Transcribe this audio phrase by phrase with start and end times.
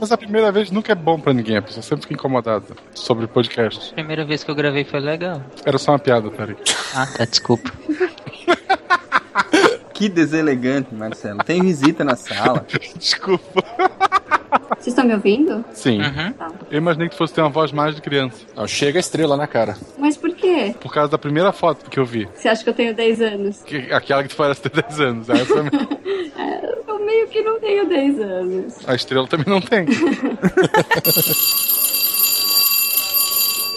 [0.00, 2.64] Mas a primeira vez nunca é bom pra ninguém, a pessoa sempre fica incomodada
[2.94, 3.92] sobre podcast.
[3.94, 5.42] Primeira vez que eu gravei foi legal.
[5.64, 6.60] Era só uma piada, Tarek.
[6.94, 7.70] Ah, tá, desculpa.
[9.94, 11.38] Que deselegante, Marcelo.
[11.42, 12.64] Tem visita na sala.
[12.96, 13.64] Desculpa.
[14.68, 15.64] Vocês estão me ouvindo?
[15.72, 16.00] Sim.
[16.00, 16.34] Uhum.
[16.70, 18.46] Eu imaginei que fosse ter uma voz mais de criança.
[18.54, 19.76] Não, chega a estrela na cara.
[19.98, 20.72] Mas por quê?
[20.80, 22.28] Por causa da primeira foto que eu vi.
[22.32, 23.60] Você acha que eu tenho 10 anos?
[23.62, 25.28] Que- aquela que tu parece ter 10 anos.
[25.28, 25.58] Essa,
[26.38, 26.77] É, eu
[27.08, 28.74] meio que não tenho 10 anos.
[28.86, 29.86] a estrela também não tem.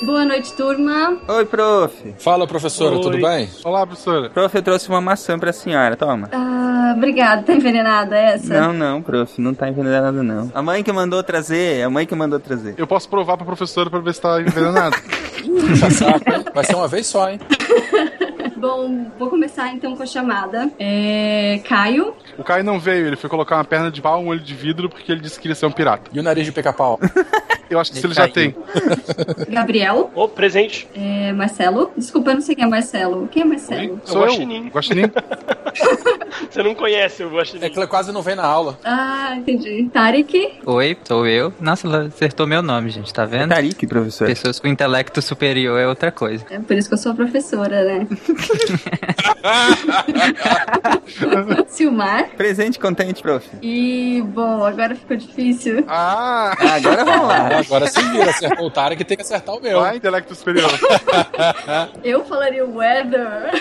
[0.03, 1.17] Boa noite, turma.
[1.27, 2.15] Oi, prof.
[2.17, 3.01] Fala, professora, Oi.
[3.01, 3.47] tudo bem?
[3.63, 4.29] Olá, professora.
[4.31, 6.27] Prof, eu trouxe uma maçã pra senhora, toma.
[6.31, 7.43] Ah, obrigada.
[7.43, 8.59] Tá envenenada essa?
[8.59, 10.51] Não, não, prof, não tá envenenado não.
[10.55, 12.73] A mãe que mandou trazer, a mãe que mandou trazer.
[12.77, 14.47] Eu posso provar pra professora pra ver se tá hein?
[16.53, 17.39] Vai ser uma vez só, hein?
[18.61, 20.69] Bom, vou começar então com a chamada.
[20.79, 21.59] É.
[21.67, 22.13] Caio.
[22.37, 24.87] o Caio não veio, ele foi colocar uma perna de pau, um olho de vidro,
[24.87, 26.11] porque ele disse que queria ser um pirata.
[26.13, 26.99] E o nariz de pica-pau?
[27.71, 28.53] Eu acho que ele Ele já tem.
[29.49, 30.11] Gabriel.
[30.13, 30.89] Ô, presente.
[30.93, 31.89] É, Marcelo.
[31.95, 33.29] Desculpa, eu não sei quem é Marcelo.
[33.31, 34.01] Quem é Marcelo?
[34.03, 34.27] Sou eu.
[34.27, 34.67] Guaxinim.
[34.67, 35.03] Guaxinim.
[36.51, 37.65] Você não conhece o Guaxinim.
[37.65, 38.77] É que ela quase não vem na aula.
[38.83, 39.89] Ah, entendi.
[39.93, 40.59] Tarek.
[40.65, 41.53] Oi, sou eu.
[41.61, 43.49] Nossa, ela acertou meu nome, gente, tá É vendo?
[43.49, 44.27] Tarik, professor.
[44.27, 46.45] Pessoas com intelecto superior é outra coisa.
[46.49, 48.07] É por isso que eu sou professora, né?
[51.67, 52.29] Silmar.
[52.37, 53.47] Presente contente, prof.
[53.61, 55.83] E, bom, agora ficou difícil.
[55.87, 56.55] Ah!
[56.59, 57.49] Ah, agora vamos lá.
[57.51, 59.81] Ah, agora se vira, acertou o Tarek tem que acertar o meu.
[59.81, 60.69] Vai, intelecto superior.
[62.03, 63.51] Eu falaria weather.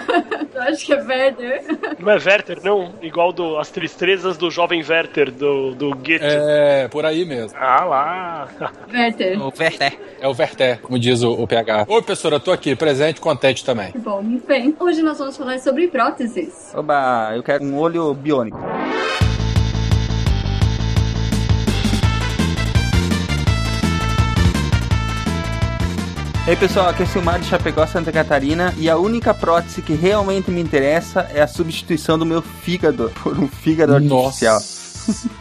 [0.54, 1.62] eu acho que é Werder.
[1.98, 2.94] Não é Werther, não?
[3.02, 6.20] Igual do, as tristezas do jovem Werther, do, do Goethe.
[6.22, 7.56] É, por aí mesmo.
[7.58, 8.48] Ah lá.
[8.92, 9.40] Werther.
[9.40, 10.10] O Werther.
[10.20, 11.86] É o Verté, como diz o, o PH.
[11.88, 13.90] Oi, professora, tô aqui, presente, contente também.
[13.96, 14.76] Bom, muito bem.
[14.78, 16.72] Hoje nós vamos falar sobre próteses.
[16.74, 18.58] Oba, eu quero um olho biônico.
[26.46, 29.82] E aí pessoal, aqui é o Silmar de Chapecó, Santa Catarina e a única prótese
[29.82, 34.58] que realmente me interessa é a substituição do meu fígado por um fígado artificial.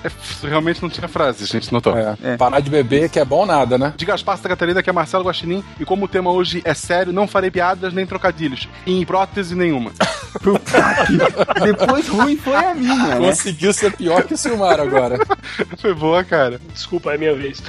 [0.03, 1.97] É, realmente não tinha frase, a gente notou.
[1.97, 2.38] É, É.
[2.38, 3.94] Parar de beber, que é bom nada, né?
[3.96, 7.12] De Gaspar Santa Catarina, que é Marcelo Guaxinim, e como o tema hoje é sério,
[7.12, 9.92] não farei piadas nem trocadilhos, em prótese nenhuma.
[11.64, 13.28] Depois ruim foi a minha, né?
[13.28, 15.18] Conseguiu ser pior que o Silmar agora.
[15.80, 16.59] Foi boa, cara.
[16.74, 17.62] Desculpa, é minha vez.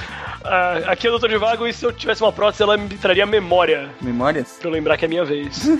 [0.43, 1.29] Ah, aqui é o Dr.
[1.29, 3.89] Divago e se eu tivesse uma prótese, ela me traria memória.
[4.01, 4.57] Memórias?
[4.59, 5.61] Pra eu lembrar que é minha vez.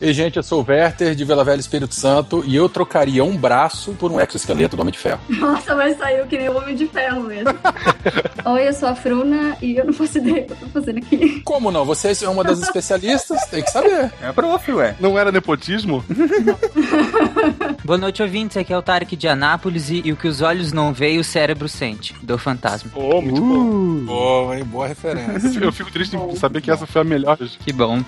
[0.00, 3.36] E, gente, eu sou o Werther, de Vila Velha Espírito Santo, e eu trocaria um
[3.36, 5.20] braço por um exoesqueleto do Homem de Ferro.
[5.40, 7.54] Nossa, mas saiu que nem o Homem de Ferro mesmo.
[8.44, 10.98] Oi, eu sou a Fruna e eu não faço ideia do que eu tô fazendo
[10.98, 11.40] aqui.
[11.40, 11.84] Como não?
[11.84, 14.12] Você é uma das especialistas, tem que saber.
[14.20, 14.94] É prof, ué.
[15.00, 16.04] Não era nepotismo?
[17.84, 18.56] Boa noite, ouvintes.
[18.56, 21.24] Aqui é o Tarek de Anápolis e, e o que os olhos não veem, o
[21.24, 22.14] cérebro sente.
[22.22, 22.90] Do fantasma.
[22.94, 24.04] Oh, muito bom.
[24.04, 24.64] Boa, hein?
[24.64, 25.58] Boa referência.
[25.58, 27.38] Eu fico triste em saber que essa foi a melhor.
[27.38, 28.00] Que bom.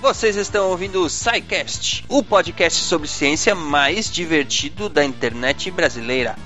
[0.00, 6.36] Vocês estão ouvindo o SciCast, o podcast sobre ciência mais divertido da internet brasileira.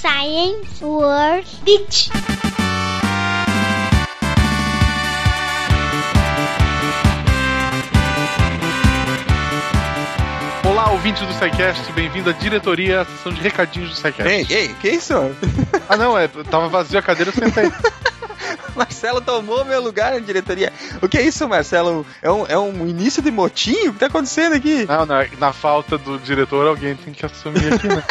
[0.00, 2.10] Science World Beach.
[10.64, 14.26] Olá, ouvintes do SciCast, bem-vindo à diretoria, à sessão de recadinhos do SciCast.
[14.26, 15.12] Ei, ei, que isso?
[15.86, 17.70] Ah, não, é, tava vazio a cadeira, eu sentei.
[18.78, 20.72] Marcelo tomou meu lugar na diretoria.
[21.02, 22.06] O que é isso, Marcelo?
[22.22, 23.88] É um, é um início de motim?
[23.88, 24.86] O que tá acontecendo aqui?
[24.86, 28.02] Não, na, na falta do diretor, alguém tem que assumir aqui, né?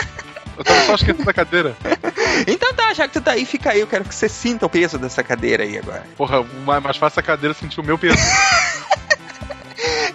[0.57, 1.75] Eu tava só esquentando a cadeira.
[2.45, 3.79] Então tá, já que tu tá aí, fica aí.
[3.79, 6.03] Eu quero que você sinta o peso dessa cadeira aí agora.
[6.15, 8.15] Porra, mais, mais fácil a cadeira sentir o meu peso.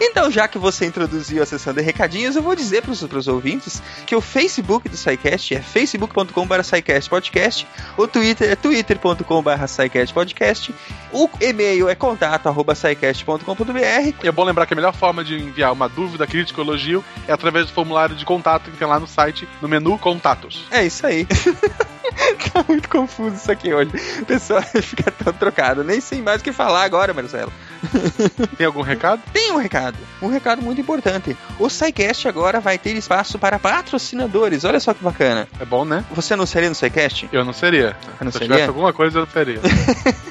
[0.04, 3.80] Então, já que você introduziu a sessão de recadinhos, eu vou dizer pros, pros ouvintes
[4.04, 6.54] que o Facebook do SciCast é facebook.com.br
[7.08, 9.22] podcast, o Twitter é twitter.com.br
[10.12, 10.74] podcast,
[11.12, 15.36] o e-mail é contato arroba scicast.com.br E é bom lembrar que a melhor forma de
[15.36, 18.98] enviar uma dúvida, crítica ou elogio é através do formulário de contato que tem lá
[18.98, 20.64] no site, no menu Contatos.
[20.72, 21.28] É isso aí.
[22.52, 23.90] tá muito confuso isso aqui hoje.
[24.20, 25.82] O pessoal fica tão trocado.
[25.84, 27.52] Nem sei mais o que falar agora, Marcelo.
[28.56, 29.20] Tem algum recado?
[29.32, 31.36] Tem um recado, um recado muito importante.
[31.58, 34.64] O SciCast agora vai ter espaço para patrocinadores.
[34.64, 35.48] Olha só que bacana.
[35.58, 36.04] É bom, né?
[36.12, 37.28] Você anunciaria no SciCast?
[37.32, 37.96] Eu não seria.
[38.20, 38.48] Eu não Se seria?
[38.54, 39.60] tivesse alguma coisa, eu seria.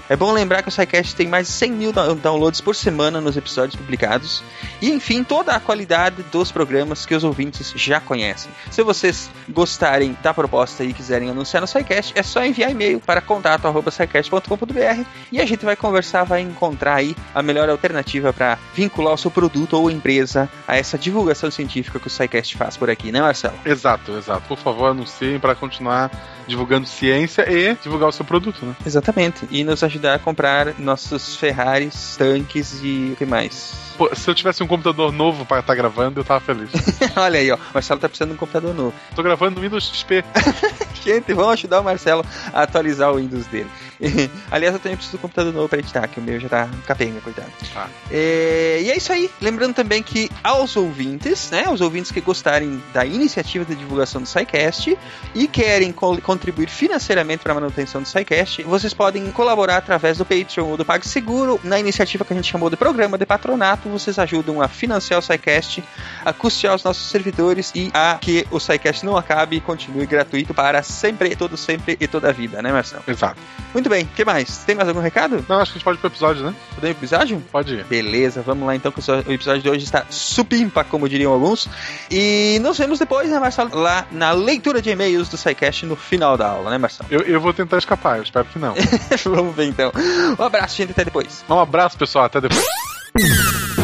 [0.10, 3.19] É bom lembrar que o SciCast tem mais de 100 mil down- downloads por semana
[3.19, 4.44] nos episódios publicados.
[4.81, 8.51] E, enfim, toda a qualidade dos programas que os ouvintes já conhecem.
[8.69, 13.22] Se vocês gostarem da proposta e quiserem anunciar no SciCast, é só enviar e-mail para
[13.22, 19.18] contato.scicast.com.br e a gente vai conversar, vai encontrar aí a melhor alternativa para vincular o
[19.18, 23.22] seu produto ou empresa a essa divulgação científica que o SciCast faz por aqui, né,
[23.22, 23.56] Marcelo?
[23.66, 24.42] Exato, exato.
[24.48, 26.12] Por favor, anunciem para continuar
[26.48, 28.76] divulgando ciência e divulgar o seu produto, né?
[28.86, 29.48] Exatamente.
[29.50, 33.91] E nos ajudar a comprar nossos Ferraris, tanques e o que mais?
[34.13, 36.69] Se eu tivesse um computador novo para estar gravando, eu tava feliz.
[37.15, 37.56] Olha aí, ó.
[37.56, 38.94] O Marcelo tá precisando de um computador novo.
[39.15, 40.24] Tô gravando no Windows XP.
[41.03, 43.69] Gente, vamos ajudar o Marcelo a atualizar o Windows dele.
[44.50, 46.69] Aliás, eu também preciso de um computador novo para editar, que o meu já tá
[46.86, 47.51] capenga, coitado.
[47.75, 47.88] Ah.
[48.09, 49.30] É, e é isso aí.
[49.39, 54.27] Lembrando também que aos ouvintes, né, os ouvintes que gostarem da iniciativa de divulgação do
[54.27, 54.98] SciCast
[55.36, 60.25] e querem co- contribuir financeiramente para a manutenção do SciCast, vocês podem colaborar através do
[60.25, 63.89] Patreon ou do PagSeguro na iniciativa que a gente chamou de Programa de Patronato.
[63.89, 65.83] Vocês ajudam a financiar o SciCast,
[66.25, 70.53] a custear os nossos servidores e a que o SciCast não acabe e continue gratuito
[70.53, 73.03] para sempre, todo sempre e toda a vida, né, Marcelo?
[73.07, 73.38] Exato.
[73.74, 74.60] Muito bem, o que mais?
[74.60, 75.46] Tem mais algum recado?
[75.48, 76.56] Não, acho que a gente pode ir pro episódio, né?
[76.74, 77.44] Podemos pro episódio?
[77.52, 77.84] Pode ir.
[77.84, 81.68] Beleza, vamos lá então, que o episódio de hoje está supimpa, como diriam alguns.
[82.10, 83.78] E nos vemos depois, né, Marcelo?
[83.78, 87.10] Lá na leitura de e-mails do SciCast no final da aula, né, Marcelo?
[87.12, 88.74] Eu, eu vou tentar escapar, eu espero que não.
[89.26, 89.92] vamos ver então.
[90.40, 91.44] Um abraço, gente, até depois.
[91.50, 93.81] Um abraço, pessoal, até depois.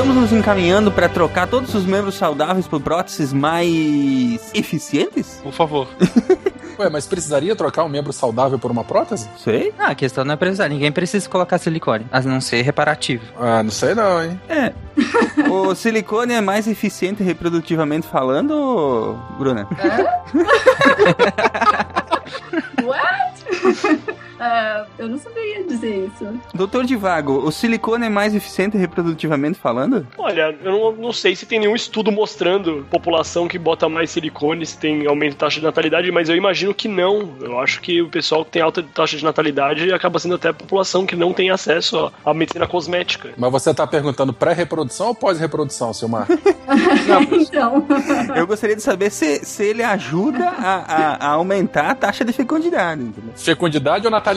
[0.00, 5.38] Estamos nos encaminhando para trocar todos os membros saudáveis por próteses mais eficientes?
[5.42, 5.88] Por favor.
[6.80, 9.28] Ué, mas precisaria trocar um membro saudável por uma prótese?
[9.36, 9.74] Sei.
[9.78, 10.70] Ah, a questão não é precisar.
[10.70, 13.22] Ninguém precisa colocar silicone, a não ser reparativo.
[13.38, 14.40] Ah, não sei não, hein?
[14.48, 14.72] É.
[15.50, 19.68] o silicone é mais eficiente reprodutivamente falando, Bruna?
[22.82, 24.00] What?
[24.40, 26.26] Ah, eu não saberia dizer isso.
[26.54, 30.06] Doutor Divago, o silicone é mais eficiente reprodutivamente falando?
[30.16, 34.64] Olha, eu não, não sei se tem nenhum estudo mostrando população que bota mais silicone,
[34.64, 37.34] se tem aumento de taxa de natalidade, mas eu imagino que não.
[37.40, 40.54] Eu acho que o pessoal que tem alta taxa de natalidade acaba sendo até a
[40.54, 43.30] população que não tem acesso à à medicina cosmética.
[43.36, 46.26] Mas você tá perguntando pré-reprodução ou pós-reprodução, Silmar?
[47.32, 47.84] então.
[48.36, 52.32] Eu gostaria de saber se, se ele ajuda a, a- a aumentar a taxa de
[52.32, 53.02] fecundidade.
[53.02, 53.32] entendeu?
[53.36, 54.29] Fecundidade ou natalidade?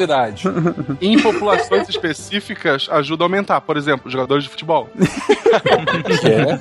[1.01, 3.61] Em populações específicas, ajuda a aumentar.
[3.61, 4.89] Por exemplo, jogadores de futebol.
[6.19, 6.59] Que é?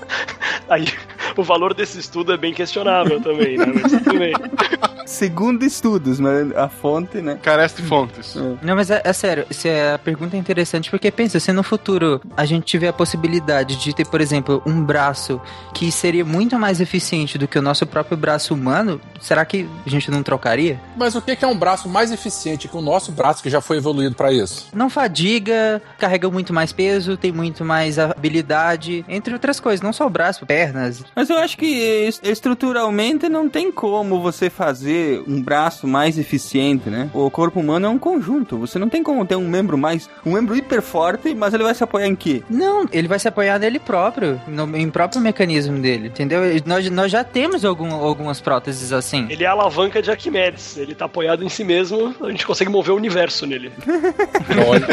[0.68, 0.86] Aí
[1.40, 3.66] o valor desse estudo é bem questionável também, né?
[3.66, 4.32] Mas tudo bem.
[5.06, 7.38] Segundo estudos, mas a fonte, né?
[7.42, 8.36] Carece de fontes.
[8.62, 12.20] Não, mas é, é sério, se a pergunta é interessante porque pensa, se no futuro
[12.36, 15.40] a gente tiver a possibilidade de ter, por exemplo, um braço
[15.74, 19.90] que seria muito mais eficiente do que o nosso próprio braço humano, será que a
[19.90, 20.80] gente não trocaria?
[20.96, 23.60] Mas o que que é um braço mais eficiente que o nosso braço que já
[23.60, 24.68] foi evoluído pra isso?
[24.72, 30.06] Não fadiga, carrega muito mais peso, tem muito mais habilidade, entre outras coisas, não só
[30.06, 31.04] o braço, pernas.
[31.22, 36.90] Mas eu acho que es- estruturalmente não tem como você fazer um braço mais eficiente,
[36.90, 37.08] né?
[37.14, 38.58] O corpo humano é um conjunto.
[38.58, 40.10] Você não tem como ter um membro mais.
[40.26, 42.42] um membro hiper forte, mas ele vai se apoiar em quê?
[42.50, 46.40] Não, ele vai se apoiar nele próprio, no em próprio mecanismo dele, entendeu?
[46.66, 49.28] Nós, nós já temos algum- algumas próteses assim.
[49.30, 50.76] Ele é a alavanca de Arquimedes.
[50.76, 53.70] Ele tá apoiado em si mesmo, a gente consegue mover o universo nele.
[54.68, 54.86] Olha,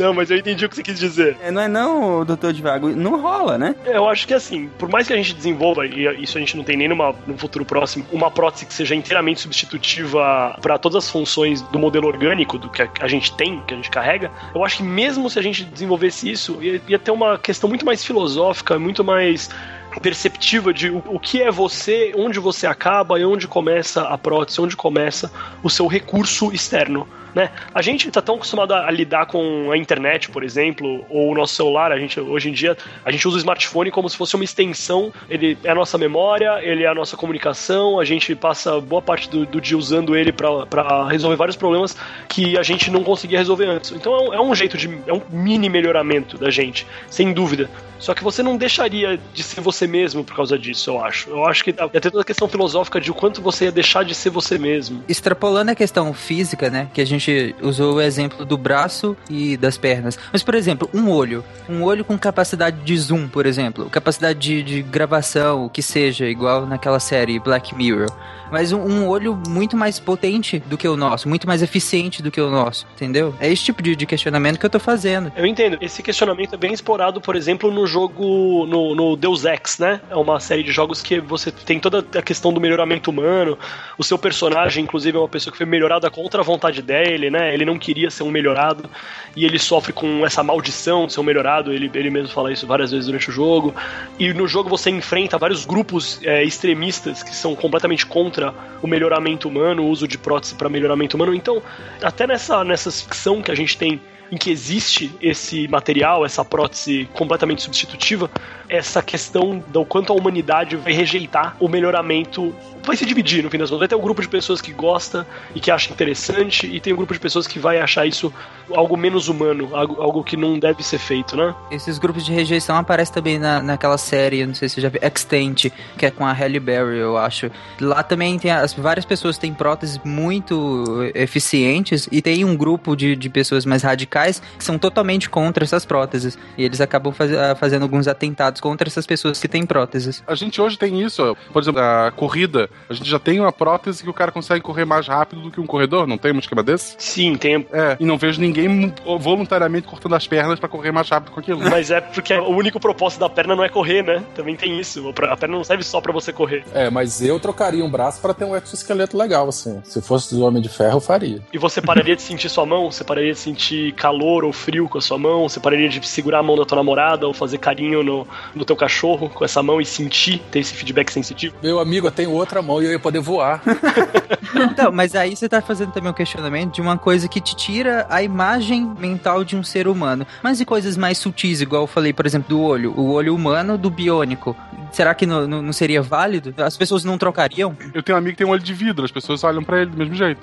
[0.00, 1.36] Não, mas eu entendi o que você quis dizer.
[1.42, 2.88] É, não é não, doutor Divago?
[2.88, 3.74] Não rola, né?
[3.84, 6.64] Eu acho que assim, por mais que a gente desenvolva, e isso a gente não
[6.64, 11.10] tem nem numa, num futuro próximo, uma prótese que seja inteiramente substitutiva para todas as
[11.10, 14.78] funções do modelo orgânico do que a, gente tem, que a gente carrega, eu acho
[14.78, 18.78] que mesmo se a gente desenvolvesse isso, ia, ia ter uma questão muito mais filosófica,
[18.78, 19.50] muito mais
[19.98, 24.76] perceptiva de o que é você, onde você acaba e onde começa a prótese, onde
[24.76, 25.30] começa
[25.62, 27.08] o seu recurso externo.
[27.34, 27.50] Né?
[27.74, 31.34] A gente está tão acostumado a, a lidar com a internet, por exemplo, ou o
[31.34, 31.92] nosso celular.
[31.92, 35.12] A gente hoje em dia a gente usa o smartphone como se fosse uma extensão.
[35.28, 38.00] Ele é a nossa memória, ele é a nossa comunicação.
[38.00, 41.96] A gente passa boa parte do, do dia usando ele para resolver vários problemas
[42.28, 43.92] que a gente não conseguia resolver antes.
[43.92, 47.70] Então é um, é um jeito de é um mini melhoramento da gente, sem dúvida.
[48.00, 51.28] Só que você não deixaria de ser você mesmo por causa disso, eu acho.
[51.28, 54.14] Eu acho que ter toda a questão filosófica de o quanto você ia deixar de
[54.14, 55.04] ser você mesmo.
[55.06, 56.88] Extrapolando a questão física, né?
[56.94, 57.19] Que a gente
[57.60, 60.18] usou o exemplo do braço e das pernas.
[60.32, 61.44] Mas, por exemplo, um olho.
[61.68, 63.88] Um olho com capacidade de zoom, por exemplo.
[63.90, 68.10] Capacidade de, de gravação, o que seja, igual naquela série Black Mirror.
[68.50, 72.30] Mas um, um olho muito mais potente do que o nosso, muito mais eficiente do
[72.30, 73.34] que o nosso, entendeu?
[73.38, 75.32] É esse tipo de, de questionamento que eu tô fazendo.
[75.36, 75.78] Eu entendo.
[75.80, 80.00] Esse questionamento é bem explorado, por exemplo, no jogo, no, no Deus Ex, né?
[80.10, 83.56] É uma série de jogos que você tem toda a questão do melhoramento humano.
[83.96, 87.52] O seu personagem, inclusive, é uma pessoa que foi melhorada contra a vontade dele, né?
[87.52, 88.88] Ele não queria ser um melhorado
[89.34, 91.72] e ele sofre com essa maldição de ser um melhorado.
[91.72, 93.74] Ele, ele mesmo fala isso várias vezes durante o jogo.
[94.18, 99.48] E no jogo você enfrenta vários grupos é, extremistas que são completamente contra o melhoramento
[99.48, 101.34] humano, o uso de prótese para melhoramento humano.
[101.34, 101.62] Então,
[102.02, 104.00] até nessa, nessa ficção que a gente tem
[104.30, 108.30] em que existe esse material, essa prótese completamente substitutiva,
[108.68, 113.58] essa questão do quanto a humanidade vai rejeitar o melhoramento vai se dividir no fim
[113.58, 113.80] das contas.
[113.80, 116.96] Vai ter um grupo de pessoas que gosta e que acha interessante, e tem um
[116.96, 118.32] grupo de pessoas que vai achar isso
[118.74, 121.54] algo menos humano, algo, algo que não deve ser feito, né?
[121.70, 125.00] Esses grupos de rejeição aparecem também na, naquela série, não sei se você já viu,
[125.02, 125.66] Extent,
[125.98, 127.50] que é com a Halle Berry, eu acho.
[127.80, 133.16] Lá também tem as, várias pessoas têm próteses muito eficientes, e tem um grupo de,
[133.16, 134.19] de pessoas mais radicais
[134.58, 136.38] que são totalmente contra essas próteses.
[136.56, 140.22] E eles acabam faz, fazendo alguns atentados contra essas pessoas que têm próteses.
[140.26, 142.68] A gente hoje tem isso, por exemplo, a corrida.
[142.88, 145.60] A gente já tem uma prótese que o cara consegue correr mais rápido do que
[145.60, 146.94] um corredor, não tem um esquema desse?
[146.98, 147.66] Sim, tem.
[147.72, 151.60] É, e não vejo ninguém voluntariamente cortando as pernas para correr mais rápido com aquilo.
[151.70, 154.22] Mas é porque o único propósito da perna não é correr, né?
[154.34, 155.08] Também tem isso.
[155.08, 156.64] A perna não serve só para você correr.
[156.74, 159.80] É, mas eu trocaria um braço para ter um exoesqueleto legal, assim.
[159.84, 161.40] Se fosse do Homem de Ferro, eu faria.
[161.52, 162.90] E você pararia de sentir sua mão?
[162.90, 165.48] Você pararia de sentir calor ou frio com a sua mão?
[165.48, 168.76] Você pararia de segurar a mão da tua namorada ou fazer carinho no, no teu
[168.76, 171.54] cachorro com essa mão e sentir, ter esse feedback sensitivo?
[171.62, 173.62] Meu amigo, eu tenho outra mão e eu ia poder voar.
[174.52, 178.06] Então, mas aí você tá fazendo também um questionamento de uma coisa que te tira
[178.10, 180.26] a imagem mental de um ser humano.
[180.42, 182.92] Mas e coisas mais sutis, igual eu falei, por exemplo, do olho.
[182.96, 184.56] O olho humano do biônico.
[184.92, 186.52] Será que não, não, não seria válido?
[186.58, 187.76] As pessoas não trocariam?
[187.94, 189.90] Eu tenho um amigo que tem um olho de vidro, as pessoas olham para ele
[189.90, 190.40] do mesmo jeito.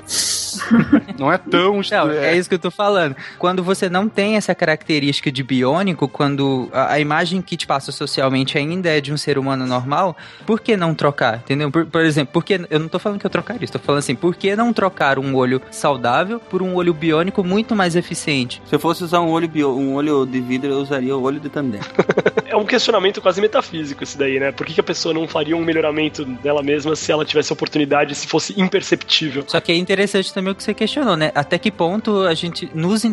[1.19, 1.81] não é tão.
[1.91, 3.15] Não, é isso que eu tô falando.
[3.37, 7.91] Quando você não tem essa característica de biônico, quando a, a, imagem que te passa
[7.91, 11.37] socialmente ainda é de um ser humano normal, por que não trocar?
[11.37, 11.71] Entendeu?
[11.71, 14.35] Por, por exemplo, porque eu não tô falando que eu trocaria, estou falando assim, por
[14.35, 18.61] que não trocar um olho saudável por um olho biônico muito mais eficiente?
[18.65, 21.39] Se eu fosse usar um olho, bio, um olho de vidro, eu usaria o olho
[21.39, 21.81] de tandem.
[22.45, 24.51] é um questionamento quase metafísico esse daí, né?
[24.51, 28.15] Por que, que a pessoa não faria um melhoramento dela mesma se ela tivesse oportunidade,
[28.15, 29.43] se fosse imperceptível?
[29.47, 31.31] Só que é interessante também o que você questionou, né?
[31.35, 33.03] Até que ponto a gente nos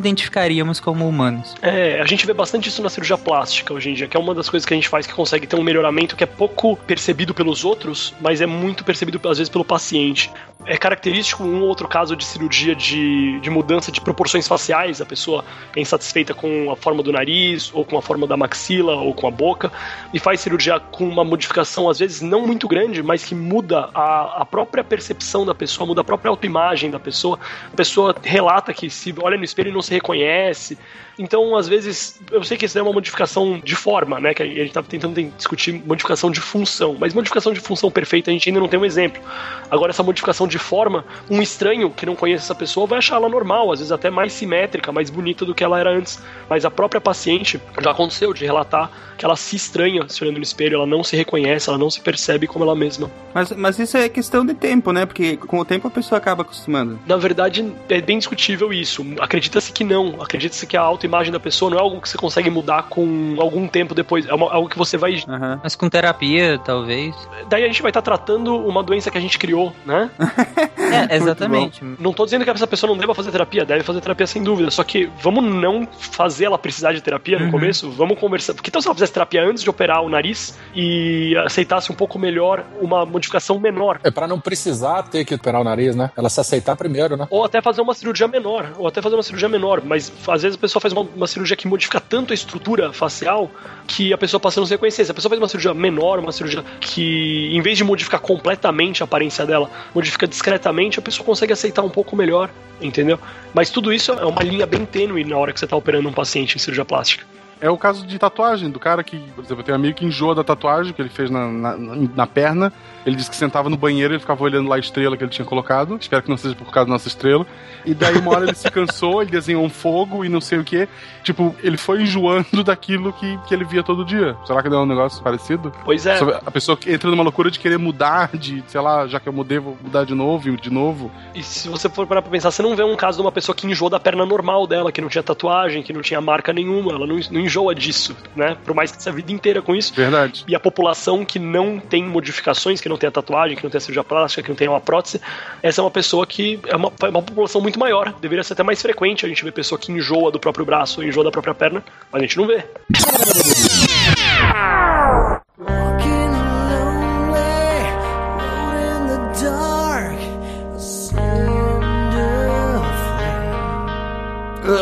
[0.80, 1.54] como humanos?
[1.62, 4.34] É, a gente vê bastante isso na cirurgia plástica hoje em dia, que é uma
[4.34, 7.32] das coisas que a gente faz que consegue ter um melhoramento que é pouco percebido
[7.32, 10.30] pelos outros, mas é muito percebido às vezes pelo paciente.
[10.66, 15.06] É característico um ou outro caso de cirurgia de, de mudança de proporções faciais, a
[15.06, 15.44] pessoa
[15.76, 19.26] é insatisfeita com a forma do nariz, ou com a forma da maxila, ou com
[19.26, 19.70] a boca,
[20.12, 24.42] e faz cirurgia com uma modificação, às vezes não muito grande, mas que muda a,
[24.42, 27.38] a própria percepção da pessoa, muda a própria autoimagem da pessoa.
[27.72, 30.78] A pessoa relata que se olha no espelho e não se reconhece.
[31.18, 34.34] Então, às vezes, eu sei que isso é uma modificação de forma, né?
[34.34, 38.32] Que a gente tá tentando discutir modificação de função, mas modificação de função perfeita a
[38.32, 39.22] gente ainda não tem um exemplo.
[39.70, 43.28] Agora, essa modificação de forma, um estranho que não conhece essa pessoa vai achar ela
[43.28, 46.22] normal, às vezes até mais simétrica, mais bonita do que ela era antes.
[46.48, 50.42] Mas a própria paciente já aconteceu de relatar que ela se estranha se olhando no
[50.42, 53.10] espelho, ela não se reconhece, ela não se percebe como ela mesma.
[53.32, 55.06] Mas, mas isso é questão de tempo, né?
[55.06, 56.98] Porque com o tempo a pessoa acaba acostumando.
[57.06, 59.04] Na verdade, é bem discutível isso.
[59.20, 60.20] Acredita-se que não.
[60.20, 63.66] Acredita-se que a autoimagem da pessoa não é algo que você consegue mudar com algum
[63.66, 64.26] tempo depois.
[64.26, 65.14] É uma, algo que você vai.
[65.14, 65.60] Uhum.
[65.62, 67.14] Mas com terapia, talvez.
[67.48, 70.10] Daí a gente vai estar tá tratando uma doença que a gente criou, né?
[70.76, 71.82] é, exatamente.
[71.98, 74.70] Não tô dizendo que essa pessoa não deva fazer terapia, deve fazer terapia sem dúvida.
[74.70, 77.50] Só que vamos não fazer ela precisar de terapia no uhum.
[77.50, 77.90] começo.
[77.90, 78.54] Vamos conversar.
[78.54, 82.18] Porque então se ela fizesse terapia antes de operar o nariz e aceitasse um pouco
[82.18, 84.00] melhor uma modificação menor.
[84.02, 86.10] É para não precisar ter que operar o nariz, né?
[86.16, 87.26] Ela se aceitar primeiro, né?
[87.30, 88.72] Ou até fazer uma cirurgia menor.
[88.78, 89.82] Ou até fazer uma cirurgia menor.
[89.84, 93.50] Mas às vezes a pessoa faz uma, uma cirurgia que modifica tanto a estrutura facial
[93.86, 95.04] que a pessoa passa a não se reconhecer.
[95.04, 99.02] Se a pessoa faz uma cirurgia menor, uma cirurgia que, em vez de modificar completamente
[99.02, 102.50] a aparência dela, modifica discretamente, a pessoa consegue aceitar um pouco melhor,
[102.80, 103.18] entendeu?
[103.54, 106.12] Mas tudo isso é uma linha bem tênue na hora que você está operando um
[106.12, 107.24] paciente em cirurgia plástica.
[107.60, 110.04] É o caso de tatuagem, do cara que, por exemplo, eu tenho um amigo que
[110.04, 112.72] enjoa da tatuagem que ele fez na, na, na perna.
[113.06, 115.44] Ele disse que sentava no banheiro e ficava olhando lá a estrela que ele tinha
[115.44, 115.96] colocado.
[116.00, 117.46] Espero que não seja por causa da nossa estrela.
[117.84, 120.64] E daí uma hora ele se cansou, ele desenhou um fogo e não sei o
[120.64, 120.88] que.
[121.22, 124.36] Tipo, ele foi enjoando daquilo que, que ele via todo dia.
[124.46, 125.72] Será que não é um negócio parecido?
[125.84, 126.18] Pois é.
[126.46, 129.58] A pessoa entra numa loucura de querer mudar, de, sei lá, já que eu mudei,
[129.58, 131.10] vou mudar de novo e de novo.
[131.34, 133.54] E se você for parar pra pensar, você não vê um caso de uma pessoa
[133.54, 136.92] que enjoou da perna normal dela, que não tinha tatuagem, que não tinha marca nenhuma.
[136.92, 138.56] Ela não, não enjoa disso, né?
[138.64, 139.94] Por mais que essa vida inteira com isso.
[139.94, 140.44] Verdade.
[140.48, 143.78] E a população que não tem modificações, que não tem a tatuagem, que não tem
[143.78, 145.20] a cirurgia plástica, que não tem uma prótese,
[145.62, 148.12] essa é uma pessoa que é uma, é uma população muito maior.
[148.20, 151.24] Deveria ser até mais frequente a gente ver pessoa que enjoa do próprio braço, enjoa
[151.24, 152.64] da própria perna, mas a gente não vê.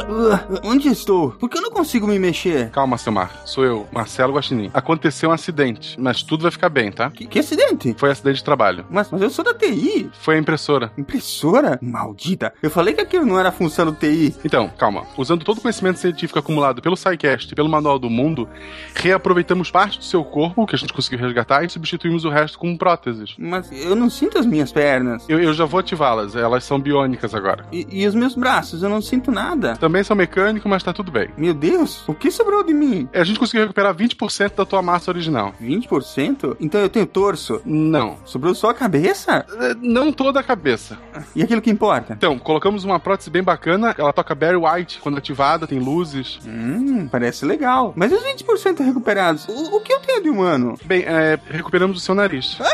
[0.09, 1.31] Uh, uh, onde estou?
[1.33, 2.71] Por que eu não consigo me mexer?
[2.71, 3.43] Calma, seu Mar.
[3.45, 4.71] Sou eu, Marcelo Guaxinim.
[4.73, 7.11] Aconteceu um acidente, mas tudo vai ficar bem, tá?
[7.11, 7.95] Que, que acidente?
[7.97, 8.87] Foi acidente de trabalho.
[8.91, 10.11] Mas, mas eu sou da TI.
[10.21, 10.93] Foi a impressora.
[10.97, 11.79] Impressora?
[11.83, 12.53] Maldita.
[12.63, 14.35] Eu falei que aquilo não era função do TI.
[14.45, 15.05] Então, calma.
[15.17, 18.49] Usando todo o conhecimento científico acumulado pelo SciCast e pelo Manual do Mundo,
[18.95, 22.77] reaproveitamos parte do seu corpo, que a gente conseguiu resgatar, e substituímos o resto com
[22.77, 23.35] próteses.
[23.39, 25.25] Mas eu não sinto as minhas pernas.
[25.29, 27.67] Eu, eu já vou ativá-las, elas são biônicas agora.
[27.73, 28.83] E, e os meus braços?
[28.83, 29.77] Eu não sinto nada.
[29.77, 31.29] Também são mecânicos, mas tá tudo bem.
[31.37, 33.09] Meu Deus, o que sobrou de mim?
[33.13, 35.55] A gente conseguiu recuperar 20% da tua massa original.
[35.63, 36.57] 20%?
[36.61, 37.61] Então eu tenho torso?
[37.65, 38.17] Não.
[38.25, 39.45] Sobrou só a cabeça?
[39.61, 40.99] É, Não toda a cabeça.
[41.35, 42.15] E aquilo que importa?
[42.15, 46.39] Então, colocamos uma prótese bem bacana, ela toca Barry White quando ativada, tem luzes.
[46.47, 47.93] Hum, parece legal.
[47.97, 50.79] Mas os 20% recuperados, o, o que eu tenho de humano?
[50.85, 52.59] Bem, é, recuperamos o seu nariz.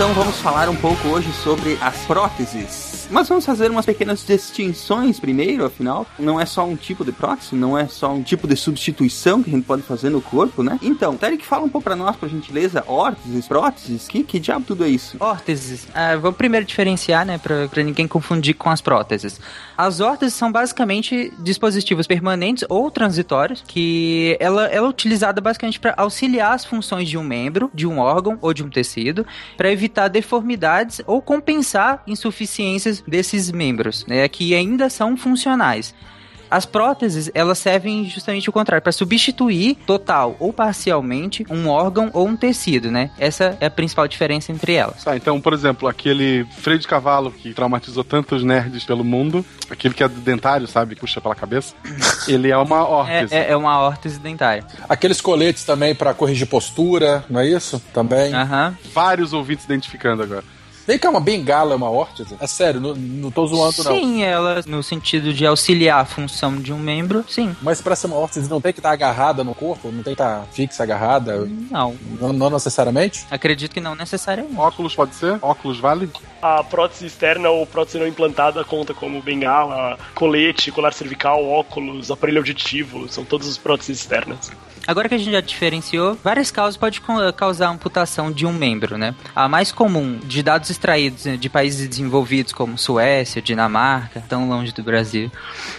[0.00, 3.06] Então vamos falar um pouco hoje sobre as próteses.
[3.10, 7.54] Mas vamos fazer umas pequenas distinções primeiro, afinal, não é só um tipo de prótese,
[7.54, 10.78] não é só um tipo de substituição que a gente pode fazer no corpo, né?
[10.80, 14.84] Então, Tarek, fala um pouco pra nós, por gentileza, órteses, próteses, que, que diabo tudo
[14.84, 15.16] é isso?
[15.20, 15.88] Órteses.
[15.92, 19.40] Ah, vamos primeiro diferenciar, né, pra, pra ninguém confundir com as próteses.
[19.80, 25.94] As órteses são basicamente dispositivos permanentes ou transitórios que ela, ela é utilizada basicamente para
[25.96, 30.08] auxiliar as funções de um membro, de um órgão ou de um tecido, para evitar
[30.08, 35.94] deformidades ou compensar insuficiências desses membros, né, que ainda são funcionais.
[36.50, 42.26] As próteses, elas servem justamente o contrário, para substituir total ou parcialmente um órgão ou
[42.26, 43.10] um tecido, né?
[43.18, 45.04] Essa é a principal diferença entre elas.
[45.04, 49.94] Tá, então, por exemplo, aquele freio de cavalo que traumatizou tantos nerds pelo mundo, aquele
[49.94, 51.74] que é dentário, sabe, que puxa pela cabeça,
[52.26, 53.34] ele é uma É, órtese.
[53.34, 54.64] é, é uma órtese dentária.
[54.88, 57.80] Aqueles coletes também pra corrigir postura, não é isso?
[57.92, 58.34] Também.
[58.34, 58.76] Aham.
[58.92, 60.44] Vários ouvintes identificando agora.
[60.90, 62.34] Vem cá, uma bengala é uma órtese?
[62.40, 63.92] É sério, não, não tô zoando, não.
[63.94, 67.54] Sim, ela, no sentido de auxiliar a função de um membro, sim.
[67.62, 69.86] Mas pra ser uma órtese não tem que estar agarrada no corpo?
[69.92, 71.48] Não tem que estar fixa, agarrada?
[71.70, 73.24] Não, Não, não necessariamente?
[73.30, 74.56] acredito que não necessariamente.
[74.58, 75.38] Óculos pode ser?
[75.40, 76.10] Óculos vale?
[76.42, 82.38] A prótese externa ou prótese não implantada conta como bengala, colete, colar cervical, óculos, aparelho
[82.38, 84.50] auditivo, são todas as próteses externas.
[84.90, 88.98] Agora que a gente já diferenciou, várias causas podem co- causar amputação de um membro,
[88.98, 89.14] né?
[89.36, 94.72] A mais comum de dados extraídos né, de países desenvolvidos como Suécia, Dinamarca, tão longe
[94.72, 95.30] do Brasil,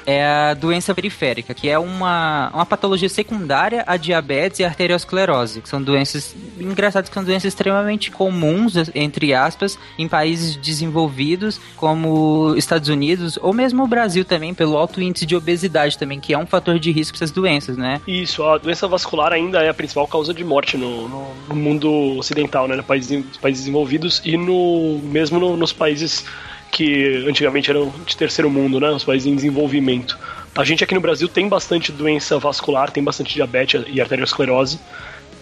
[0.05, 5.67] é a doença periférica, que é uma, uma patologia secundária a diabetes e arteriosclerose, que
[5.67, 12.87] são doenças, engraçado que são doenças extremamente comuns, entre aspas, em países desenvolvidos como Estados
[12.87, 16.45] Unidos ou mesmo o Brasil também, pelo alto índice de obesidade também, que é um
[16.45, 17.99] fator de risco para essas doenças, né?
[18.07, 22.67] Isso, a doença vascular ainda é a principal causa de morte no, no- mundo ocidental,
[22.67, 22.75] né?
[22.75, 26.23] No nos países desenvolvidos e no mesmo no- nos países
[26.71, 28.89] que antigamente eram de terceiro mundo, né?
[28.91, 30.17] Os países em desenvolvimento.
[30.55, 34.79] A gente aqui no Brasil tem bastante doença vascular, tem bastante diabetes e arteriosclerose.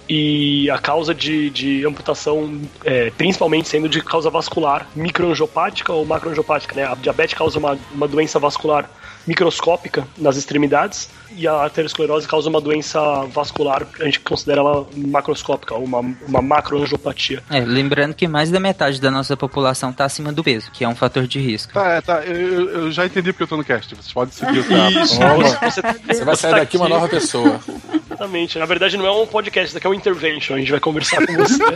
[0.07, 6.75] E a causa de, de amputação, é, principalmente sendo de causa vascular, microangiopática ou macroangiopática,
[6.75, 6.83] né?
[6.85, 8.89] A diabetes causa uma, uma doença vascular
[9.27, 15.75] microscópica nas extremidades e a arteriosclerose causa uma doença vascular, a gente considera ela macroscópica,
[15.75, 17.43] uma, uma macroangiopatia.
[17.51, 20.87] É, lembrando que mais da metade da nossa população está acima do peso, que é
[20.87, 21.73] um fator de risco.
[21.73, 22.25] Tá, é, tá.
[22.25, 23.93] Eu, eu- já entendi porque eu tô no cast.
[23.93, 24.89] Vocês podem seguir o cara.
[24.89, 25.19] Isso,
[25.61, 25.81] você,
[26.13, 27.59] Você vai sair tá daqui uma nova pessoa.
[28.07, 28.57] Exatamente.
[28.57, 30.55] Na verdade, não é um podcast, isso aqui é um intervention.
[30.55, 31.59] A gente vai conversar com você.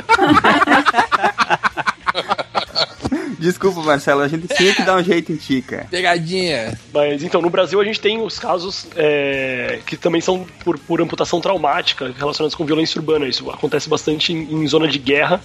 [3.44, 5.86] Desculpa, Marcelo, a gente tinha que dar um jeito em ti, cara.
[5.92, 6.80] Pegadinha.
[6.94, 11.02] Mas então, no Brasil a gente tem os casos é, que também são por, por
[11.02, 13.28] amputação traumática relacionados com violência urbana.
[13.28, 15.42] Isso acontece bastante em, em zona de guerra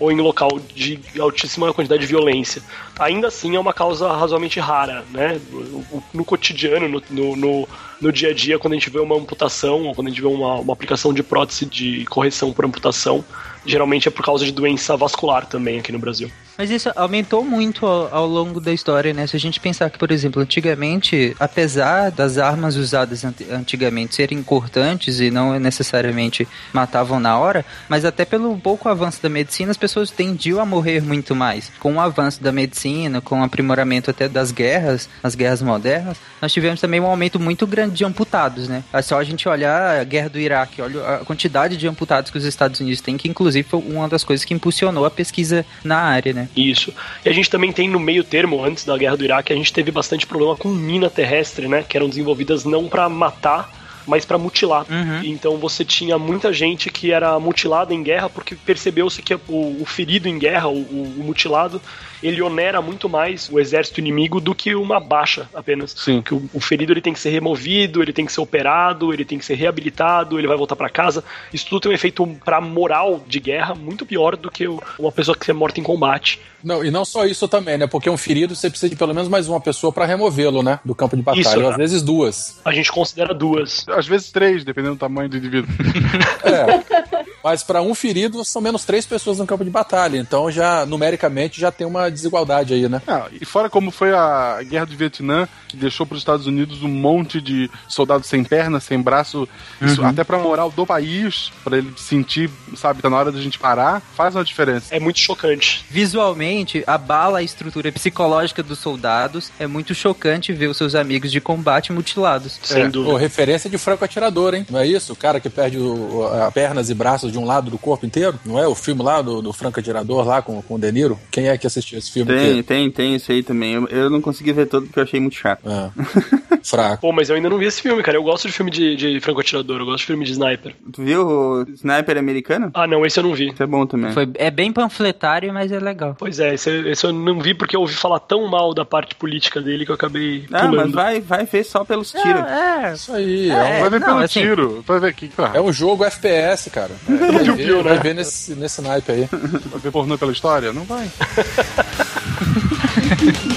[0.00, 2.62] ou em local de altíssima quantidade de violência.
[2.98, 5.38] Ainda assim é uma causa razoavelmente rara, né?
[5.50, 7.68] No, no cotidiano, no, no, no,
[8.00, 10.26] no dia a dia, quando a gente vê uma amputação ou quando a gente vê
[10.26, 13.22] uma, uma aplicação de prótese de correção por amputação,
[13.66, 16.30] geralmente é por causa de doença vascular também aqui no Brasil.
[16.62, 19.26] Mas isso aumentou muito ao, ao, longo da história, né?
[19.26, 25.18] Se a gente pensar que, por exemplo, antigamente, apesar das armas usadas antigamente serem importantes
[25.18, 30.12] e não necessariamente matavam na hora, mas até pelo pouco avanço da medicina, as pessoas
[30.12, 31.68] tendiam a morrer muito mais.
[31.80, 36.52] Com o avanço da medicina, com o aprimoramento até das guerras, as guerras modernas, nós
[36.52, 38.84] tivemos também um aumento muito grande de amputados, né?
[38.92, 42.38] É só a gente olhar a guerra do Iraque, olha a quantidade de amputados que
[42.38, 45.98] os Estados Unidos têm, que inclusive foi uma das coisas que impulsionou a pesquisa na
[45.98, 46.48] área, né?
[46.56, 46.92] Isso.
[47.24, 49.72] E a gente também tem no meio termo, antes da guerra do Iraque, a gente
[49.72, 51.82] teve bastante problema com mina terrestre, né?
[51.86, 54.86] Que eram desenvolvidas não para matar mas para mutilar.
[54.90, 55.20] Uhum.
[55.24, 59.84] Então você tinha muita gente que era mutilada em guerra porque percebeu-se que o, o,
[59.86, 61.80] ferido em guerra, o, o, mutilado,
[62.22, 65.94] ele onera muito mais o exército inimigo do que uma baixa apenas.
[65.96, 66.22] Sim.
[66.22, 69.24] Que o, o ferido ele tem que ser removido, ele tem que ser operado, ele
[69.24, 71.24] tem que ser reabilitado, ele vai voltar para casa.
[71.52, 74.66] Isso tudo tem um efeito para moral de guerra muito pior do que
[74.98, 76.40] uma pessoa que é morta em combate.
[76.62, 77.86] Não, e não só isso também, né?
[77.86, 80.78] Porque um ferido você precisa de pelo menos mais uma pessoa para removê-lo, né?
[80.84, 81.40] Do campo de batalha.
[81.40, 82.60] Isso, ou às vezes duas.
[82.64, 83.84] A gente considera duas.
[83.96, 85.68] Às vezes três, dependendo do tamanho do indivíduo.
[86.44, 87.31] é.
[87.42, 90.18] Mas para um ferido são menos três pessoas no campo de batalha.
[90.18, 93.02] Então já, numericamente, já tem uma desigualdade aí, né?
[93.06, 96.82] Ah, e fora como foi a guerra do Vietnã, que deixou para os Estados Unidos
[96.82, 99.48] um monte de soldados sem perna, sem braço,
[99.80, 99.86] uhum.
[99.86, 103.58] isso, até pra moral do país, para ele sentir, sabe, tá na hora da gente
[103.58, 104.94] parar, faz uma diferença.
[104.94, 105.84] É muito chocante.
[105.90, 109.50] Visualmente, abala a estrutura psicológica dos soldados.
[109.58, 112.58] É muito chocante ver os seus amigos de combate mutilados.
[112.62, 112.88] Sem é.
[112.88, 113.12] dúvida.
[113.12, 114.66] Pô, referência de franco atirador, hein?
[114.70, 115.12] Não é isso?
[115.12, 118.38] O cara que perde o, a pernas e braços de um lado do corpo inteiro?
[118.44, 121.18] Não é o filme lá do, do franco atirador lá com, com o De Niro?
[121.30, 122.32] Quem é que assistiu esse filme?
[122.32, 122.62] Tem, aqui?
[122.62, 123.74] tem, tem esse aí também.
[123.74, 125.62] Eu, eu, não consegui ver todo porque eu achei muito chato.
[125.68, 125.90] É.
[126.62, 127.00] Fraco.
[127.00, 128.16] Pô, mas eu ainda não vi esse filme, cara.
[128.16, 130.74] Eu gosto de filme de, de franco atirador, eu gosto de filme de sniper.
[130.92, 132.70] Tu viu o Sniper americano?
[132.74, 133.48] Ah, não, esse eu não vi.
[133.48, 134.12] Isso é bom também.
[134.12, 136.14] Foi, é bem panfletário, mas é legal.
[136.18, 139.14] Pois é, esse, esse eu não vi porque eu ouvi falar tão mal da parte
[139.14, 140.44] política dele que eu acabei.
[140.52, 140.76] Ah, pulando.
[140.76, 142.42] mas vai, vai ver só pelos tiros.
[142.46, 143.50] É, é, isso aí.
[143.50, 144.84] É, é um, vai ver não, pelo assim, tiro.
[144.86, 146.92] Vai ver aqui, É um jogo FPS, cara.
[147.22, 149.28] É, vai, ver, vai ver nesse, nesse naipe aí.
[149.30, 150.72] Vai ver pornô pela história?
[150.72, 151.10] Não vai.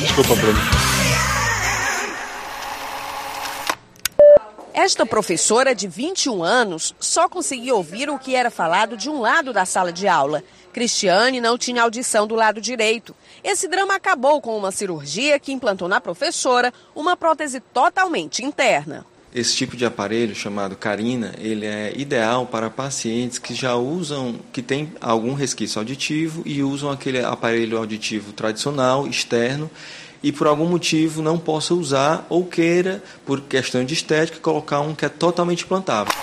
[0.01, 0.59] Desculpa, Bruno.
[4.73, 9.53] Esta professora de 21 anos só conseguia ouvir o que era falado de um lado
[9.53, 10.43] da sala de aula.
[10.73, 13.15] Cristiane não tinha audição do lado direito.
[13.41, 19.05] Esse drama acabou com uma cirurgia que implantou na professora uma prótese totalmente interna.
[19.35, 24.61] Esse tipo de aparelho chamado Carina, ele é ideal para pacientes que já usam, que
[24.61, 29.69] têm algum resquício auditivo e usam aquele aparelho auditivo tradicional, externo,
[30.23, 34.95] e por algum motivo não possa usar ou queira, por questão de estética, colocar um
[34.95, 36.13] que é totalmente implantável.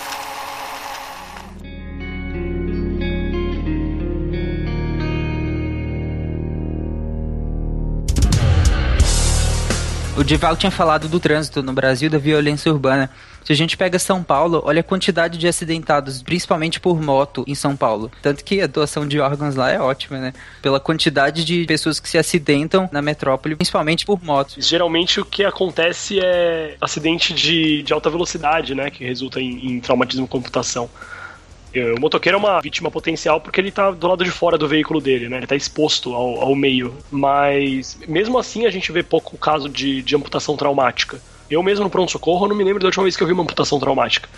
[10.15, 13.09] O Dival tinha falado do trânsito no Brasil, da violência urbana.
[13.43, 17.55] Se a gente pega São Paulo, olha a quantidade de acidentados, principalmente por moto em
[17.55, 18.11] São Paulo.
[18.21, 20.33] Tanto que a doação de órgãos lá é ótima, né?
[20.61, 24.53] Pela quantidade de pessoas que se acidentam na metrópole, principalmente por moto.
[24.59, 28.91] Geralmente o que acontece é acidente de, de alta velocidade, né?
[28.91, 30.87] Que resulta em, em traumatismo computação.
[31.75, 35.01] O motoqueiro é uma vítima potencial porque ele tá do lado de fora do veículo
[35.01, 35.37] dele, né?
[35.37, 36.95] Ele tá exposto ao, ao meio.
[37.09, 41.19] Mas, mesmo assim, a gente vê pouco caso de, de amputação traumática.
[41.49, 43.79] Eu mesmo no pronto-socorro não me lembro da última vez que eu vi uma amputação
[43.79, 44.29] traumática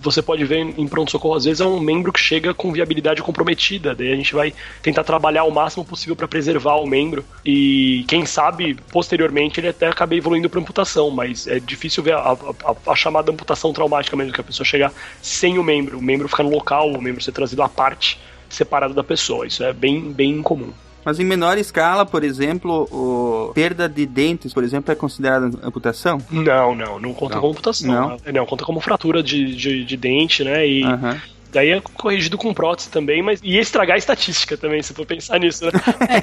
[0.00, 3.94] você pode ver em pronto-socorro, às vezes é um membro que chega com viabilidade comprometida.
[3.94, 4.52] Daí a gente vai
[4.82, 7.24] tentar trabalhar o máximo possível para preservar o membro.
[7.44, 11.10] E quem sabe, posteriormente, ele até acaba evoluindo para amputação.
[11.10, 14.92] Mas é difícil ver a, a, a, chamada amputação traumática mesmo, que a pessoa chegar
[15.20, 18.94] sem o membro, o membro ficar no local, o membro ser trazido à parte, separado
[18.94, 19.46] da pessoa.
[19.46, 20.72] Isso é bem, bem incomum.
[21.04, 26.18] Mas em menor escala, por exemplo, o perda de dentes, por exemplo, é considerada amputação?
[26.30, 27.40] Não, não, não conta não.
[27.40, 28.18] como amputação.
[28.24, 28.32] Não.
[28.32, 30.66] não, conta como fratura de, de, de dente, né?
[30.66, 31.20] E uhum.
[31.52, 35.38] Daí é corrigido com prótese também, mas ia estragar a estatística também, se for pensar
[35.38, 35.72] nisso, né?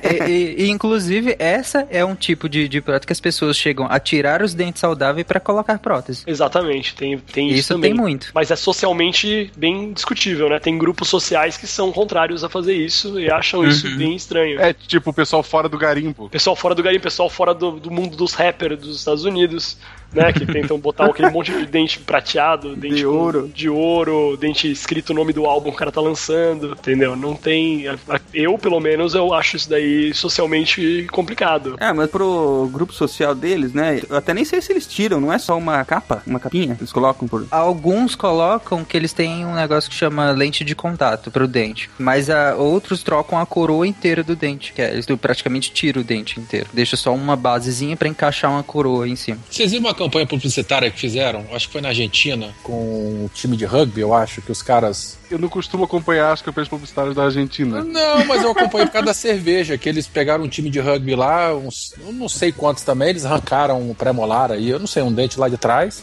[0.02, 3.86] é, e, e, inclusive, essa é um tipo de, de prótese que as pessoas chegam
[3.89, 6.24] a tirar os dentes saudáveis para colocar prótese.
[6.26, 7.92] Exatamente, tem, tem isso, isso também.
[7.92, 8.32] tem muito.
[8.34, 10.60] Mas é socialmente bem discutível, né?
[10.60, 13.68] Tem grupos sociais que são contrários a fazer isso e acham uhum.
[13.68, 14.60] isso bem estranho.
[14.60, 16.28] É tipo o pessoal fora do garimpo.
[16.30, 19.78] Pessoal fora do garimpo, pessoal fora do, do mundo dos rappers dos Estados Unidos
[20.13, 20.32] né?
[20.34, 23.52] Que tentam botar aquele monte de dente prateado, dente De com- ouro.
[23.54, 27.15] de ouro, dente escrito o nome do álbum que o cara tá lançando, entendeu?
[27.15, 27.86] Não tem.
[28.34, 31.76] Eu, pelo menos, eu acho isso daí socialmente complicado.
[31.80, 34.02] É, mas pro grupo social deles, né?
[34.10, 36.76] Eu até nem sei se eles tiram, não é só uma capa, uma capinha.
[36.80, 37.45] Eles colocam por.
[37.52, 41.89] Alguns colocam que eles têm um negócio que chama lente de contato pro dente.
[41.98, 44.74] Mas ah, outros trocam a coroa inteira do dente.
[44.74, 46.67] Que é, eles praticamente tiram o dente inteiro.
[46.74, 49.39] Deixa só uma basezinha pra encaixar uma coroa em cima.
[49.50, 51.46] Vocês viram uma campanha publicitária que fizeram?
[51.52, 55.18] Acho que foi na Argentina, com um time de rugby, eu acho, que os caras.
[55.30, 57.84] Eu não costumo acompanhar as campanhas publicitárias da Argentina.
[57.84, 61.16] Não, mas eu acompanhei por causa da cerveja, que eles pegaram um time de rugby
[61.16, 65.04] lá, uns, eu não sei quantos também, eles arrancaram um pré-molar aí, eu não sei,
[65.04, 66.02] um dente lá de trás,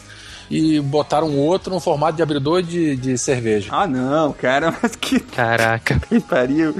[0.49, 3.69] e botaram outro no formato de abridor de, de cerveja.
[3.71, 5.99] Ah, não, cara, mas que Caraca.
[6.07, 6.75] que pariu.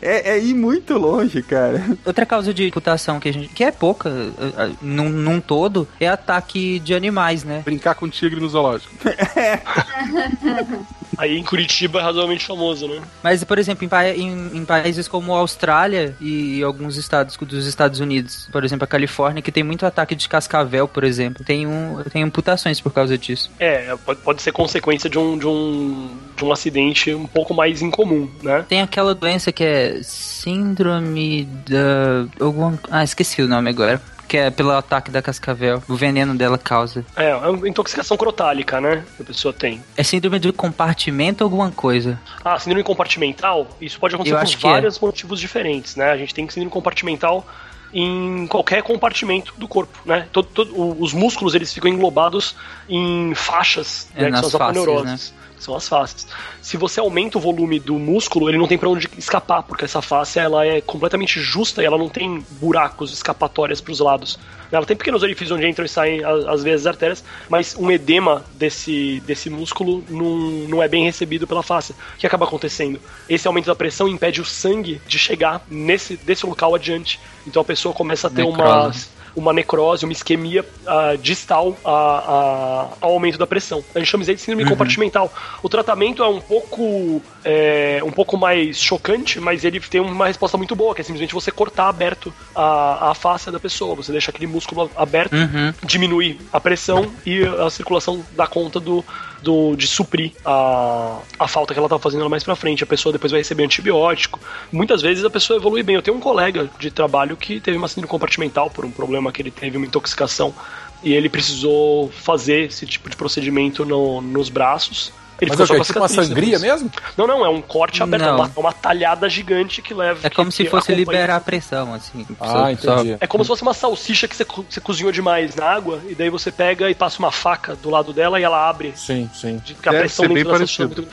[0.00, 1.82] É, é ir muito longe, cara.
[2.04, 3.48] Outra causa de reputação que a gente.
[3.48, 7.62] que é pouca, ah, ah, num, num todo, é ataque de animais, né?
[7.64, 8.92] Brincar com tigre no zoológico.
[11.22, 13.00] Aí em Curitiba é razoavelmente famoso, né?
[13.22, 18.48] Mas, por exemplo, em, em- em países como Austrália e alguns estados dos Estados Unidos,
[18.50, 22.24] por exemplo, a Califórnia, que tem muito ataque de cascavel, por exemplo, tem, um, tem
[22.24, 23.52] amputações por causa disso.
[23.60, 27.82] É, pode, pode ser consequência de um, de, um, de um acidente um pouco mais
[27.82, 28.64] incomum, né?
[28.68, 32.26] Tem aquela doença que é síndrome da.
[32.44, 32.76] Algum...
[32.90, 34.02] Ah, esqueci o nome agora.
[34.32, 35.82] Que é pelo ataque da cascavel.
[35.86, 37.04] O veneno dela causa.
[37.14, 39.04] É, é uma intoxicação crotálica, né?
[39.14, 39.84] Que a pessoa tem.
[39.94, 42.18] É síndrome do compartimento alguma coisa.
[42.42, 44.72] Ah, síndrome compartimental, isso pode acontecer Eu por é.
[44.72, 46.10] vários motivos diferentes, né?
[46.10, 47.46] A gente tem síndrome compartimental
[47.92, 50.26] em qualquer compartimento do corpo, né?
[50.32, 52.56] Todo, todo- os músculos, eles ficam englobados
[52.88, 54.30] em faixas, É, né?
[54.30, 55.34] Que são as fáscias, aponeuroses.
[55.62, 56.26] São as faces.
[56.60, 60.02] Se você aumenta o volume do músculo, ele não tem pra onde escapar, porque essa
[60.02, 64.40] face ela é completamente justa e ela não tem buracos escapatórias pros lados.
[64.72, 68.44] Ela tem pequenos orifícios onde entram e saem às vezes as artérias, mas um edema
[68.54, 70.36] desse, desse músculo não,
[70.68, 71.92] não é bem recebido pela face.
[71.92, 72.98] O que acaba acontecendo?
[73.28, 77.20] Esse aumento da pressão impede o sangue de chegar nesse desse local adiante.
[77.46, 78.62] Então a pessoa começa a ter Necrose.
[78.62, 79.21] uma
[79.52, 83.82] necrose, uma isquemia ah, distal a- a- ao aumento da pressão.
[83.94, 85.32] A gente chama isso de síndrome compartimental.
[85.62, 90.56] O tratamento é um pouco é, um pouco mais chocante, mas ele tem uma resposta
[90.56, 93.96] muito boa, que é simplesmente você cortar aberto a, a face da pessoa.
[93.96, 95.72] Você deixa aquele músculo aberto, Uhum.
[95.84, 99.04] diminui a pressão e a circulação dá conta do,
[99.42, 102.82] do de suprir a, a falta que ela tá fazendo mais pra frente.
[102.84, 104.38] A pessoa depois vai receber antibiótico.
[104.70, 105.96] Muitas vezes a pessoa evolui bem.
[105.96, 109.42] Eu tenho um colega de trabalho que teve uma síndrome compartimental por um problema que
[109.42, 110.54] ele teve uma intoxicação
[111.02, 115.12] e ele precisou fazer esse tipo de procedimento no- nos braços.
[115.40, 115.76] Ele Mas ficou é o só quê?
[115.78, 116.82] com a Tipo uma cicatriz sangria depois.
[116.82, 116.90] mesmo?
[117.16, 120.20] Não, não, é um corte aberto, é uma, é uma talhada gigante que leva.
[120.22, 122.24] É como que- se fosse acompanha- liberar a pressão, assim.
[122.40, 123.16] Ah, Só- entendi.
[123.20, 126.14] é como se fosse uma salsicha que você, co- você cozinhou demais na água, e
[126.14, 128.92] daí você pega e passa uma faca do lado dela e ela abre.
[128.94, 129.60] Sim, sim.
[129.64, 131.08] De, porque a pressão bem é parecido.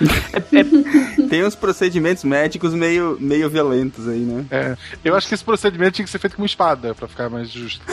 [0.54, 4.46] É, é- Tem uns procedimentos médicos meio, meio violentos aí, né?
[4.52, 7.30] É, eu acho que esse procedimento tinha que ser feito com uma espada, pra ficar
[7.30, 7.82] mais justo.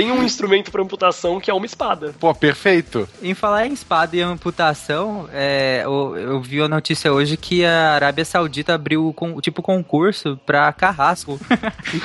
[0.00, 2.14] tem um instrumento para amputação que é uma espada.
[2.18, 3.06] Pô, perfeito.
[3.22, 7.92] Em falar em espada e amputação, é, eu, eu vi a notícia hoje que a
[7.92, 11.38] Arábia Saudita abriu com, tipo concurso pra carrasco.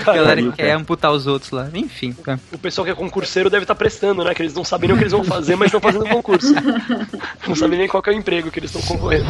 [0.05, 1.69] a galera que quer amputar os outros lá.
[1.73, 2.13] Enfim.
[2.27, 2.37] né?
[2.51, 4.35] O pessoal que é concurseiro deve estar prestando, né?
[4.35, 6.53] Que eles não sabem nem o que eles vão fazer, mas estão fazendo concurso.
[7.47, 9.29] Não sabem nem qual que é o emprego que eles estão concorrendo.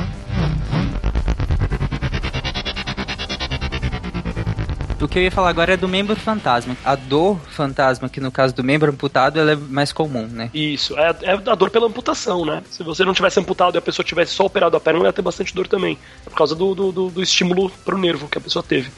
[5.05, 6.75] O que eu ia falar agora é do membro fantasma.
[6.83, 10.49] A dor fantasma, que no caso do membro amputado, ela é mais comum, né?
[10.51, 12.63] Isso, é, é a dor pela amputação, né?
[12.71, 15.13] Se você não tivesse amputado e a pessoa tivesse só operado a perna, ela ia
[15.13, 15.95] ter bastante dor também.
[16.25, 18.89] É por causa do, do, do, do estímulo pro nervo que a pessoa teve.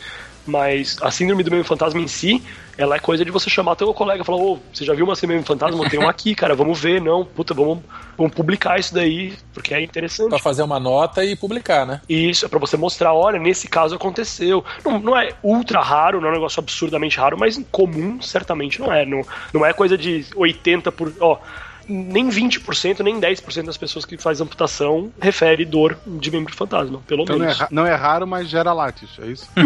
[0.48, 2.42] Mas a síndrome do membro fantasma em si,
[2.78, 5.16] ela é coisa de você chamar teu colega e falar, ô, você já viu uma
[5.16, 5.90] síndrome do membro fantasma?
[5.90, 7.80] Tem um aqui, cara, vamos ver, não, puta, vamos,
[8.18, 10.30] vamos publicar isso daí, porque é interessante.
[10.30, 12.02] Pra fazer uma nota e publicar, né?
[12.08, 14.64] Isso é pra você mostrar, olha, nesse caso aconteceu.
[14.86, 18.92] Não, não é ultra raro, não é um negócio absurdamente raro, mas comum certamente não
[18.94, 19.06] é.
[19.06, 19.22] Não,
[19.54, 21.14] não é coisa de 80 por.
[21.20, 21.40] Ó,
[21.88, 27.24] nem 20%, nem 10% das pessoas que fazem amputação refere dor de membro fantasma, pelo
[27.24, 27.66] Então não é, menos.
[27.72, 29.48] não é raro, mas gera látis, é isso?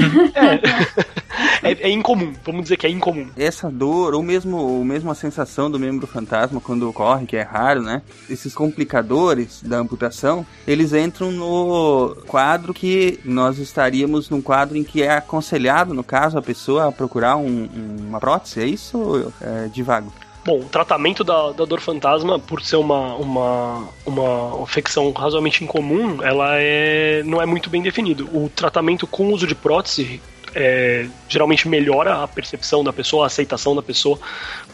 [1.63, 3.27] É, é incomum, vamos dizer que é incomum.
[3.37, 7.41] Essa dor, ou mesmo, ou mesmo a sensação do membro fantasma quando ocorre, que é
[7.43, 8.01] raro, né?
[8.29, 15.03] Esses complicadores da amputação, eles entram no quadro que nós estaríamos num quadro em que
[15.03, 17.69] é aconselhado, no caso, a pessoa a procurar um-
[18.07, 20.11] uma prótese, é isso ou é, de vago?
[20.43, 26.23] Bom, o tratamento da, da dor fantasma, por ser uma, uma, uma infecção razoavelmente incomum,
[26.23, 28.27] ela é, não é muito bem definido.
[28.33, 30.19] O tratamento com uso de prótese
[30.55, 34.19] é, geralmente melhora a percepção da pessoa, a aceitação da pessoa,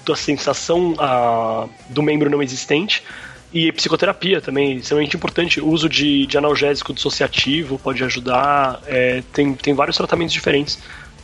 [0.09, 3.03] a sensação a, do membro não existente.
[3.53, 5.59] E psicoterapia também, extremamente importante.
[5.59, 8.81] O uso de, de analgésico dissociativo pode ajudar.
[8.85, 10.79] É, tem, tem vários tratamentos diferentes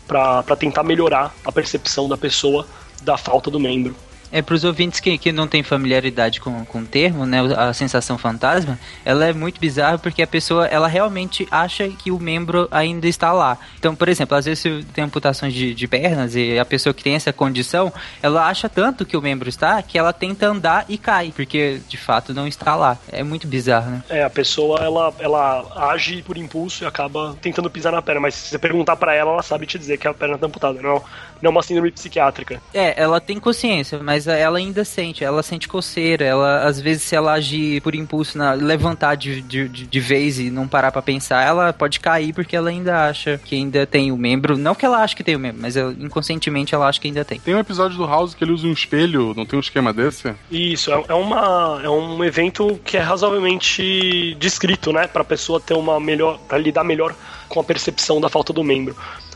[0.05, 2.67] para tentar melhorar a percepção da pessoa
[3.01, 3.95] da falta do membro.
[4.33, 7.71] É, para os ouvintes que, que não têm familiaridade com, com o termo, né, a
[7.71, 12.67] sensação fantasma, ela é muito bizarra porque a pessoa, ela realmente acha que o membro
[12.71, 13.59] ainda está lá.
[13.77, 17.13] Então, por exemplo, às vezes tem amputações de, de pernas e a pessoa que tem
[17.13, 17.93] essa condição,
[18.23, 21.97] ela acha tanto que o membro está que ela tenta andar e cai, porque de
[21.97, 22.97] fato não está lá.
[23.11, 24.03] É muito bizarro, né?
[24.09, 28.33] É, a pessoa, ela, ela age por impulso e acaba tentando pisar na perna, mas
[28.33, 31.03] se você perguntar para ela, ela sabe te dizer que a perna está amputada, não,
[31.43, 32.61] não é uma síndrome psiquiátrica.
[32.73, 37.15] É, ela tem consciência, mas ela ainda sente, ela sente coceira, ela às vezes se
[37.15, 41.45] ela agir por impulso, na, levantar de, de, de vez e não parar para pensar,
[41.45, 44.99] ela pode cair porque ela ainda acha que ainda tem o membro, não que ela
[44.99, 47.39] ache que tem o membro, mas ela, inconscientemente ela acha que ainda tem.
[47.41, 50.33] Tem um episódio do House que ele usa um espelho, não tem um esquema desse?
[50.49, 55.73] Isso, é, é uma, é um evento que é razoavelmente descrito, né, pra pessoa ter
[55.73, 57.13] uma melhor, para lidar melhor
[57.49, 58.95] com a percepção da falta do membro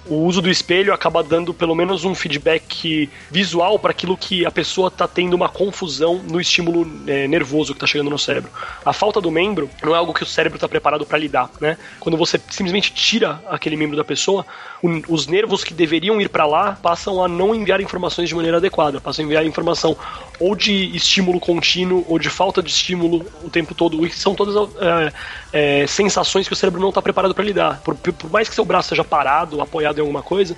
[0.10, 4.52] o uso do espelho acaba dando pelo menos um feedback visual para aquilo que a
[4.52, 8.50] pessoa está tendo uma confusão no estímulo é, nervoso que está chegando no cérebro.
[8.86, 11.78] A falta do membro não é algo que o cérebro está preparado para lidar, né?
[12.00, 14.46] Quando você simplesmente tira aquele membro da pessoa,
[14.82, 18.58] o, os nervos que deveriam ir para lá passam a não enviar informações de maneira
[18.58, 19.96] adequada, passam a enviar informação
[20.40, 24.06] ou de estímulo contínuo ou de falta de estímulo o tempo todo.
[24.06, 25.14] E são todas é,
[25.52, 27.82] é, sensações que o cérebro não está preparado para lidar.
[27.82, 30.56] Por, por mais que seu braço seja parado, apoiado em alguma coisa,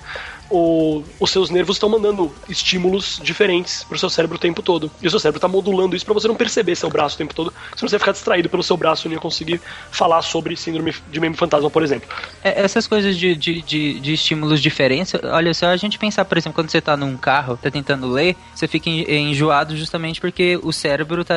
[0.50, 4.90] o, os seus nervos estão mandando estímulos diferentes pro seu cérebro o tempo todo.
[5.00, 7.34] E o seu cérebro está modulando isso para você não perceber seu braço o tempo
[7.34, 9.60] todo, se você ficar distraído pelo seu braço e não ia conseguir
[9.90, 12.08] falar sobre síndrome de membro fantasma, por exemplo.
[12.42, 16.36] É, essas coisas de, de, de, de, estímulos diferentes, olha, se a gente pensar, por
[16.36, 20.72] exemplo, quando você está num carro, tá tentando ler, você fica enjoado justamente porque o
[20.72, 21.34] cérebro tá.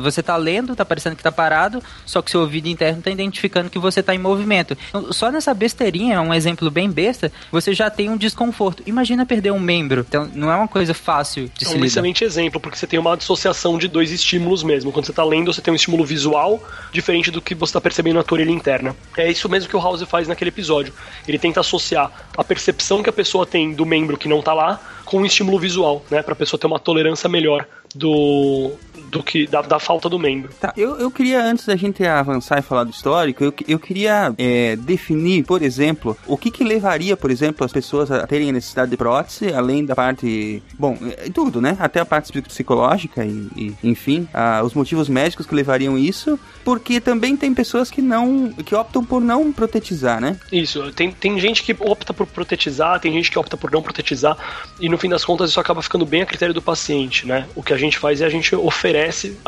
[0.00, 3.68] Você tá lendo, tá parecendo que tá parado, só que seu ouvido interno tá identificando
[3.68, 4.76] que você tá em movimento.
[4.88, 8.82] Então, só nessa besteirinha, um exemplo bem besta, você já tem um desconforto desconforto.
[8.86, 10.04] Imagina perder um membro.
[10.08, 11.86] Então, não é uma coisa fácil de é se um lidar.
[11.86, 14.92] excelente exemplo, porque você tem uma dissociação de dois estímulos mesmo.
[14.92, 18.16] Quando você está lendo, você tem um estímulo visual diferente do que você está percebendo
[18.16, 18.94] na tua orelha interna.
[19.16, 20.92] É isso mesmo que o House faz naquele episódio.
[21.26, 24.80] Ele tenta associar a percepção que a pessoa tem do membro que não está lá
[25.04, 26.22] com um estímulo visual, né?
[26.22, 28.72] Pra pessoa ter uma tolerância melhor do,
[29.10, 30.50] do que da, da falta do membro.
[30.60, 34.34] Tá, eu, eu queria, antes da gente avançar e falar do histórico, eu, eu queria
[34.36, 38.52] é, definir, por exemplo, o que que levaria, por exemplo, as pessoas a terem a
[38.52, 41.76] necessidade de prótese, além da parte, bom, é, tudo, né?
[41.80, 47.00] Até a parte psicológica e, e enfim, a, os motivos médicos que levariam isso, porque
[47.00, 50.38] também tem pessoas que não, que optam por não protetizar, né?
[50.52, 54.36] Isso, tem, tem gente que opta por protetizar, tem gente que opta por não protetizar,
[54.80, 57.46] e no fim das contas isso acaba ficando bem a critério do paciente, né?
[57.54, 58.85] O que a gente faz é a gente oferece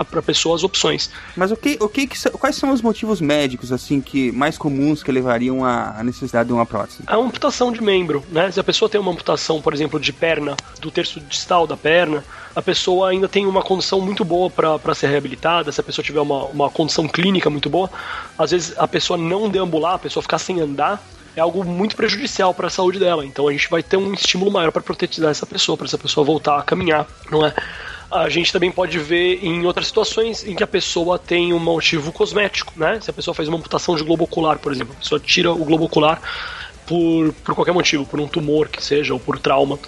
[0.09, 1.11] para a pessoa as opções.
[1.37, 5.03] Mas o que, o que, que, quais são os motivos médicos assim que mais comuns
[5.03, 7.03] que levariam à necessidade de uma prótese?
[7.07, 8.51] A amputação de membro, né?
[8.51, 12.25] Se a pessoa tem uma amputação, por exemplo, de perna, do terço distal da perna,
[12.55, 16.21] a pessoa ainda tem uma condição muito boa para ser reabilitada, se a pessoa tiver
[16.21, 17.91] uma, uma condição clínica muito boa,
[18.37, 21.03] às vezes a pessoa não deambular, a pessoa ficar sem andar,
[21.37, 23.25] é algo muito prejudicial para a saúde dela.
[23.25, 26.25] Então a gente vai ter um estímulo maior para protetizar essa pessoa, para essa pessoa
[26.25, 27.55] voltar a caminhar, não é?
[28.11, 32.11] A gente também pode ver em outras situações em que a pessoa tem um motivo
[32.11, 32.99] cosmético, né?
[33.01, 35.65] Se a pessoa faz uma amputação de globo ocular, por exemplo, a pessoa tira o
[35.65, 36.21] globo ocular
[36.87, 39.79] por, por qualquer motivo, por um tumor que seja, ou por trauma.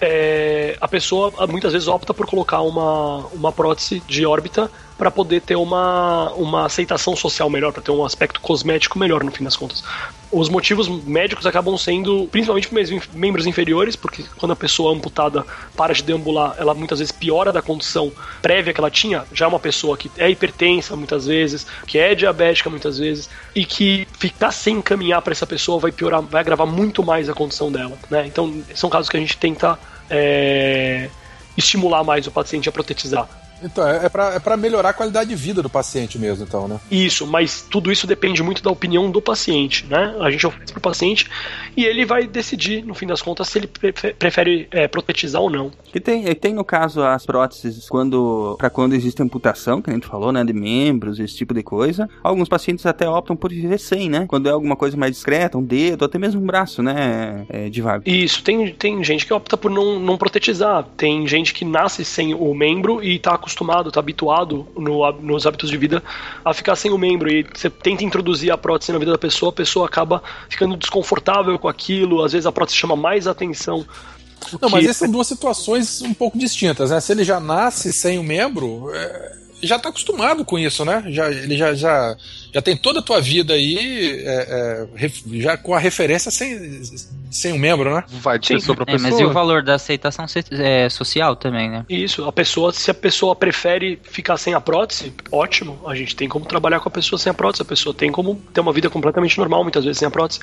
[0.00, 5.40] É, a pessoa muitas vezes opta por colocar uma, uma prótese de órbita para poder
[5.40, 9.56] ter uma, uma aceitação social melhor, para ter um aspecto cosmético melhor no fim das
[9.56, 9.82] contas.
[10.30, 12.70] Os motivos médicos acabam sendo principalmente
[13.12, 15.44] membros inferiores, porque quando a pessoa amputada
[15.76, 19.24] para de deambular, ela muitas vezes piora da condição prévia que ela tinha.
[19.32, 23.66] Já é uma pessoa que é hipertensa muitas vezes, que é diabética muitas vezes, e
[23.66, 27.70] que ficar sem caminhar para essa pessoa vai piorar, vai agravar muito mais a condição
[27.70, 27.98] dela.
[28.10, 28.26] Né?
[28.26, 29.78] Então, são casos que a gente tenta.
[30.08, 31.08] É,
[31.56, 33.28] estimular mais o paciente a protetizar.
[33.62, 36.80] Então, é, é para é melhorar a qualidade de vida do paciente mesmo, então, né?
[36.90, 40.14] Isso, mas tudo isso depende muito da opinião do paciente, né?
[40.20, 41.28] A gente oferece pro paciente
[41.76, 43.68] e ele vai decidir, no fim das contas, se ele
[44.18, 45.70] prefere é, protetizar ou não.
[45.94, 49.92] E tem, e tem no caso as próteses quando para quando existe amputação, que a
[49.92, 52.08] gente falou, né, de membros, esse tipo de coisa.
[52.22, 54.26] Alguns pacientes até optam por viver sem, né?
[54.28, 57.80] Quando é alguma coisa mais discreta, um dedo, até mesmo um braço, né, é, de
[57.80, 58.04] vago.
[58.06, 60.86] Isso, tem, tem gente que opta por não, não protetizar.
[60.96, 65.46] Tem gente que nasce sem o membro e tá acostumado acostumado, tá habituado no, nos
[65.46, 66.02] hábitos de vida
[66.44, 69.50] a ficar sem o membro e você tenta introduzir a prótese na vida da pessoa,
[69.50, 73.86] a pessoa acaba ficando desconfortável com aquilo, às vezes a prótese chama mais atenção
[74.60, 77.00] não, mas essas são duas situações um pouco distintas, né?
[77.00, 81.04] Se ele já nasce sem o membro, é, já está acostumado com isso, né?
[81.08, 82.16] Já, ele já, já,
[82.52, 86.82] já tem toda a tua vida aí é, é, já com a referência sem,
[87.30, 88.04] sem um membro, né?
[88.08, 89.08] Vai de pessoa pra pessoa.
[89.08, 91.86] É, mas e o valor da aceitação é, social também, né?
[91.88, 95.78] Isso, a pessoa, se a pessoa prefere ficar sem a prótese, ótimo.
[95.86, 97.62] A gente tem como trabalhar com a pessoa sem a prótese.
[97.62, 100.40] A pessoa tem como ter uma vida completamente normal, muitas vezes sem a prótese.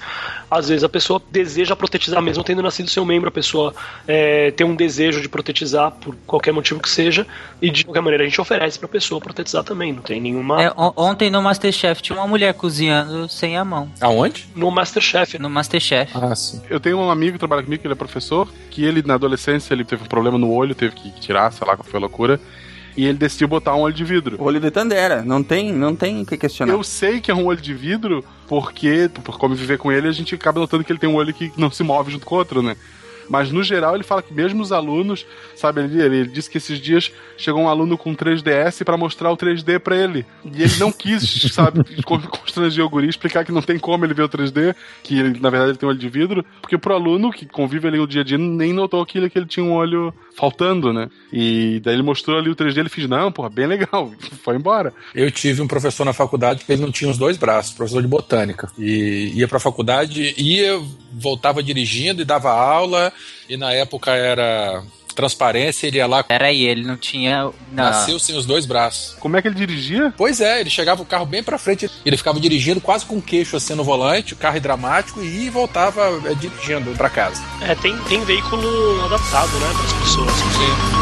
[0.49, 3.73] Às vezes a pessoa deseja protetizar, mesmo tendo nascido sem um membro, a pessoa
[4.07, 7.27] é, tem um desejo de protetizar por qualquer motivo que seja,
[7.61, 9.91] e de qualquer maneira a gente oferece pra pessoa protetizar também.
[9.93, 10.61] Não tem nenhuma.
[10.61, 13.89] É, ontem no Masterchef tinha uma mulher cozinhando sem a mão.
[14.01, 14.47] Aonde?
[14.55, 15.39] No Masterchef.
[15.39, 16.11] No Masterchef.
[16.15, 16.61] Ah, sim.
[16.69, 19.73] Eu tenho um amigo que trabalha comigo, que ele é professor, que ele na adolescência
[19.73, 22.39] ele teve um problema no olho, teve que tirar, sei lá qual foi a loucura.
[22.97, 24.35] E ele decidiu botar um olho de vidro.
[24.37, 26.73] O olho de Tandera, não tem, não tem o que questionar.
[26.73, 30.11] Eu sei que é um olho de vidro, porque, por como viver com ele, a
[30.11, 32.37] gente acaba notando que ele tem um olho que não se move junto com o
[32.37, 32.75] outro, né?
[33.29, 35.25] Mas no geral ele fala que mesmo os alunos,
[35.55, 39.37] sabe, ele, ele disse que esses dias chegou um aluno com 3DS para mostrar o
[39.37, 40.25] 3D para ele.
[40.43, 41.21] E ele não quis,
[41.53, 45.39] sabe, constranger o guri, explicar que não tem como ele ver o 3D, que ele,
[45.39, 48.07] na verdade ele tem um olho de vidro, porque pro aluno que convive ali no
[48.07, 51.09] dia a dia nem notou aquilo que ele tinha um olho faltando, né?
[51.31, 54.11] E daí ele mostrou ali o 3D, ele fez, não, porra, bem legal,
[54.43, 54.93] foi embora.
[55.13, 58.07] Eu tive um professor na faculdade que ele não tinha os dois braços, professor de
[58.07, 58.71] botânica.
[58.77, 60.81] E ia pra faculdade, ia,
[61.13, 63.11] voltava dirigindo e dava aula,
[63.47, 64.83] e na época era
[65.19, 66.23] transparência, ele ia lá.
[66.23, 67.43] Peraí, ele não tinha.
[67.43, 67.53] Não.
[67.71, 69.17] Nasceu sem os dois braços.
[69.19, 70.13] Como é que ele dirigia?
[70.15, 73.21] Pois é, ele chegava o carro bem pra frente, ele ficava dirigindo quase com o
[73.21, 77.43] queixo assim no volante, o carro dramático, e voltava é, dirigindo pra casa.
[77.61, 80.31] É, tem, tem veículo adaptado, né, para as pessoas.
[80.33, 80.98] Sim.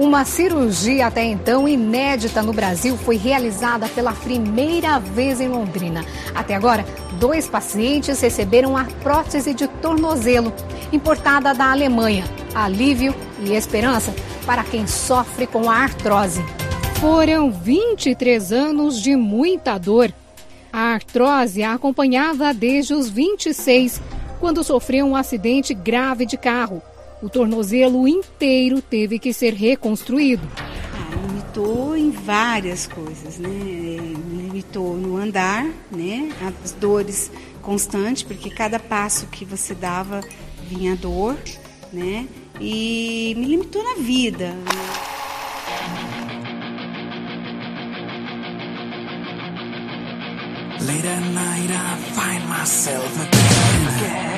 [0.00, 6.02] Uma cirurgia até então inédita no Brasil foi realizada pela primeira vez em Londrina.
[6.34, 6.86] Até agora,
[7.18, 10.54] dois pacientes receberam a prótese de tornozelo,
[10.90, 12.24] importada da Alemanha.
[12.54, 14.14] Alívio e esperança
[14.46, 16.42] para quem sofre com a artrose.
[16.98, 20.10] Foram 23 anos de muita dor.
[20.72, 24.00] A artrose a acompanhava desde os 26,
[24.40, 26.82] quando sofreu um acidente grave de carro.
[27.22, 30.48] O tornozelo inteiro teve que ser reconstruído.
[30.56, 33.48] Ah, limitou em várias coisas, né?
[33.48, 36.30] Me limitou no andar, né?
[36.64, 40.22] As dores constantes, porque cada passo que você dava
[40.62, 41.36] vinha dor,
[41.92, 42.26] né?
[42.58, 44.54] E me limitou na vida.
[50.80, 54.30] Late at night I find myself again.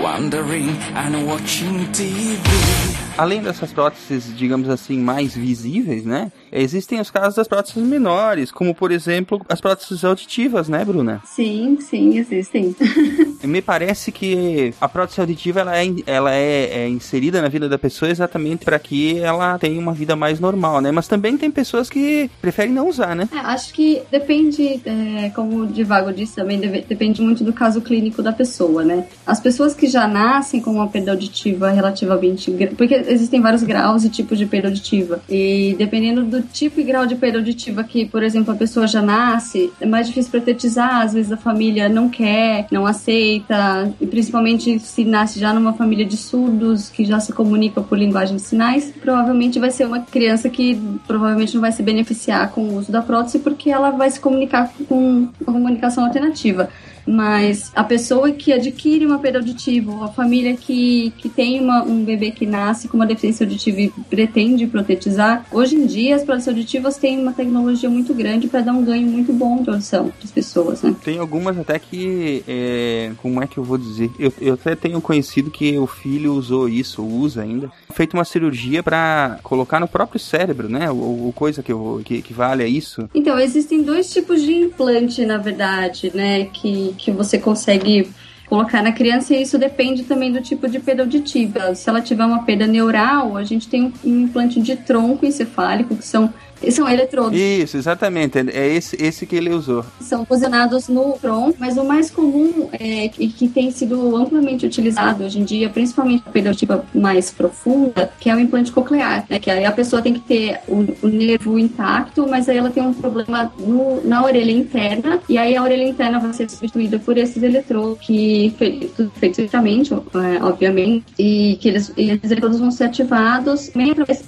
[0.00, 3.07] Wondering and watching TV.
[3.18, 6.30] Além dessas próteses, digamos assim, mais visíveis, né?
[6.52, 11.20] Existem os casos das próteses menores, como por exemplo as próteses auditivas, né, Bruna?
[11.24, 12.74] Sim, sim, existem.
[13.42, 17.76] Me parece que a prótese auditiva ela é, ela é, é inserida na vida da
[17.76, 20.92] pessoa exatamente para que ela tenha uma vida mais normal, né?
[20.92, 23.28] Mas também tem pessoas que preferem não usar, né?
[23.32, 27.80] É, acho que depende, é, como o Divago disse também, deve, depende muito do caso
[27.80, 29.06] clínico da pessoa, né?
[29.26, 34.04] As pessoas que já nascem com uma perda auditiva relativamente grande, porque existem vários graus
[34.04, 38.04] e tipos de perda auditiva, e dependendo do tipo e grau de perda auditiva que,
[38.04, 42.08] por exemplo, a pessoa já nasce, é mais difícil protetizar, às vezes a família não
[42.08, 47.32] quer, não aceita, e principalmente se nasce já numa família de surdos que já se
[47.32, 51.82] comunica por linguagem de sinais, provavelmente vai ser uma criança que provavelmente não vai se
[51.82, 56.68] beneficiar com o uso da prótese porque ela vai se comunicar com a comunicação alternativa
[57.08, 62.04] mas a pessoa que adquire uma perda auditiva, a família que, que tem uma, um
[62.04, 66.48] bebê que nasce com uma deficiência auditiva e pretende protetizar, hoje em dia as próteses
[66.48, 70.24] auditivas têm uma tecnologia muito grande para dar um ganho muito bom de audição para
[70.24, 70.94] as pessoas, né?
[71.02, 74.10] Tem algumas até que, é, como é que eu vou dizer?
[74.18, 78.82] Eu, eu até tenho conhecido que o filho usou isso, usa ainda, feito uma cirurgia
[78.82, 80.90] para colocar no próprio cérebro, né?
[80.90, 83.08] Ou, coisa que, eu, que, que vale a isso.
[83.14, 86.46] Então, existem dois tipos de implante, na verdade, né?
[86.46, 88.10] Que, que você consegue
[88.48, 91.74] colocar na criança e isso depende também do tipo de perda auditiva.
[91.74, 96.04] Se ela tiver uma perda neural, a gente tem um implante de tronco encefálico, que
[96.04, 96.32] são
[96.70, 97.38] São eletrodos.
[97.38, 98.38] Isso, exatamente.
[98.38, 99.84] É esse, esse que ele usou.
[100.00, 105.24] São posicionados no tronco, mas o mais comum é, e que tem sido amplamente utilizado
[105.24, 109.38] hoje em dia, principalmente para perioditiva mais profunda, que é o implante coclear, né?
[109.38, 112.82] Que aí a pessoa tem que ter o, o nervo intacto, mas aí ela tem
[112.82, 117.16] um problema no, na orelha interna, e aí a orelha interna vai ser substituída por
[117.16, 123.70] esses eletrodos que feitos feitamente, é, obviamente, e que eles, eles eletrodos vão ser ativados.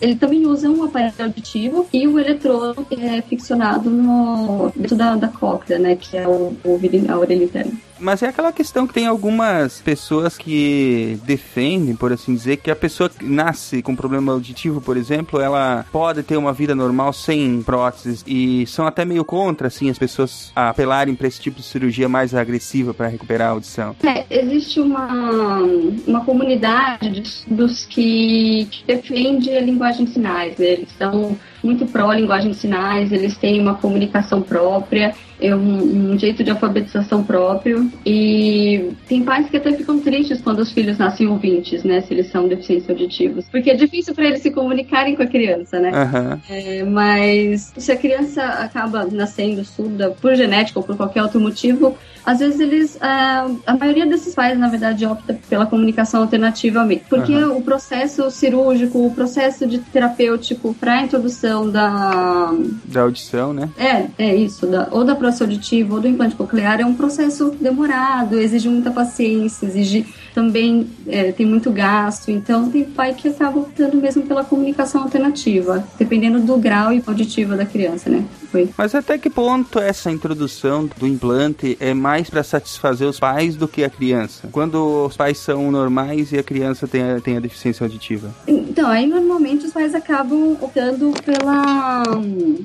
[0.00, 5.28] Ele também usa um aparelho auditivo e o eletrodo é ficcionado no dentro da, da
[5.28, 5.96] cóclea, né?
[5.96, 7.72] Que é o, o a orelha interna.
[8.00, 12.76] Mas é aquela questão que tem algumas pessoas que defendem, por assim dizer, que a
[12.76, 17.62] pessoa que nasce com problema auditivo, por exemplo, ela pode ter uma vida normal sem
[17.62, 22.08] próteses e são até meio contra, assim, as pessoas apelarem para esse tipo de cirurgia
[22.08, 23.94] mais agressiva para recuperar a audição.
[24.02, 25.58] É, existe uma,
[26.06, 30.56] uma comunidade dos que, que defende a linguagem de sinais.
[30.56, 30.66] Né?
[30.66, 36.42] Eles são muito pró-linguagem de sinais, eles têm uma comunicação própria, é um, um, jeito
[36.44, 37.90] de alfabetização próprio.
[38.04, 42.00] E tem pais que até ficam tristes quando os filhos nascem ouvintes, né?
[42.00, 43.46] Se eles são deficientes auditivos.
[43.50, 45.90] Porque é difícil para eles se comunicarem com a criança, né?
[45.90, 46.40] Uhum.
[46.48, 51.96] É, mas se a criança acaba nascendo surda por genética ou por qualquer outro motivo,
[52.24, 52.94] às vezes eles.
[52.96, 57.04] Uh, a maioria desses pais, na verdade, opta pela comunicação alternativa mesmo.
[57.08, 57.58] Porque uhum.
[57.58, 62.52] o processo cirúrgico, o processo de terapêutico para introdução da.
[62.84, 63.68] Da audição, né?
[63.78, 64.66] É, é isso.
[64.66, 68.90] Da, ou da prótese auditiva ou do implante coclear é um processo demorado, exige muita
[68.90, 72.30] paciência, exige também é, tem muito gasto.
[72.30, 77.56] Então, tem pai que acaba optando mesmo pela comunicação alternativa, dependendo do grau e auditivo
[77.56, 78.24] da criança, né?
[78.50, 78.68] Foi.
[78.76, 83.68] Mas até que ponto essa introdução do implante é mais para satisfazer os pais do
[83.68, 84.48] que a criança?
[84.50, 88.30] Quando os pais são normais e a criança tem a, tem a deficiência auditiva?
[88.70, 92.04] Então, aí normalmente os pais acabam optando pela,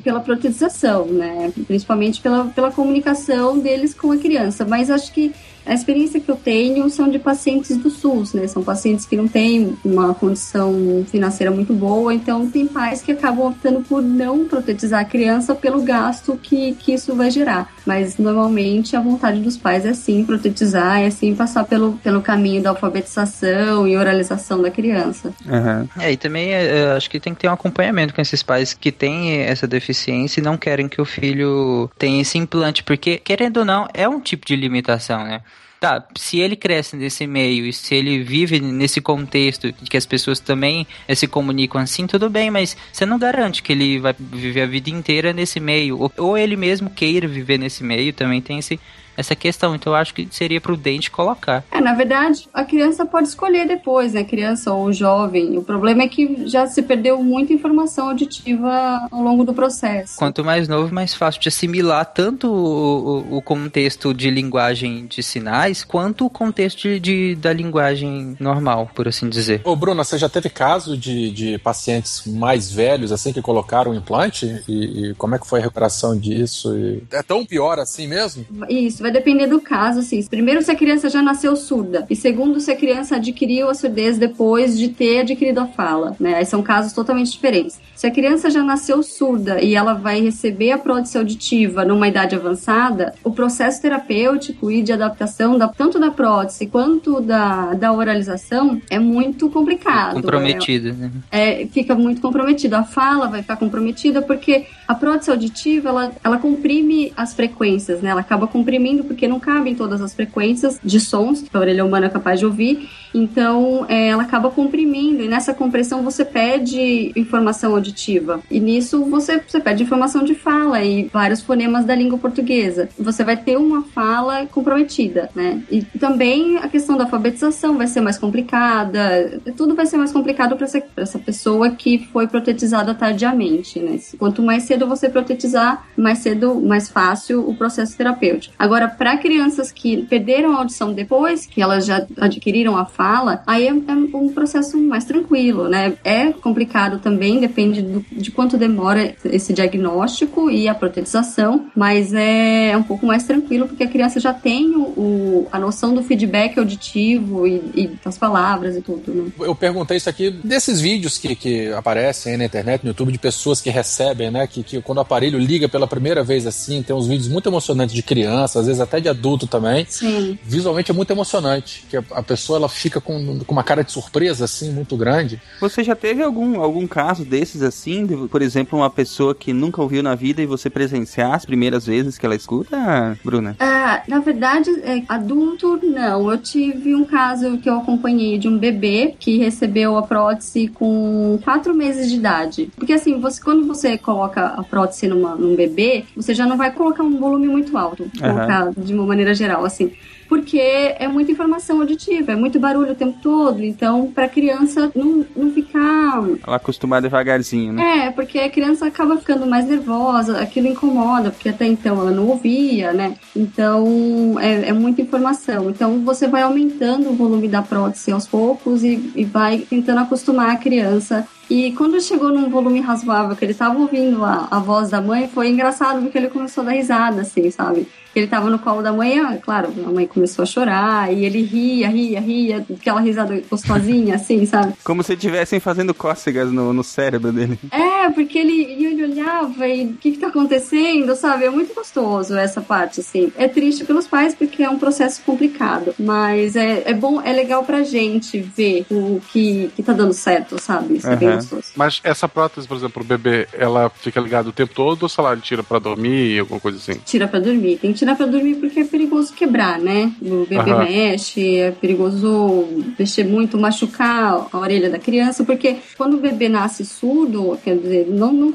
[0.04, 1.52] pela protetização, né?
[1.66, 4.64] Principalmente pela, pela comunicação deles com a criança.
[4.64, 5.34] Mas acho que
[5.66, 8.48] a experiência que eu tenho são de pacientes do SUS, né?
[8.48, 13.48] São pacientes que não têm uma condição financeira muito boa, então tem pais que acabam
[13.48, 17.74] optando por não protetizar a criança pelo gasto que, que isso vai gerar.
[17.86, 22.62] Mas normalmente a vontade dos pais é sim protetizar, é sim passar pelo, pelo caminho
[22.62, 25.34] da alfabetização e oralização da criança.
[25.46, 25.88] Uhum.
[26.00, 28.92] É, e também é, acho que tem que ter um acompanhamento com esses pais que
[28.92, 33.66] têm essa deficiência e não querem que o filho tenha esse implante, porque, querendo ou
[33.66, 35.42] não, é um tipo de limitação, né?
[35.86, 40.06] Tá, se ele cresce nesse meio e se ele vive nesse contexto de que as
[40.06, 44.16] pessoas também eh, se comunicam assim, tudo bem, mas você não garante que ele vai
[44.18, 48.42] viver a vida inteira nesse meio, ou, ou ele mesmo queira viver nesse meio, também
[48.42, 48.80] tem esse
[49.18, 49.76] essa questão.
[49.76, 51.64] Então eu acho que seria prudente colocar.
[51.72, 54.24] É, na verdade, a criança pode escolher depois, né?
[54.24, 55.58] Criança ou jovem.
[55.58, 60.18] O problema é que já se perdeu muita informação auditiva ao longo do processo.
[60.18, 65.84] Quanto mais novo, mais fácil de assimilar tanto o, o contexto de linguagem de sinais
[65.84, 69.62] quanto o contexto de, de, da linguagem normal, por assim dizer.
[69.64, 73.96] Ô, Bruna, você já teve caso de, de pacientes mais velhos, assim, que colocaram o
[73.96, 74.64] implante?
[74.68, 76.76] E, e como é que foi a recuperação disso?
[76.78, 77.04] E...
[77.12, 78.46] É tão pior assim mesmo?
[78.70, 80.24] Isso, vai depender do caso, assim.
[80.26, 82.08] Primeiro, se a criança já nasceu surda.
[82.10, 86.36] E segundo, se a criança adquiriu a surdez depois de ter adquirido a fala, né?
[86.36, 87.80] Aí são casos totalmente diferentes.
[87.96, 92.36] Se a criança já nasceu surda e ela vai receber a prótese auditiva numa idade
[92.36, 98.82] avançada, o processo terapêutico e de adaptação da, tanto da prótese quanto da, da oralização
[98.90, 100.16] é muito complicado.
[100.16, 101.12] Comprometido, né?
[101.32, 102.76] É, fica muito comprometido.
[102.76, 108.10] A fala vai ficar comprometida porque a prótese auditiva, ela, ela comprime as frequências, né?
[108.10, 112.08] Ela acaba comprimindo porque não cabem todas as frequências de sons que a orelha humana
[112.08, 112.90] é capaz de ouvir.
[113.14, 118.42] Então, é, ela acaba comprimindo e nessa compressão você pede informação auditiva auditiva.
[118.50, 122.90] E nisso você, você pede informação de fala e vários fonemas da língua portuguesa.
[122.98, 125.62] Você vai ter uma fala comprometida, né?
[125.72, 129.40] E também a questão da alfabetização vai ser mais complicada.
[129.56, 134.00] Tudo vai ser mais complicado para essa, essa pessoa que foi protetizada tardiamente, né?
[134.18, 138.54] Quanto mais cedo você protetizar, mais cedo, mais fácil o processo terapêutico.
[138.58, 143.68] Agora, para crianças que perderam a audição depois que elas já adquiriram a fala, aí
[143.68, 145.94] é, é um processo mais tranquilo, né?
[146.04, 152.72] É complicado também, depende do, de quanto demora esse diagnóstico e a protetização, mas é,
[152.72, 156.04] é um pouco mais tranquilo porque a criança já tem o, o a noção do
[156.04, 159.32] feedback auditivo e, e, das palavras e tudo, né?
[159.40, 163.18] Eu perguntei isso aqui desses vídeos que, que aparecem aí na internet, no YouTube, de
[163.18, 164.48] pessoas que recebem, né?
[164.48, 167.96] Que, que quando o aparelho liga pela primeira vez assim, tem uns vídeos muito emocionantes
[167.96, 169.86] de criança, às vezes até de adulto também.
[169.88, 170.38] Sim.
[170.44, 173.92] Visualmente é muito emocionante, que a, a pessoa ela fica com, com uma cara de
[173.92, 175.42] surpresa assim muito grande.
[175.60, 178.06] Você já teve algum, algum caso desses assim?
[178.06, 181.86] De, por exemplo, uma pessoa que nunca ouviu na vida e você presenciar as primeiras
[181.86, 183.56] vezes que ela escuta, Bruna?
[183.60, 186.32] Ah, na verdade, é, adulto, não.
[186.32, 191.40] Eu tive um caso que eu acompanhei de um bebê que recebeu a prótese com
[191.44, 192.70] quatro meses de idade.
[192.76, 196.72] Porque assim, você, quando você coloca a prótese numa, num bebê, você já não vai
[196.72, 198.10] colocar um volume muito alto.
[198.20, 199.92] Colocar de uma maneira geral, assim
[200.28, 203.64] porque é muita informação auditiva, é muito barulho o tempo todo.
[203.64, 206.24] Então, para a criança não, não ficar.
[206.46, 208.08] Ela acostumar devagarzinho, né?
[208.08, 212.28] É, porque a criança acaba ficando mais nervosa, aquilo incomoda, porque até então ela não
[212.28, 213.16] ouvia, né?
[213.36, 215.70] Então, é, é muita informação.
[215.70, 220.52] Então, você vai aumentando o volume da prótese aos poucos e, e vai tentando acostumar
[220.52, 224.90] a criança e quando chegou num volume razoável, que ele tava ouvindo a, a voz
[224.90, 227.88] da mãe, foi engraçado porque ele começou a dar risada, assim, sabe?
[228.16, 231.44] Ele tava no colo da mãe, ah, claro, a mãe começou a chorar, e ele
[231.44, 234.74] ria, ria, ria, aquela risada gostosinha, assim, sabe?
[234.86, 237.60] Como se estivessem fazendo cócegas no, no cérebro dele.
[238.06, 241.46] É, porque ele, ele olhava e o que que tá acontecendo, sabe?
[241.46, 243.32] É muito gostoso essa parte, assim.
[243.36, 247.64] É triste pelos pais porque é um processo complicado, mas é, é bom, é legal
[247.64, 250.98] pra gente ver o que, que tá dando certo, sabe?
[250.98, 251.64] Isso é bem gostoso.
[251.76, 255.24] Mas essa prótese, por exemplo, o bebê, ela fica ligada o tempo todo ou sei
[255.24, 257.00] lá, ele tira pra dormir, alguma coisa assim?
[257.06, 257.78] Tira pra dormir.
[257.78, 260.12] Tem que tirar pra dormir porque é perigoso quebrar, né?
[260.22, 260.86] O bebê Aham.
[260.86, 262.66] mexe, é perigoso
[262.98, 268.08] mexer muito, machucar a orelha da criança, porque quando o bebê nasce surdo, quer dizer,
[268.10, 268.52] não, não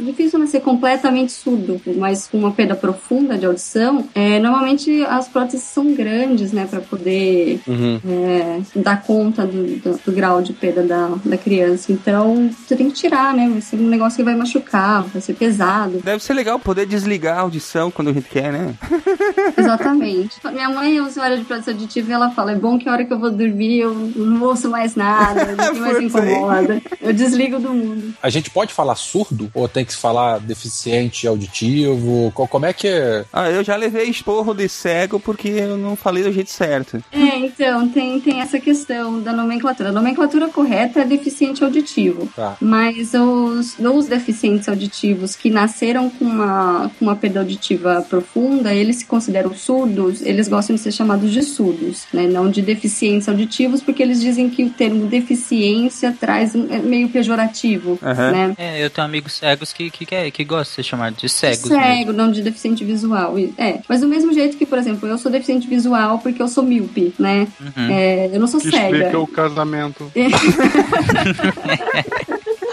[0.00, 5.62] difícil nascer completamente surdo, mas com uma perda profunda de audição, é, normalmente as próteses
[5.66, 11.10] são grandes, né, pra poder é, dar conta do, do- do grau de perda da,
[11.24, 11.92] da criança.
[12.02, 13.48] Então, você tem que tirar, né?
[13.48, 16.00] Vai ser um negócio que vai machucar, vai ser pesado.
[16.04, 18.74] Deve ser legal poder desligar a audição quando a gente quer, né?
[19.56, 20.36] Exatamente.
[20.52, 23.04] Minha mãe é usuária de prótese auditiva e ela fala: é bom que a hora
[23.04, 26.82] que eu vou dormir eu não ouço mais nada, ninguém mais me incomoda.
[27.00, 28.14] Eu desligo do mundo.
[28.22, 32.30] A gente pode falar surdo ou tem que se falar deficiente auditivo?
[32.34, 33.24] Co- Como é que é?
[33.32, 37.02] Ah, eu já levei esporro de cego porque eu não falei do jeito certo.
[37.12, 39.90] É, então, tem, tem essa questão da nomenclatura.
[39.90, 41.91] A nomenclatura correta é deficiente auditivo.
[42.34, 42.56] Tá.
[42.60, 48.96] Mas os, os deficientes auditivos que nasceram com uma, com uma perda auditiva profunda, eles
[48.96, 52.26] se consideram surdos, eles gostam de ser chamados de surdos, né?
[52.26, 57.08] Não de deficientes auditivos, porque eles dizem que o termo deficiência traz um, é meio
[57.08, 58.54] pejorativo, né?
[58.56, 61.68] É, eu tenho amigos cegos que, que, que, que gostam de ser chamados de cegos.
[61.68, 61.84] mesmo.
[61.84, 63.34] Cego, não de deficiente visual.
[63.58, 66.62] É, mas do mesmo jeito que, por exemplo, eu sou deficiente visual porque eu sou
[66.62, 67.46] míope, né?
[67.60, 67.90] Uhum.
[67.90, 68.96] É, eu não sou Que cega.
[68.96, 70.10] explica o casamento.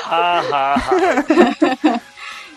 [0.05, 2.01] Ha, ha, ha.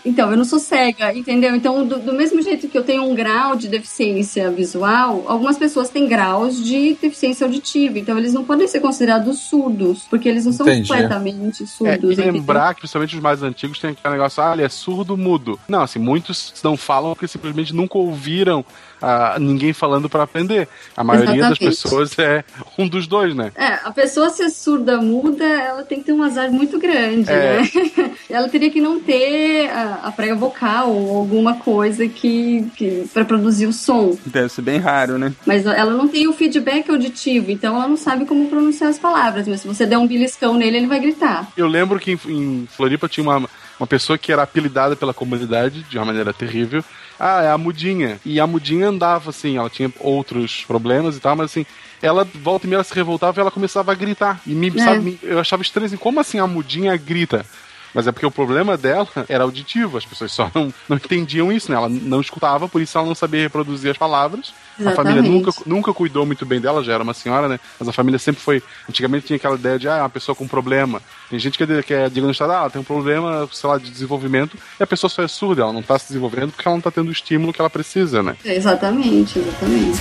[0.04, 1.54] Então, eu não sou cega, entendeu?
[1.54, 5.90] Então, do, do mesmo jeito que eu tenho um grau de deficiência visual, algumas pessoas
[5.90, 8.00] têm graus de deficiência auditiva.
[8.00, 10.88] Então, eles não podem ser considerados surdos, porque eles não são Entendi.
[10.88, 12.10] completamente É, surdos.
[12.10, 12.32] e entendeu?
[12.32, 15.56] lembrar que, principalmente os mais antigos, tem aquele negócio, ah, ele é surdo mudo.
[15.68, 18.64] Não, assim, muitos não falam porque simplesmente nunca ouviram
[19.02, 20.68] ah, ninguém falando pra aprender.
[20.96, 21.82] A maioria das Exatamente.
[21.82, 22.44] pessoas é
[22.78, 23.50] um dos dois, né?
[23.56, 27.60] É, a pessoa ser surda muda, ela tem que ter um azar muito grande, É.
[27.60, 27.70] né?
[28.30, 33.24] ela teria que não ter a, a prega vocal ou alguma coisa que, que para
[33.24, 34.16] produzir o som.
[34.24, 35.32] Deve ser bem raro, né?
[35.44, 39.48] Mas ela não tem o feedback auditivo, então ela não sabe como pronunciar as palavras.
[39.48, 41.48] Mas se você der um beliscão nele, ele vai gritar.
[41.56, 43.48] Eu lembro que em, em Floripa tinha uma,
[43.82, 46.84] uma pessoa que era apelidada pela comunidade de uma maneira terrível.
[47.18, 48.20] Ah, é a Mudinha.
[48.24, 51.66] E a Mudinha andava assim, ela tinha outros problemas e tal, mas assim,
[52.00, 54.40] ela volta e meia ela se revoltava e ela começava a gritar.
[54.46, 54.84] E me, É.
[54.84, 57.44] sabe, eu achava estranho assim, como assim a Mudinha grita?
[57.92, 61.68] Mas é porque o problema dela era auditivo, as pessoas só não, não entendiam isso,
[61.70, 61.76] né?
[61.76, 64.54] Ela não escutava, por isso ela não sabia reproduzir as palavras.
[64.80, 65.30] A família Exatamente.
[65.30, 67.60] nunca, nunca cuidou muito bem dela, já era uma senhora, né?
[67.78, 68.62] Mas a família sempre foi.
[68.88, 71.02] Antigamente tinha aquela ideia de, ah, uma pessoa com problema.
[71.28, 73.90] Tem gente que é, que é diagnosticada, ah, ela tem um problema, sei lá, de
[73.90, 76.82] desenvolvimento, e a pessoa só é surda, ela não tá se desenvolvendo porque ela não
[76.82, 78.36] tá tendo o estímulo que ela precisa, né?
[78.44, 80.00] Exatamente, exatamente.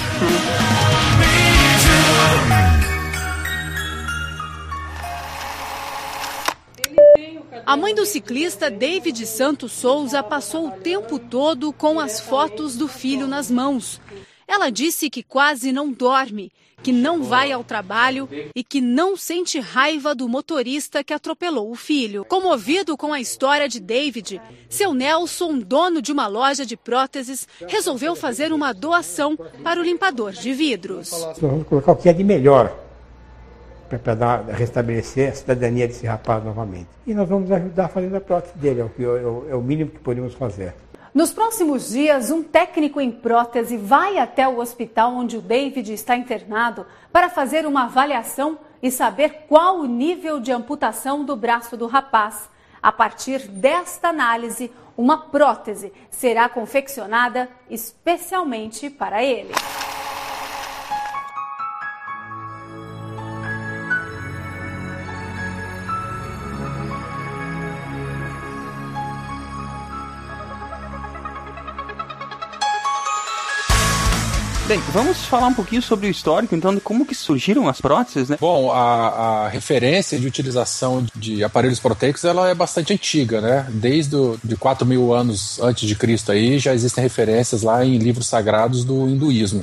[7.66, 12.86] A mãe do ciclista David Santos Souza passou o tempo todo com as fotos do
[12.86, 14.02] filho nas mãos.
[14.52, 16.52] Ela disse que quase não dorme,
[16.84, 21.76] que não vai ao trabalho e que não sente raiva do motorista que atropelou o
[21.76, 22.26] filho.
[22.26, 28.14] Comovido com a história de David, seu Nelson, dono de uma loja de próteses, resolveu
[28.14, 31.12] fazer uma doação para o limpador de vidros.
[31.12, 32.76] Nós vamos colocar o que é de melhor
[34.04, 36.88] para dar- restabelecer a cidadania desse rapaz novamente.
[37.08, 39.62] E nós vamos ajudar fazendo a prótese dele, é o, que- é o- é o
[39.62, 40.74] mínimo que podemos fazer.
[41.14, 46.16] Nos próximos dias, um técnico em prótese vai até o hospital onde o David está
[46.16, 51.86] internado para fazer uma avaliação e saber qual o nível de amputação do braço do
[51.86, 52.49] rapaz.
[52.82, 59.51] A partir desta análise, uma prótese será confeccionada especialmente para ele.
[74.72, 78.30] Bem, vamos falar um pouquinho sobre o histórico, então, de como que surgiram as próteses,
[78.30, 78.38] né?
[78.40, 83.68] Bom, a, a referência de utilização de aparelhos proteicos, ela é bastante antiga, né?
[83.70, 87.98] Desde o, de 4 mil anos antes de Cristo aí, já existem referências lá em
[87.98, 89.62] livros sagrados do hinduísmo.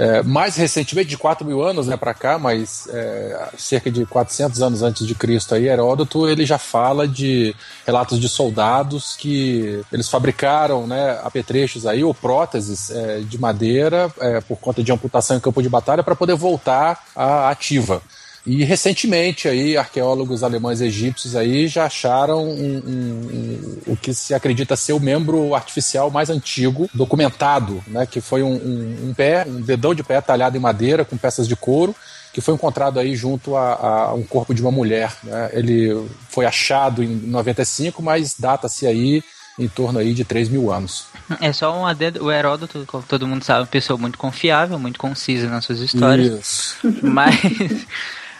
[0.00, 4.62] É, mais recentemente, de 4 mil anos né, para cá, mas é, cerca de 400
[4.62, 7.54] anos antes de Cristo, aí, Heródoto ele já fala de
[7.86, 14.40] relatos de soldados que eles fabricaram né, apetrechos aí, ou próteses é, de madeira é,
[14.40, 18.00] por conta de amputação em campo de batalha para poder voltar à ativa.
[18.46, 24.14] E recentemente aí arqueólogos alemães e egípcios aí já acharam um, um, um, o que
[24.14, 28.06] se acredita ser o membro artificial mais antigo documentado, né?
[28.06, 31.94] Que foi um, pé, um dedão de pé talhado em madeira com peças de couro
[32.32, 35.12] que foi encontrado aí junto a, a um corpo de uma mulher.
[35.22, 35.50] Né?
[35.52, 39.22] Ele foi achado em 95, mas data-se aí
[39.58, 41.06] em torno aí de 3 mil anos.
[41.40, 44.78] É só um adendo, o Heródoto, como todo mundo sabe, é uma pessoa muito confiável,
[44.78, 46.38] muito concisa nas suas histórias.
[46.40, 46.76] Isso.
[47.02, 47.86] Mas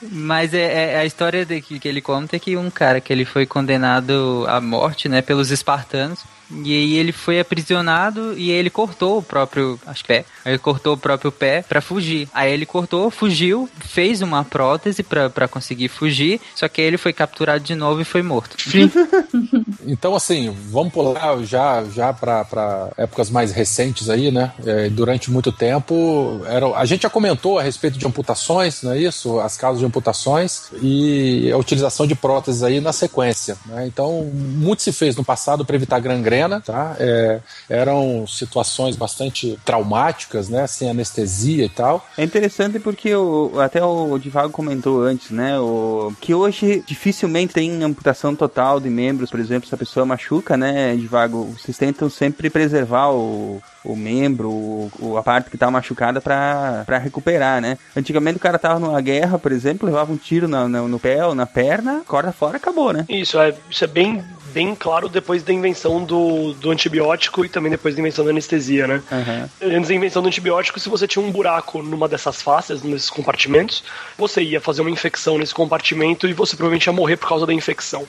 [0.03, 3.13] Mas é, é, a história de, que, que ele conta é que um cara que
[3.13, 8.71] ele foi condenado à morte, né, pelos espartanos, e aí ele foi aprisionado e ele
[8.71, 10.25] cortou o próprio acho, pé.
[10.45, 12.29] Aí ele cortou o próprio pé para fugir.
[12.35, 17.13] Aí ele cortou, fugiu, fez uma prótese para conseguir fugir, só que aí ele foi
[17.13, 18.57] capturado de novo e foi morto.
[18.59, 18.91] Fim.
[19.87, 24.53] então, assim, vamos pular já, já para épocas mais recentes aí, né?
[24.67, 28.99] É, durante muito tempo, era, a gente já comentou a respeito de amputações, não é
[28.99, 29.39] isso?
[29.41, 33.57] As causas de amputações e a utilização de próteses aí na sequência.
[33.67, 33.87] Né?
[33.87, 36.97] Então, muito se fez no passado para evitar gangrena tá?
[36.99, 40.67] É, eram situações bastante traumáticas, né?
[40.67, 42.07] Sem anestesia e tal.
[42.17, 45.59] É interessante porque o, até o Divago comentou antes, né?
[45.59, 50.57] O, que hoje dificilmente tem amputação total de membros, por exemplo, se a pessoa machuca,
[50.57, 51.55] né, Divago?
[51.59, 57.61] Vocês tentam sempre preservar o, o membro, o, a parte que tá machucada para recuperar,
[57.61, 57.79] né?
[57.97, 61.25] Antigamente o cara tava numa guerra, por exemplo, levava um tiro no, no, no pé
[61.25, 63.05] ou na perna, corda fora, acabou, né?
[63.09, 64.23] Isso, é, isso é bem
[64.53, 68.87] bem claro depois da invenção do, do antibiótico e também depois da invenção da anestesia,
[68.87, 69.03] né?
[69.11, 69.77] Uhum.
[69.77, 73.83] Antes da invenção do antibiótico, se você tinha um buraco numa dessas faces, nesses compartimentos,
[74.19, 77.55] você ia fazer uma infecção nesse compartimento e você provavelmente ia morrer por causa da
[77.55, 78.07] infecção.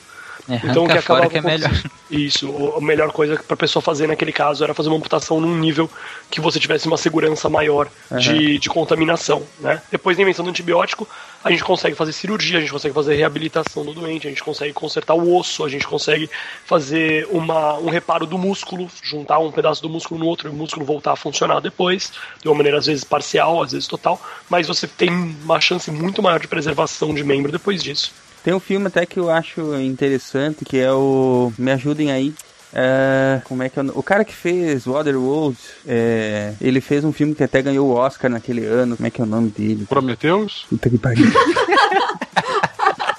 [0.48, 1.70] É, então o que acabava que é melhor.
[2.10, 5.56] Isso, a melhor coisa para a pessoa fazer naquele caso era fazer uma amputação num
[5.56, 5.88] nível
[6.30, 8.18] que você tivesse uma segurança maior uhum.
[8.18, 9.80] de, de contaminação, né?
[9.90, 11.08] Depois da invenção do antibiótico,
[11.44, 14.72] a gente consegue fazer cirurgia, a gente consegue fazer reabilitação do doente, a gente consegue
[14.72, 16.28] consertar o osso, a gente consegue
[16.64, 20.54] fazer uma, um reparo do músculo, juntar um pedaço do músculo no outro e o
[20.54, 24.20] músculo voltar a funcionar depois, de uma maneira às vezes parcial, às vezes total,
[24.50, 28.12] mas você tem uma chance muito maior de preservação de membro depois disso.
[28.42, 31.52] Tem um filme até que eu acho interessante, que é o.
[31.56, 32.34] Me ajudem aí.
[32.74, 33.98] É, como é que é o...
[33.98, 38.30] o cara que fez Waterworld, é, ele fez um filme que até ganhou o Oscar
[38.30, 38.96] naquele ano.
[38.96, 39.86] Como é que é o nome dele?
[39.88, 40.66] Prometeus?
[40.68, 41.26] Puta que pariu.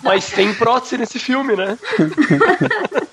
[0.04, 1.78] Mas tem prótese nesse filme, né?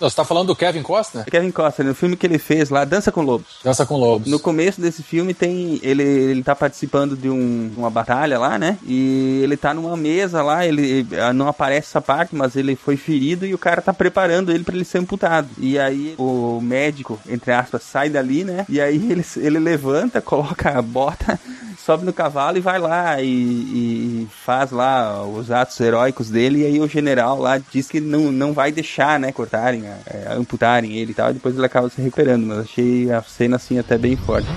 [0.00, 1.24] Você tá falando do Kevin Costner?
[1.26, 3.58] Kevin Costner, no filme que ele fez lá, Dança com Lobos.
[3.62, 4.30] Dança com Lobos.
[4.30, 5.78] No começo desse filme tem.
[5.82, 8.78] Ele, ele tá participando de um, uma batalha lá, né?
[8.84, 13.46] E ele tá numa mesa lá, ele não aparece essa parte, mas ele foi ferido
[13.46, 15.48] e o cara tá preparando ele para ele ser amputado.
[15.58, 18.64] E aí o médico, entre aspas, sai dali, né?
[18.68, 21.38] E aí ele, ele levanta, coloca a bota
[21.84, 26.60] sobe no cavalo e vai lá e, e, faz lá os atos heróicos dele.
[26.60, 30.96] E aí o general lá diz que não, não vai deixar, né, cortarem, é, amputarem
[30.96, 31.30] ele e tal.
[31.30, 32.46] E depois ele acaba se recuperando.
[32.46, 34.48] Mas achei a cena assim até bem forte.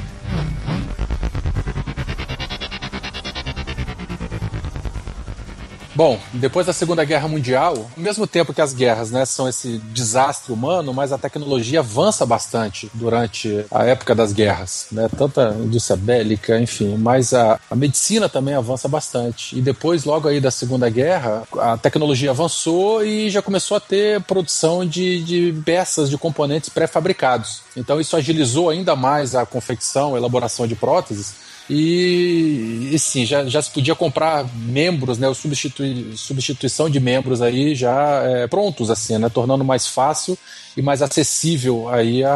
[5.96, 9.78] Bom, depois da Segunda Guerra Mundial, ao mesmo tempo que as guerras né, são esse
[9.78, 14.88] desastre humano, mas a tecnologia avança bastante durante a época das guerras.
[14.92, 15.08] Né?
[15.16, 19.56] Tanto a indústria bélica, enfim, mas a, a medicina também avança bastante.
[19.56, 24.20] E depois, logo aí da Segunda Guerra, a tecnologia avançou e já começou a ter
[24.22, 27.62] produção de, de peças, de componentes pré-fabricados.
[27.78, 33.46] Então isso agilizou ainda mais a confecção, a elaboração de próteses E, e sim, já,
[33.46, 35.34] já se podia comprar membros, né?
[35.34, 39.30] Substitui, substituição de membros aí já é, prontos, assim, né?
[39.30, 40.38] Tornando mais fácil
[40.76, 42.34] e mais acessível aí a,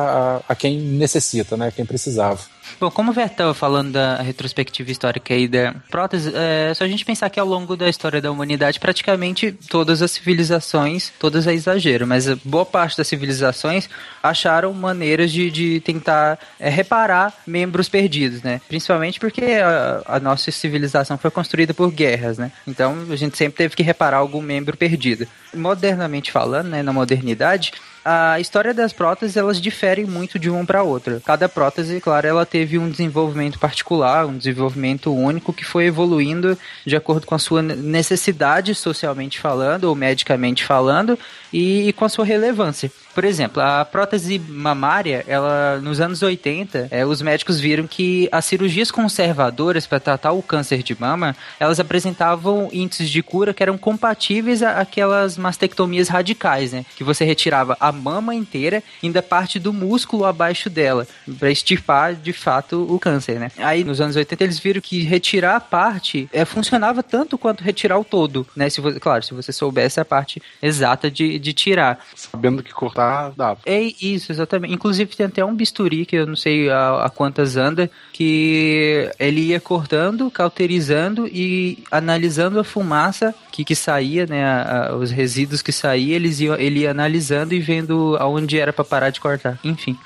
[0.48, 1.72] a, a quem necessita, né?
[1.76, 2.40] Quem precisava.
[2.80, 6.88] Bom, como o Ver estava falando da retrospectiva histórica aí da prótese, é só a
[6.88, 11.53] gente pensar que ao longo da história da humanidade, praticamente todas as civilizações, todas é
[11.53, 13.89] exagero, mas boa parte das civilizações
[14.22, 18.61] acharam maneiras de, de tentar é, reparar membros perdidos, né?
[18.68, 22.51] Principalmente porque a, a, nossa civilização foi construída por guerras, né?
[22.68, 25.28] Então a gente sempre teve que reparar algum membro perdido.
[25.53, 27.72] Modernamente falando, né, na modernidade,
[28.10, 31.22] a história das próteses elas diferem muito de uma para outra.
[31.26, 36.95] Cada prótese, claro, ela teve um desenvolvimento particular, um desenvolvimento único que foi evoluindo de
[36.95, 41.20] acordo com a sua necessidade socialmente falando ou medicamente falando
[41.52, 42.91] e, e com a sua relevância.
[43.18, 48.45] Por exemplo, a prótese mamária, ela nos anos 80, é, os médicos viram que as
[48.45, 53.76] cirurgias conservadoras para tratar o câncer de mama, elas apresentavam índices de cura que eram
[53.76, 56.86] compatíveis àquelas mastectomias radicais, né?
[56.95, 61.08] Que você retirava a mama inteira, ainda parte do músculo abaixo dela,
[61.39, 63.50] para extirpar de fato o câncer, né?
[63.58, 67.98] Aí nos anos 80 eles viram que retirar a parte é, funcionava tanto quanto retirar
[67.98, 68.70] o todo, né?
[68.70, 72.00] Se você, claro, se você soubesse a parte exata de, de tirar.
[72.16, 73.60] Sabendo que cortar dava.
[73.66, 74.74] É isso, exatamente.
[74.74, 79.42] Inclusive tem até um bisturi que eu não sei a, a quantas anda, que ele
[79.48, 85.62] ia cortando, cauterizando e analisando a fumaça que, que saía, né, a, a, os resíduos
[85.62, 89.60] que saía, eles iam, ele ia analisando e vendo aonde era para parar de cortar.
[89.64, 89.98] Enfim.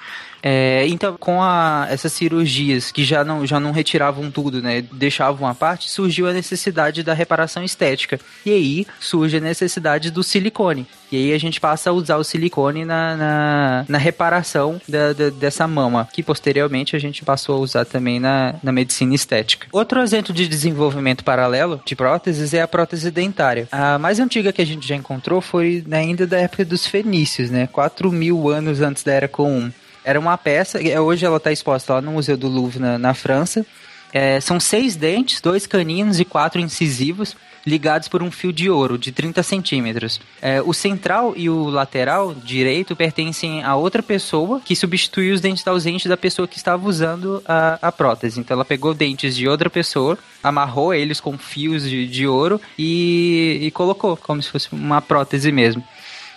[0.41, 5.47] É, então, com a, essas cirurgias que já não, já não retiravam tudo, né, deixavam
[5.47, 8.19] a parte, surgiu a necessidade da reparação estética.
[8.45, 10.87] E aí surge a necessidade do silicone.
[11.11, 15.29] E aí a gente passa a usar o silicone na, na, na reparação da, da,
[15.29, 19.67] dessa mama, que posteriormente a gente passou a usar também na, na medicina estética.
[19.73, 23.67] Outro exemplo de desenvolvimento paralelo de próteses é a prótese dentária.
[23.71, 27.67] A mais antiga que a gente já encontrou foi ainda da época dos fenícios, né?
[27.67, 29.69] 4 mil anos antes da Era Comum.
[30.03, 33.65] Era uma peça, hoje ela está exposta lá no Museu do Louvre, na, na França.
[34.13, 37.35] É, são seis dentes, dois caninos e quatro incisivos
[37.65, 40.19] ligados por um fio de ouro de 30 centímetros.
[40.41, 45.65] É, o central e o lateral direito pertencem a outra pessoa que substituiu os dentes
[45.67, 48.39] ausentes da pessoa que estava usando a, a prótese.
[48.39, 53.59] Então ela pegou dentes de outra pessoa, amarrou eles com fios de, de ouro e,
[53.61, 55.83] e colocou como se fosse uma prótese mesmo.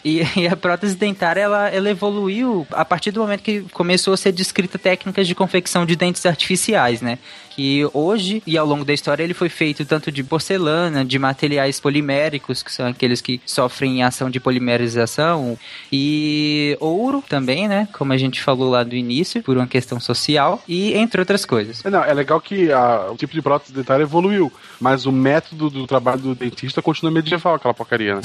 [0.04, 4.16] E, e, a prótese dentária, ela, ela evoluiu a partir do momento que começou a
[4.16, 7.18] ser descrita técnicas de confecção de dentes artificiais, né?
[7.54, 11.78] Que hoje e ao longo da história ele foi feito tanto de porcelana, de materiais
[11.78, 15.58] poliméricos, que são aqueles que sofrem ação de polimerização,
[15.92, 17.88] e ouro também, né?
[17.92, 21.82] Como a gente falou lá do início, por uma questão social, e entre outras coisas.
[21.84, 25.86] Não, é legal que a, o tipo de prótese dentária evoluiu, mas o método do
[25.86, 28.22] trabalho do dentista continua medieval, aquela porcaria, né?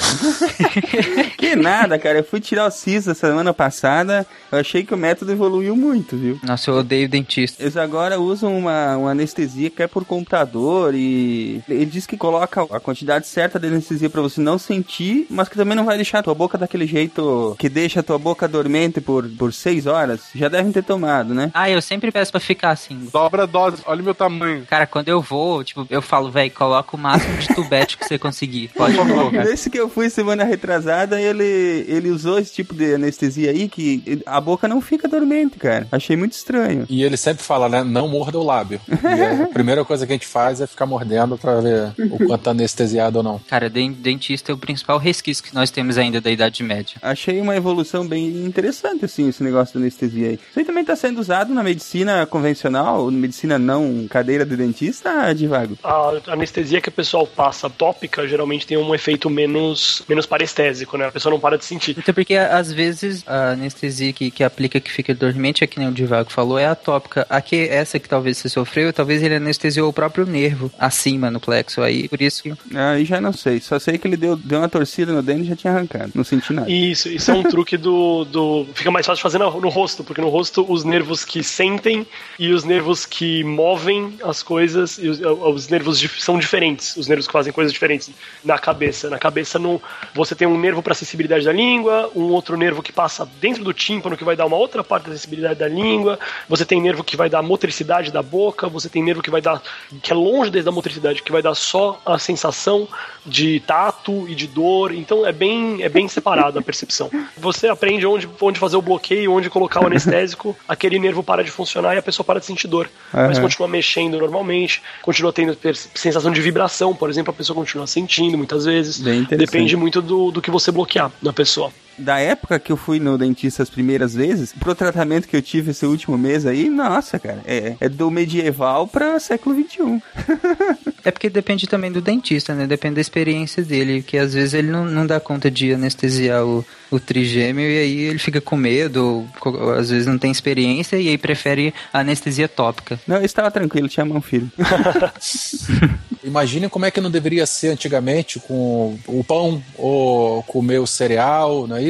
[1.38, 2.18] que nada, cara.
[2.18, 6.38] Eu fui tirar o siso semana passada, eu achei que o método evoluiu muito, viu?
[6.42, 7.62] Nossa, eu odeio dentista.
[7.62, 12.62] Eles agora usam uma, uma anestesia que é por computador e ele diz que coloca
[12.62, 16.20] a quantidade certa de anestesia para você não sentir, mas que também não vai deixar
[16.20, 20.20] a tua boca daquele jeito que deixa a tua boca dormente por, por seis horas.
[20.34, 21.50] Já devem ter tomado, né?
[21.54, 23.08] Ah, eu sempre peço pra ficar assim.
[23.12, 24.64] Dobra a dose, olha o meu tamanho.
[24.66, 28.18] Cara, quando eu vou, tipo, eu falo, velho, coloca o máximo de tubete que você
[28.18, 28.70] conseguir.
[28.76, 29.44] Pode colocar.
[29.44, 34.22] Nesse que eu fui semana retrasada, ele, ele usou esse tipo de anestesia aí que
[34.24, 35.86] a boca não fica dormente, cara.
[35.92, 36.86] Achei muito estranho.
[36.88, 37.84] E ele sempre fala, né?
[37.84, 38.80] Não morda o lábio.
[39.10, 42.50] A primeira coisa que a gente faz é ficar mordendo pra ver o quanto tá
[42.50, 43.40] anestesiado ou não.
[43.48, 46.96] Cara, dentista é o principal resquício que nós temos ainda da Idade Média.
[47.02, 50.34] Achei uma evolução bem interessante, assim, esse negócio da anestesia aí.
[50.34, 55.32] Isso aí também tá sendo usado na medicina convencional, na medicina não cadeira de dentista,
[55.34, 55.78] Divago?
[55.82, 61.06] A anestesia que o pessoal passa tópica geralmente tem um efeito menos, menos parestésico, né?
[61.06, 61.96] A pessoa não para de sentir.
[61.98, 65.88] Até porque, às vezes, a anestesia que, que aplica que fica dormente, é que nem
[65.88, 67.26] o Divago falou, é atópica.
[67.28, 71.80] Aqui, essa que talvez você sofreu, talvez ele anestesiou o próprio nervo acima no plexo.
[71.80, 72.52] Aí, por isso que.
[72.74, 73.58] Aí já não sei.
[73.58, 76.12] Só sei que ele deu, deu uma torcida no dente e já tinha arrancado.
[76.14, 76.70] Não senti nada.
[76.70, 78.66] Isso, isso é um truque do, do.
[78.74, 82.06] Fica mais fácil fazer no, no rosto, porque no rosto os nervos que sentem
[82.38, 86.94] e os nervos que movem as coisas, e os, os nervos são diferentes.
[86.98, 88.10] Os nervos que fazem coisas diferentes
[88.44, 89.08] na cabeça.
[89.08, 89.80] Na cabeça, no,
[90.14, 93.72] você tem um nervo para sensibilidade da língua, um outro nervo que passa dentro do
[93.72, 96.18] tímpano, que vai dar uma outra parte da sensibilidade da língua.
[96.50, 99.62] Você tem nervo que vai dar motricidade da boca, você tem nervo que vai dar,
[100.02, 102.88] que é longe desde a motricidade, que vai dar só a sensação
[103.24, 104.92] de tato e de dor.
[104.92, 107.10] Então é bem, é bem separado a percepção.
[107.36, 111.50] Você aprende onde, onde fazer o bloqueio, onde colocar o anestésico, aquele nervo para de
[111.50, 112.90] funcionar e a pessoa para de sentir dor.
[113.12, 113.26] Uhum.
[113.26, 115.56] Mas continua mexendo normalmente, continua tendo
[115.94, 118.98] sensação de vibração, por exemplo, a pessoa continua sentindo muitas vezes.
[119.36, 123.16] Depende muito do, do que você bloquear na pessoa da época que eu fui no
[123.16, 127.40] dentista as primeiras vezes, pro tratamento que eu tive esse último mês aí, nossa, cara,
[127.46, 130.02] é, é do medieval pra século XXI.
[131.04, 132.66] é porque depende também do dentista, né?
[132.66, 136.64] Depende da experiência dele, que às vezes ele não, não dá conta de anestesiar o,
[136.90, 141.08] o trigêmeo e aí ele fica com medo, ou, às vezes não tem experiência e
[141.08, 142.98] aí prefere anestesia tópica.
[143.06, 144.50] Não, eu estava tranquilo, tinha mão filho.
[146.22, 151.66] Imagine como é que não deveria ser antigamente com o pão ou comer o cereal,
[151.66, 151.82] não é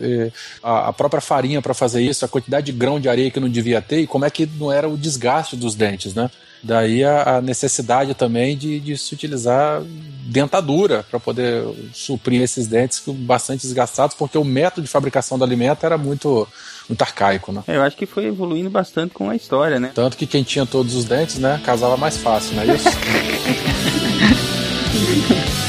[0.00, 0.32] E
[0.62, 3.80] a, própria farinha para fazer isso, a quantidade de grão de areia que não devia
[3.80, 6.30] ter e como é que não era o desgaste dos dentes, né?
[6.62, 9.80] Daí a, a necessidade também de, de, se utilizar
[10.24, 15.86] dentadura para poder suprir esses dentes bastante desgastados, porque o método de fabricação do alimento
[15.86, 16.48] era muito,
[16.88, 17.62] muito arcaico, né?
[17.68, 19.92] É, eu acho que foi evoluindo bastante com a história, né?
[19.94, 22.88] Tanto que quem tinha todos os dentes, né, casava mais fácil, não é isso?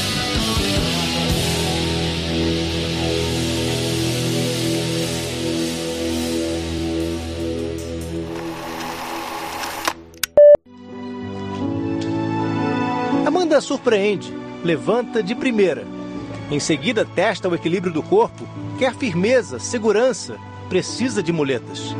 [13.70, 15.86] surpreende, levanta de primeira.
[16.50, 18.44] Em seguida, testa o equilíbrio do corpo,
[18.80, 20.36] quer firmeza, segurança,
[20.68, 21.94] precisa de muletas.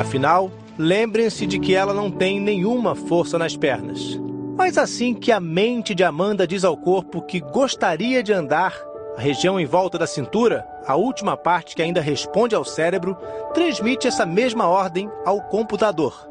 [0.00, 4.20] Afinal, lembrem-se de que ela não tem nenhuma força nas pernas.
[4.56, 8.76] Mas assim que a mente de Amanda diz ao corpo que gostaria de andar,
[9.16, 13.16] a região em volta da cintura, a última parte que ainda responde ao cérebro,
[13.52, 16.28] transmite essa mesma ordem ao computador.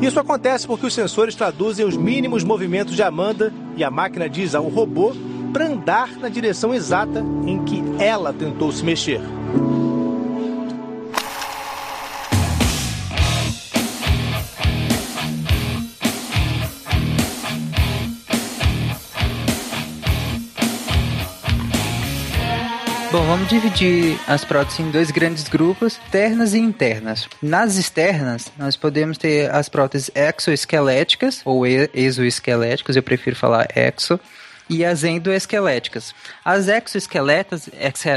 [0.00, 4.54] Isso acontece porque os sensores traduzem os mínimos movimentos de Amanda e a máquina diz
[4.54, 5.12] ao robô
[5.52, 9.20] para andar na direção exata em que ela tentou se mexer.
[23.12, 27.28] Bom, vamos dividir as próteses em dois grandes grupos, externas e internas.
[27.42, 34.20] Nas externas, nós podemos ter as próteses exoesqueléticas ou exoesqueléticas, eu prefiro falar exo,
[34.70, 36.14] e as endoesqueléticas.
[36.44, 37.68] As exoesqueletas,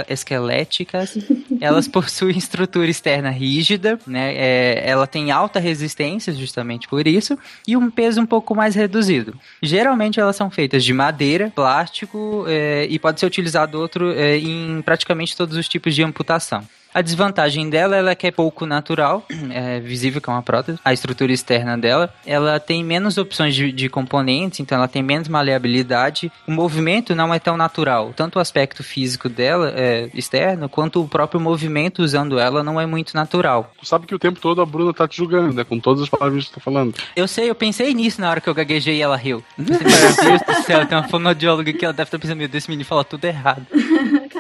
[0.08, 1.18] esqueléticas,
[1.60, 4.36] elas possuem estrutura externa rígida, né?
[4.36, 7.38] É, ela tem alta resistência, justamente por isso,
[7.68, 9.34] e um peso um pouco mais reduzido.
[9.62, 14.82] Geralmente elas são feitas de madeira, plástico é, e pode ser utilizado outro é, em
[14.84, 16.64] praticamente todos os tipos de amputação.
[16.94, 20.80] A desvantagem dela ela é que é pouco natural, é visível que é uma prótese.
[20.84, 25.28] A estrutura externa dela, ela tem menos opções de, de, componentes, então ela tem menos
[25.28, 26.32] maleabilidade.
[26.48, 28.14] O movimento não é tão natural.
[28.16, 32.86] Tanto o aspecto físico dela, é, externo, quanto o próprio movimento usando ela não é
[32.86, 33.72] muito natural.
[33.80, 35.64] Tu sabe que o tempo todo a Bruna tá te julgando, né?
[35.64, 36.94] Com todas as palavras que tu tá falando.
[37.16, 39.44] Eu sei, eu pensei nisso na hora que eu gaguejei e ela riu.
[39.58, 42.70] Meu Deus do céu, tem uma fonoaudióloga que ela deve estar pensando, meu Deus, esse
[42.70, 43.66] menino fala tudo errado.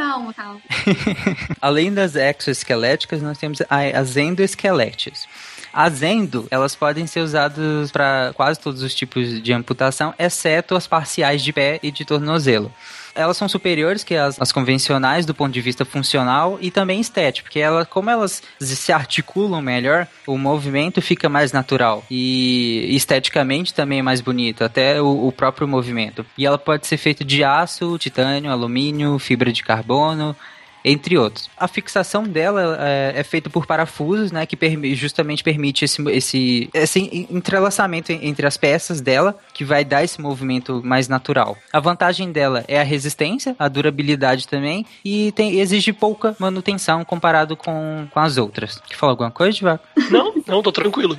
[1.62, 5.28] Além das exoesqueléticas, nós temos as endoesqueléticas.
[5.72, 10.86] As endo, elas podem ser usadas para quase todos os tipos de amputação, exceto as
[10.86, 12.72] parciais de pé e de tornozelo
[13.16, 17.47] elas são superiores que as, as, convencionais do ponto de vista funcional e também estético,
[17.47, 23.99] porque ela, como elas se articulam melhor, o movimento fica mais natural e esteticamente também
[23.99, 26.26] é mais bonito, até o, o próprio movimento.
[26.38, 30.36] E ela pode ser feita de aço, titânio, alumínio, fibra de carbono,
[30.84, 31.50] entre outros.
[31.58, 36.70] A fixação dela é, é feita por parafusos, né, que permi justamente permite esse, esse,
[36.74, 41.58] esse entrelaçamento entre as peças dela, que vai dar esse movimento mais natural.
[41.72, 47.56] A vantagem dela é a resistência, a durabilidade também, e tem, exige pouca manutenção comparado
[47.56, 48.82] com, com as outras.
[48.88, 49.88] Quer falar alguma coisa, Divaco?
[50.10, 51.18] Não, não, tô tranquilo.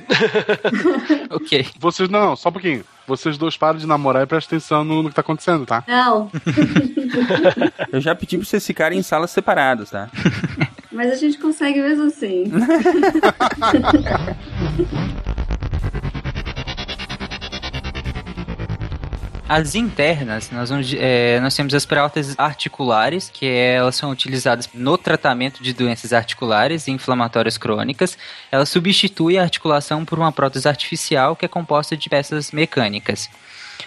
[1.29, 1.65] ok.
[1.79, 2.83] Vocês, não, só um pouquinho.
[3.07, 5.83] Vocês dois param de namorar e prestem atenção no, no que tá acontecendo, tá?
[5.87, 6.29] Não.
[7.91, 10.09] Eu já pedi pra vocês ficarem em salas separadas, tá?
[10.91, 12.51] Mas a gente consegue mesmo assim.
[19.47, 24.67] As internas, nós, vamos, é, nós temos as próteses articulares, que é, elas são utilizadas
[24.73, 28.17] no tratamento de doenças articulares e inflamatórias crônicas.
[28.51, 33.29] Ela substitui a articulação por uma prótese artificial que é composta de peças mecânicas.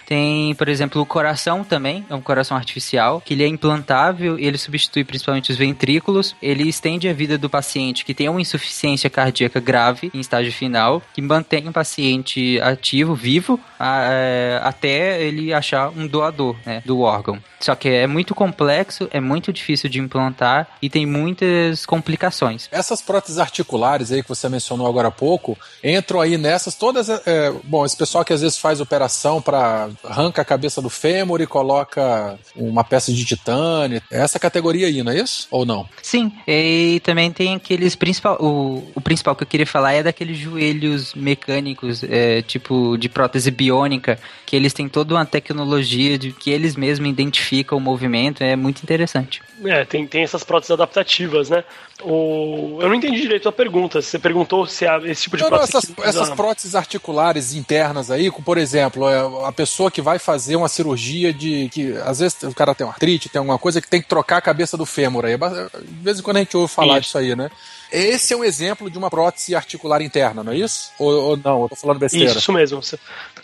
[0.05, 4.57] Tem, por exemplo, o coração também, é um coração artificial, que ele é implantável ele
[4.57, 6.35] substitui principalmente os ventrículos.
[6.41, 11.01] Ele estende a vida do paciente que tem uma insuficiência cardíaca grave em estágio final,
[11.13, 16.99] que mantém o paciente ativo, vivo, a, é, até ele achar um doador né, do
[17.01, 17.39] órgão.
[17.59, 22.69] Só que é muito complexo, é muito difícil de implantar e tem muitas complicações.
[22.71, 27.09] Essas próteses articulares aí que você mencionou agora há pouco, entram aí nessas todas.
[27.09, 31.41] É, bom, esse pessoal que às vezes faz operação para arranca a cabeça do fêmur
[31.41, 34.01] e coloca uma peça de titânio.
[34.11, 35.47] É essa categoria aí, não é isso?
[35.51, 35.87] Ou não?
[36.01, 38.37] Sim, e também tem aqueles principal.
[38.41, 43.51] O, o principal que eu queria falar é daqueles joelhos mecânicos, é, tipo de prótese
[43.51, 44.19] biônica,
[44.49, 48.43] que eles têm toda uma tecnologia de que eles mesmos identificam o movimento.
[48.43, 49.43] É muito interessante.
[49.63, 51.63] É, tem, tem essas próteses adaptativas, né?
[52.01, 52.79] O...
[52.81, 54.01] Eu não entendi direito a pergunta.
[54.01, 55.73] Você perguntou se há esse tipo de não, prótese.
[55.73, 60.55] Não, essas, essas próteses articulares internas aí, por exemplo, é, a pessoa que vai fazer
[60.55, 61.69] uma cirurgia de.
[61.69, 64.37] que às vezes o cara tem uma artrite, tem alguma coisa que tem que trocar
[64.37, 65.37] a cabeça do fêmur aí.
[65.37, 67.01] De vez em quando a gente ouve falar isso.
[67.01, 67.51] disso aí, né?
[67.91, 70.91] Esse é um exemplo de uma prótese articular interna, não é isso?
[70.97, 71.63] Ou, ou não?
[71.63, 72.31] Eu tô falando besteira.
[72.31, 72.81] Isso mesmo.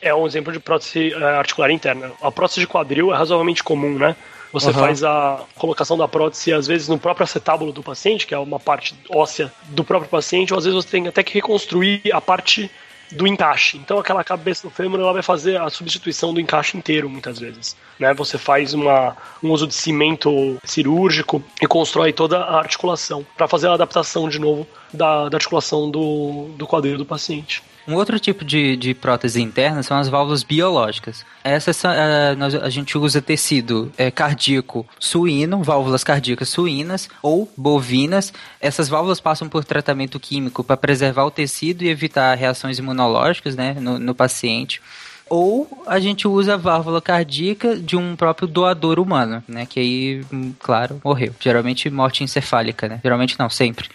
[0.05, 2.11] É um exemplo de prótese eh, articular interna.
[2.21, 4.15] A prótese de quadril é razoavelmente comum, né?
[4.53, 4.73] Você uhum.
[4.73, 8.59] faz a colocação da prótese, às vezes, no próprio acetábulo do paciente, que é uma
[8.59, 12.69] parte óssea do próprio paciente, ou às vezes você tem até que reconstruir a parte
[13.11, 13.77] do encaixe.
[13.77, 17.75] Então aquela cabeça do fêmur ela vai fazer a substituição do encaixe inteiro muitas vezes.
[17.99, 18.13] Né?
[18.13, 23.67] Você faz uma, um uso de cimento cirúrgico e constrói toda a articulação para fazer
[23.67, 27.61] a adaptação de novo da, da articulação do, do quadril do paciente.
[27.87, 31.25] Um outro tipo de, de prótese interna são as válvulas biológicas.
[31.43, 38.33] Essas uh, nós, a gente usa tecido é, cardíaco suíno, válvulas cardíacas suínas ou bovinas.
[38.59, 43.75] Essas válvulas passam por tratamento químico para preservar o tecido e evitar reações imunológicas né,
[43.79, 44.81] no, no paciente
[45.27, 49.65] ou a gente usa a válvula cardíaca de um próprio doador humano, né?
[49.65, 51.33] Que aí, hum, claro, morreu.
[51.39, 52.99] Geralmente morte encefálica, né?
[53.03, 53.89] Geralmente não, sempre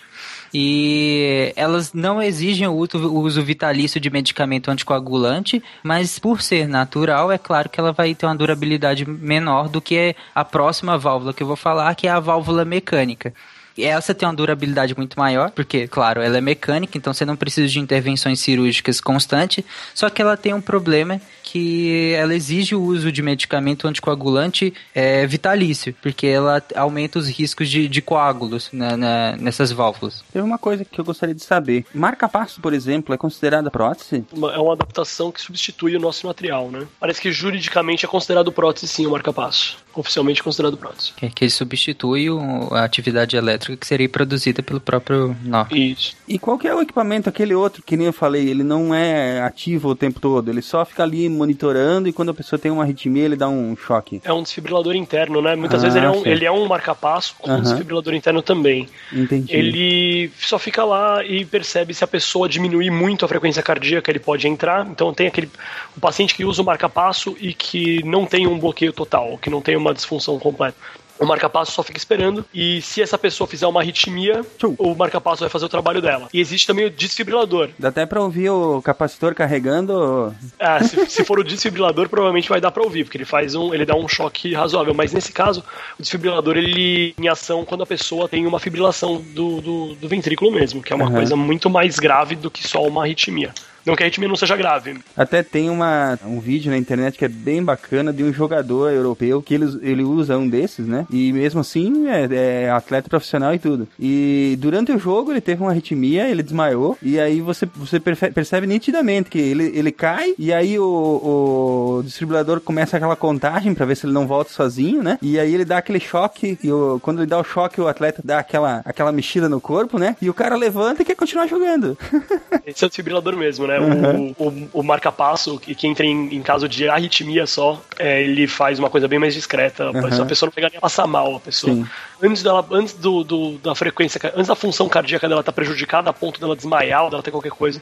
[0.53, 7.39] e elas não exigem o uso vitalício de medicamento anticoagulante, mas por ser natural, é
[7.39, 11.47] claro que ela vai ter uma durabilidade menor do que a próxima válvula que eu
[11.47, 13.33] vou falar, que é a válvula mecânica.
[13.79, 17.69] Essa tem uma durabilidade muito maior, porque, claro, ela é mecânica, então você não precisa
[17.69, 21.21] de intervenções cirúrgicas constantes, só que ela tem um problema
[21.51, 27.69] que ela exige o uso de medicamento anticoagulante é, vitalício, porque ela aumenta os riscos
[27.69, 30.23] de, de coágulos na, na, nessas válvulas.
[30.33, 31.85] Tem uma coisa que eu gostaria de saber.
[31.93, 34.25] Marca-passo, por exemplo, é considerada prótese?
[34.33, 36.87] Uma, é uma adaptação que substitui o nosso material, né?
[37.01, 39.79] Parece que juridicamente é considerado prótese sim o marca-passo.
[39.93, 41.13] Oficialmente considerado prótese.
[41.17, 45.67] Que, que ele substitui o, a atividade elétrica que seria produzida pelo próprio nó.
[45.73, 46.15] Isso.
[46.29, 49.43] E qual que é o equipamento, aquele outro que nem eu falei, ele não é
[49.43, 52.83] ativo o tempo todo, ele só fica ali monitorando e quando a pessoa tem uma
[52.83, 54.21] arritmia ele dá um choque.
[54.25, 55.57] É um desfibrilador interno, né?
[55.57, 58.89] Muitas ah, vezes ele é um, ele é um marca-passo com um desfibrilador interno também.
[59.13, 59.55] Entendi.
[59.55, 64.19] Ele só fica lá e percebe se a pessoa diminuir muito a frequência cardíaca, ele
[64.19, 64.87] pode entrar.
[64.87, 65.51] Então tem aquele
[65.97, 69.63] o paciente que usa o marca-passo e que não tem um bloqueio total, que não
[69.63, 70.77] tem uma disfunção completa.
[71.21, 74.41] O marca-passo só fica esperando e se essa pessoa fizer uma arritmia,
[74.79, 76.29] o marca-passo vai fazer o trabalho dela.
[76.33, 77.69] E existe também o desfibrilador.
[77.79, 80.35] Dá até pra ouvir o capacitor carregando?
[80.59, 83.75] Ah, se, se for o desfibrilador, provavelmente vai dar pra ouvir, porque ele faz um,
[83.75, 84.95] ele dá um choque razoável.
[84.95, 85.63] Mas nesse caso,
[85.99, 90.51] o desfibrilador ele em ação quando a pessoa tem uma fibrilação do, do, do ventrículo
[90.51, 91.13] mesmo, que é uma uhum.
[91.13, 93.53] coisa muito mais grave do que só uma arritmia.
[93.85, 94.99] Não que a arritmia não seja grave.
[95.17, 99.43] Até tem uma, um vídeo na internet que é bem bacana de um jogador europeu
[99.43, 101.07] que ele, ele usa um desses, né?
[101.11, 102.29] E mesmo assim é,
[102.65, 103.89] é atleta profissional e tudo.
[103.99, 106.97] E durante o jogo ele teve uma arritmia, ele desmaiou.
[107.03, 112.61] E aí você, você percebe nitidamente que ele, ele cai e aí o, o distribuidor
[112.61, 115.19] começa aquela contagem para ver se ele não volta sozinho, né?
[115.23, 116.59] E aí ele dá aquele choque.
[116.63, 119.99] E o, quando ele dá o choque, o atleta dá aquela, aquela mexida no corpo,
[119.99, 120.17] né?
[120.21, 121.97] E o cara levanta e quer continuar jogando.
[122.67, 123.70] Esse é o desfibrilador mesmo, né?
[123.79, 124.35] Uhum.
[124.39, 128.47] O, o, o marca-passo, que, que entra em, em, caso de arritmia só, é, ele
[128.47, 129.91] faz uma coisa bem mais discreta.
[129.91, 130.23] Uhum.
[130.23, 131.75] A pessoa não pegar nem passar mal, a pessoa.
[131.75, 131.87] Sim.
[132.23, 136.11] Antes dela, antes do, do, da frequência, antes da função cardíaca dela estar tá prejudicada
[136.11, 137.81] a ponto dela desmaiar ou dela ter qualquer coisa,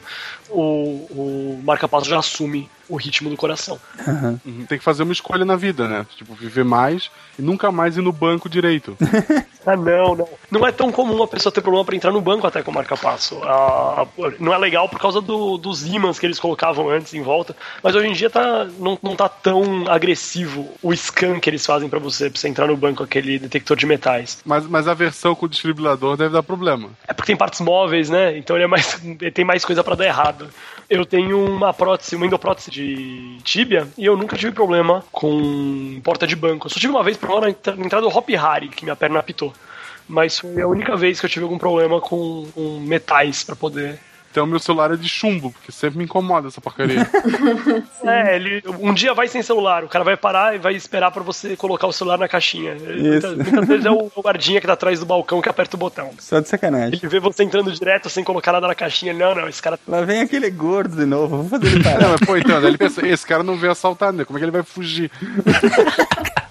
[0.49, 3.79] o, o marca-passo já assume o ritmo do coração.
[4.05, 4.65] Uhum.
[4.65, 6.05] Tem que fazer uma escolha na vida, né?
[6.15, 8.97] Tipo, viver mais e nunca mais ir no banco direito.
[9.65, 10.29] ah, não, não.
[10.51, 13.39] Não é tão comum a pessoa ter problema para entrar no banco até com marca-passo.
[13.43, 14.07] Ah,
[14.39, 17.95] não é legal por causa do, dos ímãs que eles colocavam antes em volta, mas
[17.95, 21.99] hoje em dia tá, não, não tá tão agressivo o scan que eles fazem para
[21.99, 24.39] você, pra você entrar no banco, aquele detector de metais.
[24.43, 26.89] Mas, mas a versão com o desfibrilador deve dar problema.
[27.07, 28.37] É porque tem partes móveis, né?
[28.37, 30.49] Então ele é mais, ele tem mais coisa para dar errado.
[30.89, 32.78] Eu tenho uma prótese, uma endoprótese de
[33.43, 36.67] tíbia e eu nunca tive problema com porta de banco.
[36.67, 39.53] Eu só tive uma vez problema na entrada do Hop Harry, que minha perna apitou.
[40.07, 43.99] Mas foi a única vez que eu tive algum problema com, com metais para poder
[44.31, 47.07] então meu celular é de chumbo, porque sempre me incomoda essa porcaria.
[48.03, 51.23] é, ele um dia vai sem celular, o cara vai parar e vai esperar para
[51.23, 52.75] você colocar o celular na caixinha.
[52.75, 56.11] Muitas, muitas, vezes é o, guardinha que tá atrás do balcão que aperta o botão.
[56.19, 56.99] Só de sacanagem.
[56.99, 59.13] Ele vê você entrando direto sem colocar nada na caixinha.
[59.13, 59.79] Não, não, esse cara.
[59.87, 62.01] Lá vem aquele gordo de novo, vou fazer ele parar.
[62.01, 64.25] Não, mas pô, então, ele pensa, esse cara não veio assaltar, né?
[64.25, 65.11] Como é que ele vai fugir?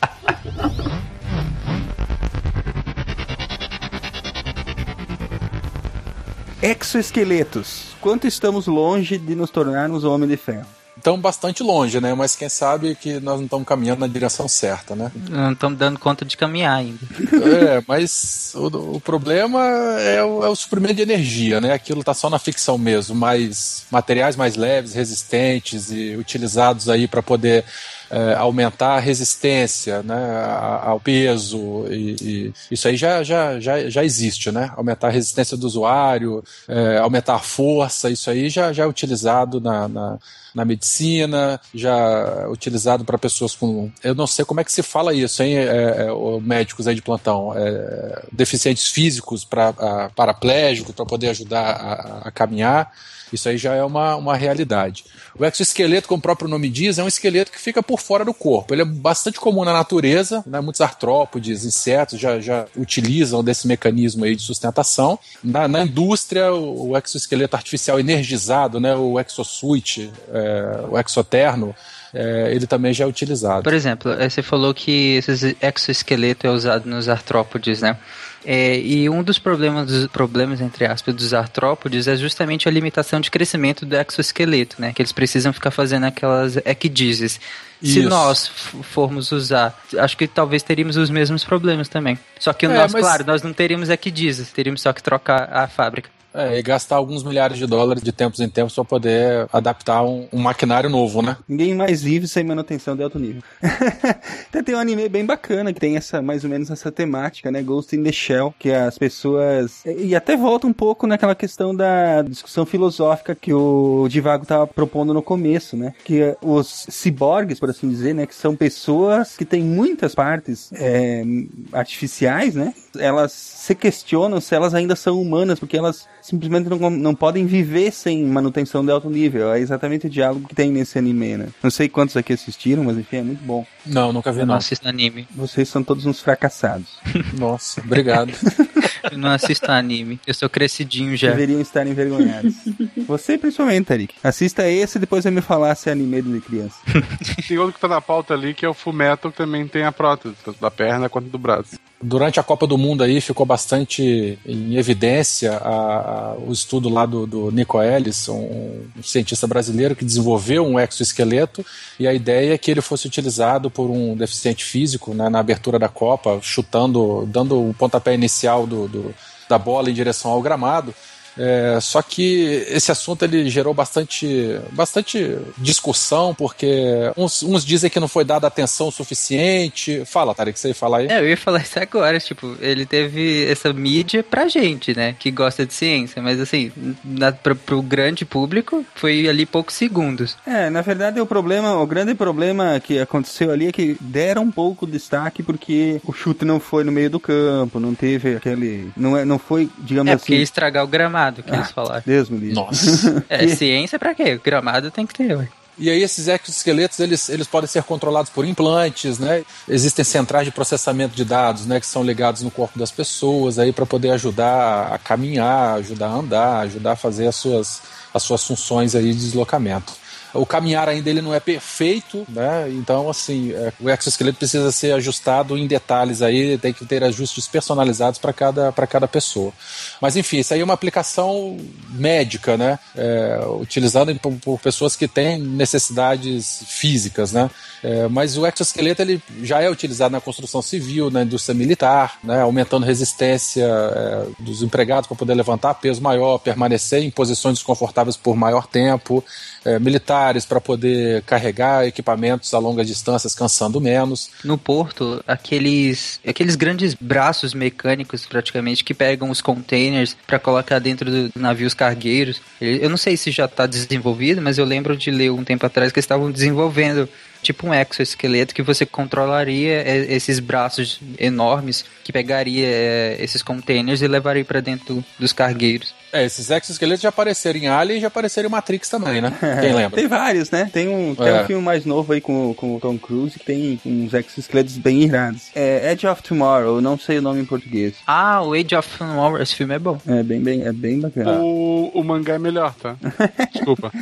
[6.61, 7.97] Exoesqueletos.
[8.01, 10.67] Quanto estamos longe de nos tornarmos homem de ferro?
[10.97, 12.13] Estamos bastante longe, né?
[12.13, 15.13] Mas quem sabe que nós não estamos caminhando na direção certa, né?
[15.31, 16.99] Não estamos dando conta de caminhar ainda.
[17.45, 19.61] É, mas o, o problema
[20.01, 21.73] é o, é o, suprimento de energia, né?
[21.73, 27.23] Aquilo está só na ficção mesmo, mas materiais mais leves, resistentes e utilizados aí para
[27.23, 27.65] poder
[28.11, 30.45] é, aumentar a resistência né,
[30.83, 34.73] ao peso, e, e, isso aí já, já, já, já existe, né?
[34.77, 39.61] Aumentar a resistência do usuário, é, aumentar a força, isso aí já, já é utilizado
[39.61, 40.19] na, na,
[40.55, 43.91] na medicina, já utilizado para pessoas com.
[44.03, 47.03] Eu não sei como é que se fala isso, hein, é, é, médicos aí de
[47.03, 47.53] plantão.
[47.55, 52.93] É, deficientes físicos para paraplégicos, para poder ajudar a, a caminhar.
[53.33, 55.05] Isso aí já é uma, uma realidade.
[55.39, 58.35] O exoesqueleto, como o próprio nome diz, é um esqueleto que fica por fora do
[58.35, 58.75] corpo.
[58.75, 60.61] Ele é bastante comum na natureza, né?
[60.61, 65.19] muitos artrópodes, insetos já, já utilizam desse mecanismo aí de sustentação.
[65.43, 68.95] Na, na indústria, o, o exoesqueleto artificial energizado, né?
[68.95, 71.75] o exosuit, é, o exoterno,
[72.13, 73.63] é, ele também já é utilizado.
[73.63, 77.97] Por exemplo, é, você falou que esse exoesqueleto é usado nos artrópodes, né?
[78.45, 83.21] É, e um dos problemas, dos problemas, entre aspas, dos artrópodes é justamente a limitação
[83.21, 84.93] de crescimento do exoesqueleto, né?
[84.93, 87.41] Que eles precisam ficar fazendo aquelas equidizes.
[87.83, 92.19] Se nós formos usar, acho que talvez teríamos os mesmos problemas também.
[92.39, 93.01] Só que, é, nós, mas...
[93.01, 96.11] claro, nós não teríamos equidizes, teríamos só que trocar a fábrica.
[96.39, 100.29] É, e gastar alguns milhares de dólares de tempos em tempos para poder adaptar um,
[100.33, 101.37] um, maquinário novo, né?
[101.49, 103.43] Ninguém mais vive sem manutenção de alto nível.
[104.49, 107.61] então tem um anime bem bacana que tem essa mais ou menos essa temática, né?
[107.61, 112.23] Ghost in the Shell, que as pessoas e até volta um pouco naquela questão da
[112.23, 115.93] discussão filosófica que o Divago estava propondo no começo, né?
[116.05, 118.27] Que os ciborgues, por assim dizer, né?
[118.27, 121.25] Que são pessoas que têm muitas partes é,
[121.73, 122.73] artificiais, né?
[122.97, 127.91] Elas se questionam se elas ainda são humanas, porque elas simplesmente não, não podem viver
[127.91, 129.53] sem manutenção de alto nível.
[129.53, 131.49] É exatamente o diálogo que tem nesse anime, né?
[131.63, 133.67] Não sei quantos aqui assistiram, mas enfim, é muito bom.
[133.87, 134.53] Não, nunca vi, Eu não.
[134.53, 135.27] não assisto anime.
[135.35, 136.99] Vocês são todos uns fracassados.
[137.39, 138.33] Nossa, obrigado.
[139.11, 140.21] Eu não assisto anime.
[140.27, 141.31] Eu sou crescidinho já.
[141.31, 142.55] Deveriam estar envergonhados.
[143.09, 144.15] Você principalmente, Tarik.
[144.23, 146.77] Assista esse e depois vai me falar se é anime de criança.
[147.49, 149.91] tem outro que tá na pauta ali, que é o Fullmetal, que também tem a
[149.91, 151.79] prótese, tanto da perna quanto do braço.
[152.01, 157.07] Durante a Copa do Mundo aí ficou bastante em evidência a, a, o estudo lá
[157.07, 161.67] do, do Nico Ellis, um, um, cientista brasileiro que desenvolveu um exoesqueleto
[161.99, 165.77] e a ideia é que ele fosse utilizado por um deficiente físico né, na abertura
[165.77, 169.15] da Copa, chutando, dando o pontapé inicial do, do
[169.49, 170.95] da bola em direção ao gramado.
[171.39, 178.01] É, só que esse assunto ele gerou bastante, bastante discussão, porque uns, uns dizem que
[178.01, 180.03] não foi dada atenção suficiente.
[180.05, 181.07] Fala, Tarek, você ia falar aí?
[181.09, 185.31] É, eu ia falar isso agora, tipo, ele teve essa mídia pra gente, né, que
[185.31, 186.73] gosta de ciência, mas assim,
[187.05, 190.37] na, pra, pro grande público foi ali poucos segundos.
[190.47, 194.51] É, na verdade o problema, o grande problema que aconteceu ali é que deram um
[194.51, 198.91] pouco de destaque porque o chute não foi no meio do campo, não teve aquele,
[198.97, 200.23] não, é, não foi, digamos é, assim...
[200.23, 202.03] É, porque ia estragar o gramado gramado que ah, eles falaram.
[202.05, 202.55] Deus me livre.
[202.55, 203.25] Nossa.
[203.29, 204.41] é, ciência pra quê?
[204.43, 205.49] Gramado tem que ter, ué.
[205.81, 209.45] E aí esses exoesqueletos, eles, eles podem ser controlados por implantes, né?
[209.69, 213.73] Existem centrais de processamento de dados, né, que são ligados no corpo das pessoas aí
[213.73, 217.81] para poder ajudar a caminhar, ajudar a andar, ajudar a fazer as suas,
[218.13, 219.93] as suas funções aí de deslocamento
[220.35, 222.69] o caminhar ainda ele não é perfeito, né?
[222.71, 227.47] Então, assim, é, o exoesqueleto precisa ser ajustado em detalhes aí, tem que ter ajustes
[227.47, 229.53] personalizados para cada, cada pessoa.
[230.01, 231.57] Mas, enfim, isso aí é uma aplicação
[231.91, 232.79] médica, né?
[232.97, 237.51] É, utilizada por, por, pessoas que têm necessidades físicas, né?
[237.83, 242.41] É, mas o exoesqueleto ele já é utilizado na construção civil, na indústria militar, né?
[242.41, 248.37] aumentando resistência é, dos empregados para poder levantar peso maior, permanecer em posições desconfortáveis por
[248.37, 249.25] maior tempo.
[249.65, 254.31] É, militar celulares para poder carregar equipamentos a longas distâncias, cansando menos.
[254.45, 261.11] No porto, aqueles aqueles grandes braços mecânicos praticamente que pegam os containers para colocar dentro
[261.11, 262.41] dos navios cargueiros.
[262.61, 265.93] Eu não sei se já está desenvolvido, mas eu lembro de ler um tempo atrás
[265.93, 267.09] que eles estavam desenvolvendo
[267.43, 274.03] tipo um exoesqueleto que você controlaria é, esses braços enormes que pegaria é, esses containers
[274.03, 275.95] e levaria para dentro dos cargueiros.
[276.13, 279.33] É, esses exoesqueletos já apareceram em Alien e já apareceram em Matrix também, né?
[279.61, 279.97] Quem lembra?
[279.99, 280.71] Tem vários, né?
[280.73, 281.43] Tem um, tem É.
[281.43, 285.03] um filme mais novo aí com, com o Tom Cruise que tem uns exoesqueletos bem
[285.03, 285.49] irados.
[285.55, 287.95] É Edge of Tomorrow, não sei o nome em português.
[288.07, 289.99] Ah, o Age of Tomorrow, esse filme é bom.
[290.07, 291.33] É bem, bem, é bem bacana.
[291.41, 292.97] O, o mangá é melhor, tá?
[293.53, 293.93] Desculpa.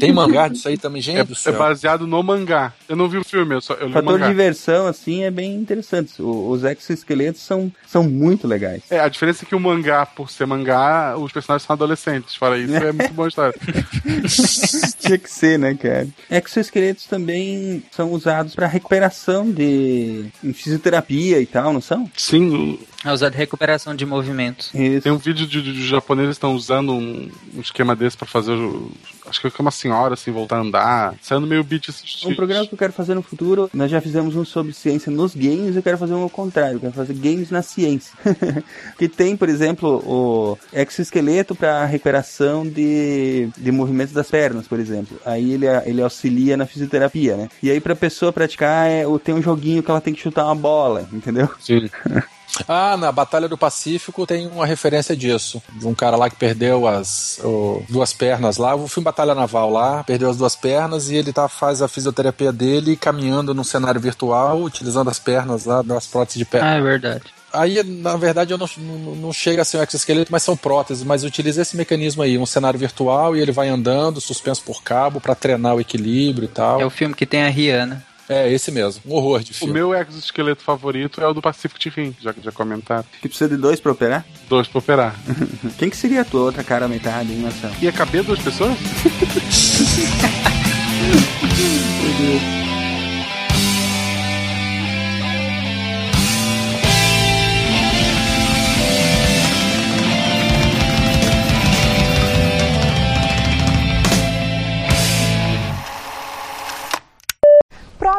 [0.00, 2.72] Tem mangá disso aí também, gente É, é baseado no mangá.
[2.88, 4.28] Eu não vi o filme, eu só eu li o Fator de mangá.
[4.28, 6.20] diversão, assim, é bem interessante.
[6.22, 8.82] O- os exoesqueletos são, são muito legais.
[8.90, 12.34] É, a diferença é que o mangá, por ser mangá, os personagens são adolescentes.
[12.34, 13.54] Fora isso, é muito boa história.
[15.00, 16.08] Tinha que ser, né, cara?
[16.30, 22.10] Exoesqueletos também são usados para recuperação de em fisioterapia e tal, não são?
[22.16, 22.78] Sim.
[23.06, 24.70] É usado recuperação de movimentos.
[25.02, 28.26] Tem um vídeo de, de, de japoneses que estão usando um, um esquema desse pra
[28.26, 28.52] fazer.
[28.52, 28.90] o-
[29.28, 31.14] Acho que é uma senhora assim voltar a andar.
[31.20, 34.36] Saindo meio beat esse Um programa que eu quero fazer no futuro, nós já fizemos
[34.36, 37.50] um sobre ciência nos games, eu quero fazer um ao contrário, eu quero fazer games
[37.50, 38.12] na ciência.
[38.98, 45.18] que tem, por exemplo, o exoesqueleto para recuperação de, de movimentos das pernas, por exemplo.
[45.24, 47.48] Aí ele, ele auxilia na fisioterapia, né?
[47.62, 50.54] E aí pra pessoa praticar, é, tem um joguinho que ela tem que chutar uma
[50.54, 51.48] bola, entendeu?
[51.60, 51.88] Sim.
[52.68, 55.62] Ah, na Batalha do Pacífico tem uma referência disso.
[55.72, 58.74] De um cara lá que perdeu as o- duas pernas lá.
[58.74, 62.52] O filme Batalha Naval lá, perdeu as duas pernas e ele tá, faz a fisioterapia
[62.52, 66.70] dele caminhando num cenário virtual, utilizando as pernas lá, das próteses de perna.
[66.70, 67.24] Ah, é verdade.
[67.52, 71.02] Aí, na verdade, eu não, não, não chega a ser um exoesqueleto, mas são próteses.
[71.04, 75.20] Mas utiliza esse mecanismo aí, um cenário virtual e ele vai andando, suspenso por cabo,
[75.20, 76.80] pra treinar o equilíbrio e tal.
[76.80, 78.04] É o filme que tem a Rihanna.
[78.28, 79.02] É, esse mesmo.
[79.06, 79.72] Um horror de O filme.
[79.74, 83.04] meu exoesqueleto favorito é o do Pacific Rim, já que já comentaram.
[83.22, 84.24] Que precisa de dois pra operar?
[84.48, 85.14] Dois pra operar.
[85.78, 87.74] Quem que seria a tua outra cara metade, hein, Marcelo?
[87.80, 88.76] Ia caber duas pessoas?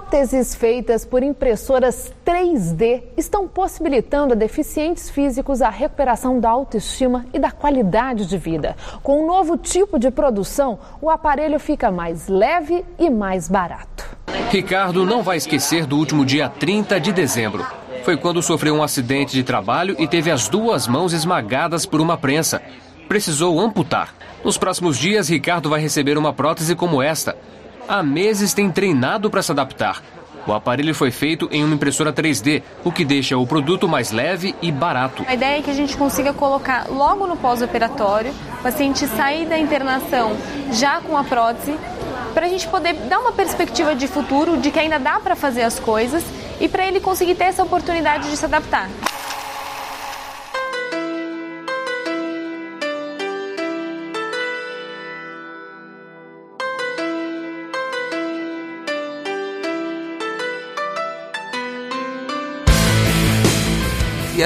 [0.10, 7.40] Próteses feitas por impressoras 3D estão possibilitando a deficientes físicos a recuperação da autoestima e
[7.40, 8.78] da qualidade de vida.
[9.04, 14.06] Com um novo tipo de produção, o aparelho fica mais leve e mais barato.
[14.50, 17.68] Ricardo não vai esquecer do último dia 30 de dezembro.
[18.06, 22.18] Foi quando sofreu um acidente de trabalho e teve as duas mãos esmagadas por uma
[22.18, 22.62] prensa.
[23.10, 24.16] Precisou amputar.
[24.42, 27.36] Nos próximos dias, Ricardo vai receber uma prótese como esta.
[27.88, 30.04] Há meses tem treinado para se adaptar.
[30.46, 34.54] O aparelho foi feito em uma impressora 3D, o que deixa o produto mais leve
[34.62, 35.24] e barato.
[35.26, 39.58] A ideia é que a gente consiga colocar logo no pós-operatório, o paciente sair da
[39.58, 40.36] internação
[40.72, 41.78] já com a prótese,
[42.34, 45.64] para a gente poder dar uma perspectiva de futuro, de que ainda dá para fazer
[45.64, 46.24] as coisas
[46.60, 48.90] e para ele conseguir ter essa oportunidade de se adaptar.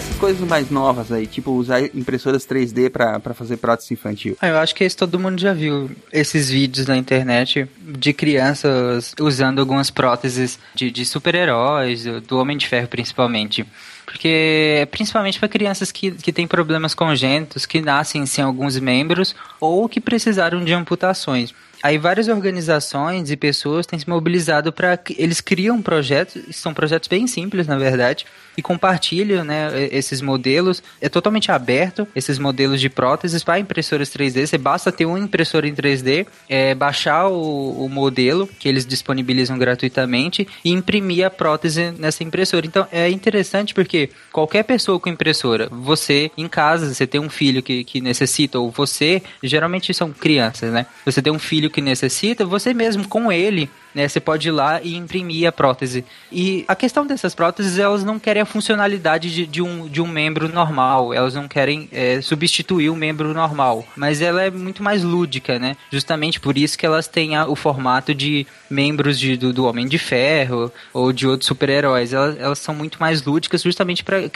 [0.02, 4.36] Essas coisas mais novas aí, tipo usar impressoras 3D pra, pra fazer prótese infantil.
[4.41, 9.14] Ah, eu acho que esse todo mundo já viu esses vídeos na internet de crianças
[9.19, 13.65] usando algumas próteses de, de super-heróis, do- do Homem de Ferro principalmente.
[14.06, 19.34] Porque é principalmente para crianças que, que têm problemas congênitos, que nascem sem alguns membros
[19.60, 21.53] ou que precisaram de amputações.
[21.82, 27.28] Aí várias organizações e pessoas têm se mobilizado para eles criam projetos, são projetos bem
[27.28, 28.26] simples na verdade,
[28.58, 30.84] e compartilham né, esses modelos.
[30.99, 34.45] É totalmente aberto esses modelos de próteses para impressoras 3D.
[34.45, 39.58] Você basta ter uma impressora em 3D, é, baixar o, o modelo que eles disponibilizam
[39.58, 42.66] gratuitamente e imprimir a prótese nessa impressora.
[42.66, 47.64] Então é interessante porque qualquer pessoa com impressora, você em casa, você tem um filho
[47.64, 50.86] que, que necessita, ou você, geralmente são crianças, né?
[51.06, 54.08] Você tem um filho que necessita, você mesmo com ele né?
[54.08, 56.06] Você pode ir lá e imprimir a prótese.
[56.32, 60.08] E a questão dessas próteses, elas não querem a funcionalidade de, de um, de um
[60.08, 64.84] membro normal, elas não querem é, substituir o um membro normal, mas ela é muito
[64.84, 65.76] mais lúdica, né?
[65.92, 69.88] Justamente por isso que elas têm a, o formato de membros de, do, do Homem
[69.88, 72.14] de Ferro ou de outros super-heróis.
[72.14, 74.30] Elas, elas são muito mais lúdicas justamente para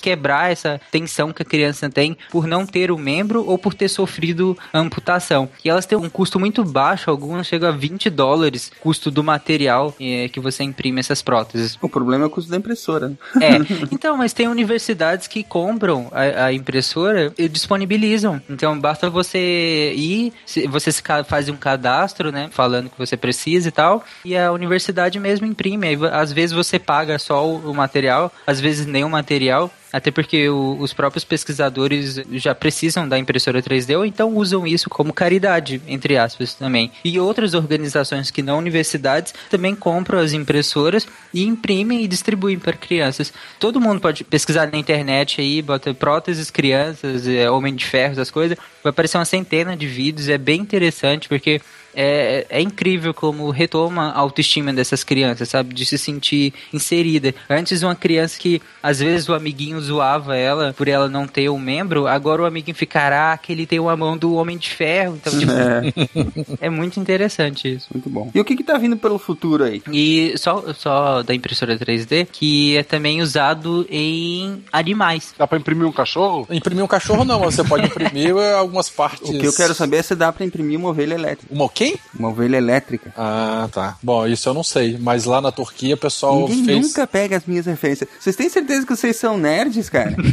[0.00, 3.88] quebrar essa tensão que a criança tem por não ter o membro ou por ter
[3.88, 5.48] sofrido amputação.
[5.64, 9.94] E elas têm um custo muito baixo, algumas chegam a 20 dólares, custo do material
[10.00, 11.78] é, que você imprime essas próteses.
[11.80, 13.12] O problema é o custo da impressora.
[13.40, 13.54] É,
[13.94, 18.42] então, mas tem universidades que compram a, a impressora e disponibilizam.
[18.50, 20.32] Então, basta você ir,
[20.68, 20.90] você
[21.24, 25.86] faz um cadastro, né, falando que você precisa e tal, e a universidade mesmo imprime.
[25.86, 29.70] Aí, às vezes você paga só o, o material, às vezes nem o material.
[29.92, 34.88] Até porque o- os próprios pesquisadores já precisam da impressora 3D ou então usam isso
[34.88, 36.92] como caridade, entre aspas, também.
[37.04, 42.72] E outras organizações que não universidades também compram as impressoras e imprimem e distribuem para
[42.72, 43.32] crianças.
[43.58, 48.30] Todo mundo pode pesquisar na internet aí, bota próteses, crianças, é, homem de ferro, essas
[48.30, 48.56] coisas.
[48.82, 51.60] Vai aparecer uma centena de vídeos, é bem interessante porque
[51.94, 55.74] é, é incrível como retoma a autoestima dessas crianças, sabe?
[55.74, 57.34] De se sentir inserida.
[57.48, 61.58] Antes, uma criança que às vezes o amiguinho zoava ela por ela não ter um
[61.58, 65.16] membro, agora o amiguinho ficará que ele tem uma mão do Homem de Ferro.
[65.20, 65.52] Então, tipo,
[66.60, 66.70] é.
[66.70, 67.88] muito interessante isso.
[67.92, 68.30] Muito bom.
[68.34, 69.82] E o que que tá vindo pelo futuro aí?
[69.92, 75.34] E só, só da impressora 3D, que é também usado em animais.
[75.36, 76.46] Dá pra imprimir um cachorro?
[76.50, 79.28] Imprimir um cachorro não, mas você pode imprimir eh, algumas partes.
[79.28, 81.52] O que eu quero saber é se dá pra imprimir uma ovelha elétrica.
[81.52, 81.98] Uma quem?
[82.18, 83.10] Uma ovelha elétrica.
[83.16, 83.96] Ah, tá.
[84.02, 86.86] Bom, isso eu não sei, mas lá na Turquia o pessoal Ninguém fez.
[86.88, 88.06] nunca pega as minhas referências.
[88.20, 90.14] Vocês têm certeza que vocês são nerds, cara?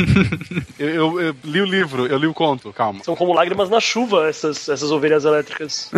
[0.77, 0.87] Eu,
[1.19, 3.01] eu- eu li o livro, eu li o conto, calma.
[3.03, 5.89] São como lágrimas na chuva, essas, essas ovelhas elétricas.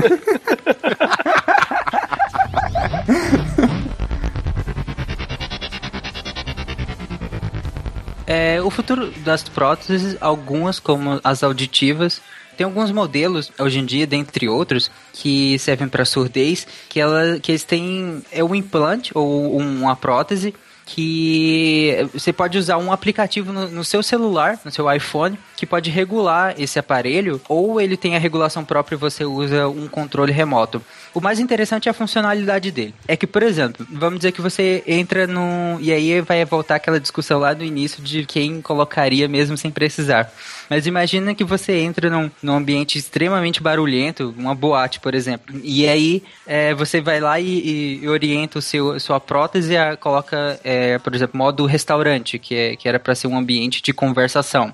[8.25, 12.21] É, o futuro das próteses, algumas como as auditivas,
[12.59, 17.53] tem alguns modelos hoje em dia, dentre outros, que servem para surdez, que, ela, que
[17.53, 20.53] eles têm é um implante ou uma prótese
[20.85, 25.89] que você pode usar um aplicativo no, no seu celular, no seu iPhone, que pode
[25.89, 30.81] regular esse aparelho, ou ele tem a regulação própria e você usa um controle remoto.
[31.13, 32.93] O mais interessante é a funcionalidade dele.
[33.07, 35.79] É que, por exemplo, vamos dizer que você entra no.
[35.79, 40.31] E aí vai voltar aquela discussão lá do início de quem colocaria mesmo sem precisar.
[40.69, 45.59] Mas imagina que você entra num, num ambiente extremamente barulhento, uma boate, por exemplo.
[45.63, 50.59] E aí é, você vai lá e, e orienta o seu, sua prótese, a, coloca,
[50.63, 54.71] é, por exemplo, modo restaurante, que, é, que era para ser um ambiente de conversação.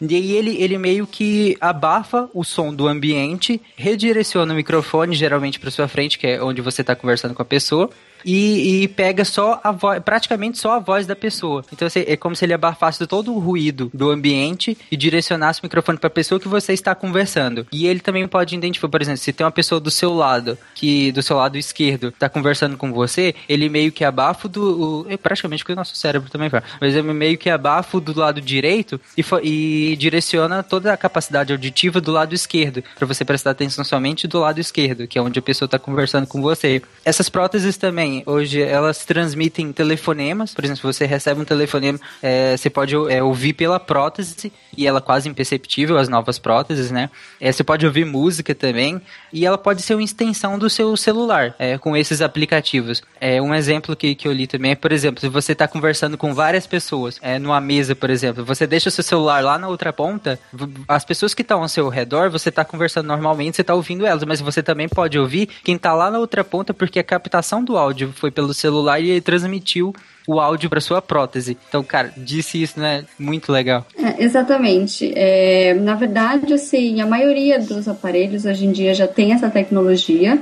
[0.00, 5.58] E aí ele, ele meio que abafa o som do ambiente, redireciona o microfone, geralmente
[5.58, 7.90] para sua frente, que é onde você está conversando com a pessoa.
[8.26, 11.64] E, e pega só a voz, praticamente só a voz da pessoa.
[11.72, 15.64] Então assim, é como se ele abafasse todo o ruído do ambiente e direcionasse o
[15.64, 17.66] microfone para a pessoa que você está conversando.
[17.72, 21.12] E ele também pode identificar, por exemplo, se tem uma pessoa do seu lado, que
[21.12, 25.06] do seu lado esquerdo está conversando com você, ele meio que abafa do.
[25.06, 26.64] O, é praticamente que o nosso cérebro também faz.
[26.80, 32.00] Mas ele meio que abafa do lado direito e, e direciona toda a capacidade auditiva
[32.00, 35.42] do lado esquerdo, para você prestar atenção somente do lado esquerdo, que é onde a
[35.42, 36.82] pessoa está conversando com você.
[37.04, 40.54] Essas próteses também, hoje, elas transmitem telefonemas.
[40.54, 44.98] Por exemplo, você recebe um telefonema, é, você pode é, ouvir pela prótese, e ela
[44.98, 47.10] é quase imperceptível, as novas próteses, né?
[47.40, 49.00] É, você pode ouvir música também,
[49.32, 53.02] e ela pode ser uma extensão do seu celular, é, com esses aplicativos.
[53.20, 56.18] É, um exemplo que, que eu li também é, por exemplo, se você está conversando
[56.18, 59.68] com várias pessoas, é, numa mesa, por exemplo, você deixa o seu celular lá na
[59.68, 60.38] outra ponta,
[60.86, 64.22] as pessoas que estão ao seu redor, você está conversando normalmente, você está ouvindo elas,
[64.24, 67.78] mas você também pode ouvir quem está lá na outra ponta, porque a captação do
[67.78, 69.94] áudio foi pelo celular e ele transmitiu
[70.26, 71.56] o áudio para sua prótese.
[71.68, 73.04] Então, cara, disse isso, né?
[73.18, 73.86] Muito legal.
[73.96, 75.12] É, exatamente.
[75.14, 80.38] É, na verdade, assim, a maioria dos aparelhos hoje em dia já tem essa tecnologia.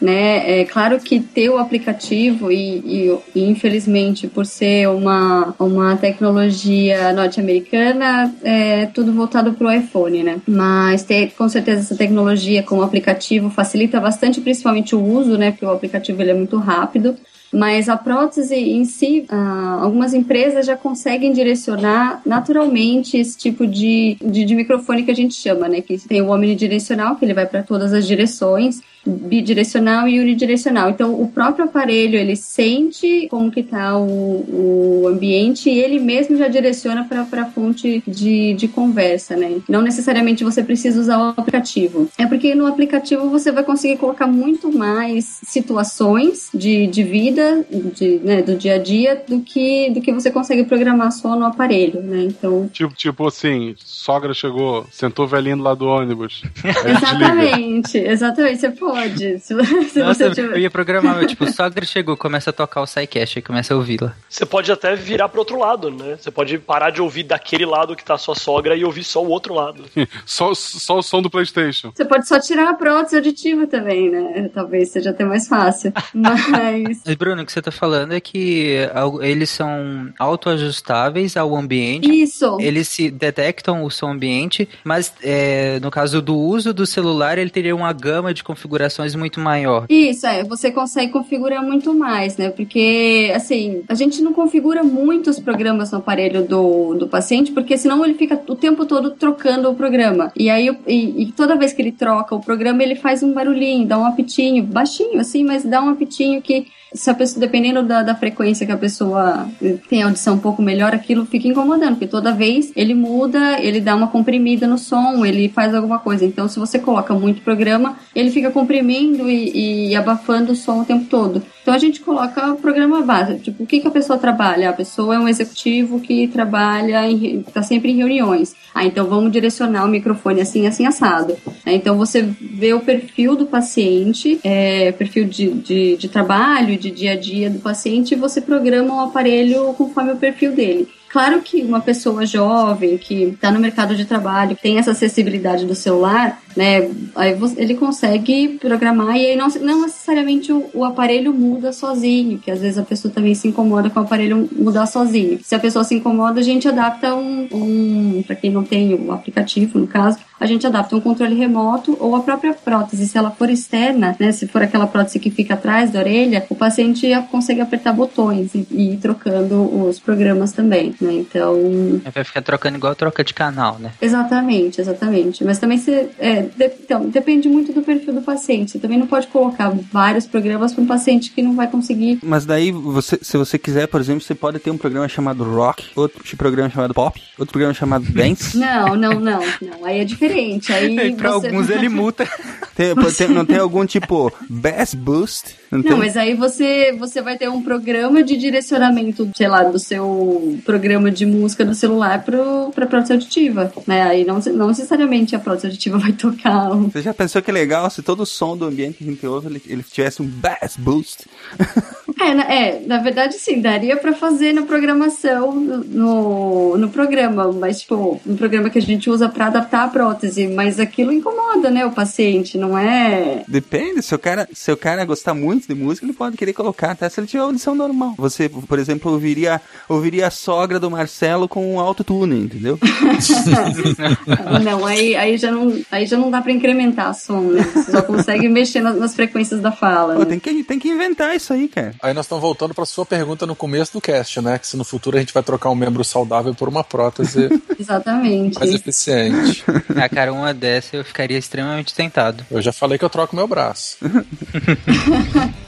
[0.00, 0.60] Né?
[0.60, 7.12] É claro que ter o aplicativo e, e- e, infelizmente por ser uma, uma tecnologia
[7.12, 10.40] norte-americana é tudo voltado para o iPhone, né?
[10.46, 15.52] Mas ter com certeza essa tecnologia como aplicativo facilita bastante, principalmente o uso, né?
[15.52, 17.16] Porque o aplicativo ele é muito rápido.
[17.52, 24.16] Mas a prótese em si, ah, algumas empresas já conseguem direcionar naturalmente esse tipo de,
[24.20, 25.80] de, de microfone que a gente chama, né?
[25.80, 28.80] Que tem o omnidirecional, que ele vai para todas as direções.
[29.06, 30.90] Bidirecional e unidirecional.
[30.90, 36.36] Então, o próprio aparelho, ele sente como que tá o, o ambiente e ele mesmo
[36.36, 39.60] já direciona para a fonte de, de conversa, né?
[39.68, 42.08] Não necessariamente você precisa usar o aplicativo.
[42.18, 48.18] É porque no aplicativo você vai conseguir colocar muito mais situações de, de vida, de,
[48.18, 52.00] né, do dia a dia, do que, do que você consegue programar só no aparelho,
[52.02, 52.24] né?
[52.24, 52.68] Então...
[52.72, 56.42] Tipo, tipo assim, sogra chegou, sentou velhinho lá do ônibus.
[56.64, 59.38] exatamente, exatamente, você pode.
[59.40, 59.54] Se,
[59.90, 60.52] se Nossa, tiver...
[60.52, 63.76] eu ia programar, mas, tipo, sogra chegou, começa a tocar o SciCast e começa a
[63.76, 64.14] ouvi-la.
[64.28, 66.16] Você pode até virar pro outro lado, né?
[66.18, 69.22] Você pode parar de ouvir daquele lado que tá a sua sogra e ouvir só
[69.22, 69.84] o outro lado.
[70.24, 71.90] só, só o som do Playstation.
[71.94, 74.50] Você pode só tirar a prótese auditiva também, né?
[74.54, 75.92] Talvez seja até mais fácil.
[76.14, 77.02] Mas...
[77.04, 78.76] mas Bruno, o que você tá falando é que
[79.22, 82.10] eles são autoajustáveis ao ambiente.
[82.10, 82.56] Isso.
[82.60, 87.50] Eles se detectam o som ambiente, mas é, no caso do uso do celular, ele
[87.50, 88.42] teria uma gama de
[88.84, 89.86] configurações muito maior.
[89.88, 90.44] Isso, é.
[90.44, 92.50] Você consegue configurar muito mais, né?
[92.50, 98.04] Porque, assim, a gente não configura muitos programas no aparelho do, do paciente, porque senão
[98.04, 100.32] ele fica o tempo todo trocando o programa.
[100.36, 103.86] E aí, e, e toda vez que ele troca o programa, ele faz um barulhinho,
[103.86, 108.04] dá um apitinho, baixinho assim, mas dá um apitinho que se a pessoa, dependendo da,
[108.04, 109.48] da frequência que a pessoa
[109.88, 113.96] tem audição um pouco melhor, aquilo fica incomodando, porque toda vez ele muda, ele dá
[113.96, 116.24] uma comprimida no som, ele faz alguma coisa.
[116.24, 120.84] Então, se você coloca muito programa, ele fica comprimindo e, e abafando o som o
[120.84, 121.42] tempo todo.
[121.62, 124.68] Então a gente coloca o programa base, tipo, o que, que a pessoa trabalha?
[124.68, 128.54] A pessoa é um executivo que trabalha, está sempre em reuniões.
[128.74, 131.36] Ah, então vamos direcionar o microfone assim, assim, assado.
[131.64, 137.12] Então você vê o perfil do paciente, é, perfil de, de, de trabalho, de dia
[137.12, 140.88] a dia do paciente, e você programa o aparelho conforme o perfil dele.
[141.14, 145.64] Claro que uma pessoa jovem que está no mercado de trabalho, que tem essa acessibilidade
[145.64, 151.32] do celular, né, aí ele consegue programar e aí não, não necessariamente o, o, aparelho
[151.32, 155.38] muda sozinho, que às vezes a pessoa também se incomoda com o aparelho mudar sozinho.
[155.40, 159.12] Se a pessoa se incomoda, a gente adapta um, um para quem não tem o
[159.12, 163.30] aplicativo, no caso, a gente adapta um controle remoto ou a própria prótese, se ela
[163.30, 167.60] for externa, né, se for aquela prótese que fica atrás da orelha, o paciente consegue
[167.60, 171.14] apertar botões e, e ir trocando os programas também né?
[171.14, 172.00] Então.
[172.12, 173.92] Vai ficar trocando igual troca de canal, né?
[174.00, 175.44] Exatamente, exatamente.
[175.44, 176.10] Mas também você.
[176.18, 178.72] É, de, então, depende muito do perfil do paciente.
[178.72, 182.18] Você também não pode colocar vários programas para um paciente que não vai conseguir.
[182.22, 185.86] Mas daí, você, se você quiser, por exemplo, você pode ter um programa chamado rock,
[185.94, 188.56] outro programa chamado pop, outro programa chamado dance.
[188.56, 189.84] Não, não, não, não.
[189.84, 190.23] Aí é diferente.
[190.72, 191.46] Aí para você...
[191.46, 192.28] alguns ele muta.
[192.74, 195.56] Tem, tem, não tem algum tipo bass boost?
[195.70, 199.78] Não, não mas aí você, você vai ter um programa de direcionamento, sei lá, do
[199.78, 204.02] seu programa de música do celular pro, pra prótese auditiva, né?
[204.02, 206.70] Aí não, não necessariamente a prótese auditiva vai tocar.
[206.70, 209.26] Você já pensou que é legal se todo o som do ambiente que a gente
[209.26, 211.26] ouve, ele, ele tivesse um bass boost?
[212.20, 217.80] É, na, é, na verdade sim, daria para fazer na programação, no, no programa, mas
[217.80, 220.13] tipo, no programa que a gente usa para adaptar a prótese,
[220.54, 223.44] mas aquilo incomoda, né, o paciente, não é?
[223.48, 226.92] Depende, se o cara, se o cara gostar muito de música, ele pode querer colocar,
[226.92, 228.14] até se ele tiver audição normal.
[228.18, 232.78] Você, por exemplo, ouviria, ouviria a sogra do Marcelo com um autotune, entendeu?
[234.62, 237.62] não, aí, aí, já não, aí já não dá para incrementar som, né?
[237.62, 240.14] Você só consegue mexer nas, nas frequências da fala.
[240.14, 240.26] Pô, né?
[240.26, 241.94] tem, que, tem que inventar isso aí, cara.
[242.02, 244.58] Aí nós estamos voltando para sua pergunta no começo do cast, né?
[244.58, 248.58] Que se no futuro a gente vai trocar um membro saudável por uma prótese Exatamente.
[248.58, 249.64] mais eficiente.
[250.04, 252.44] Ah, cara, uma dessa eu ficaria extremamente tentado.
[252.50, 253.96] Eu já falei que eu troco meu braço.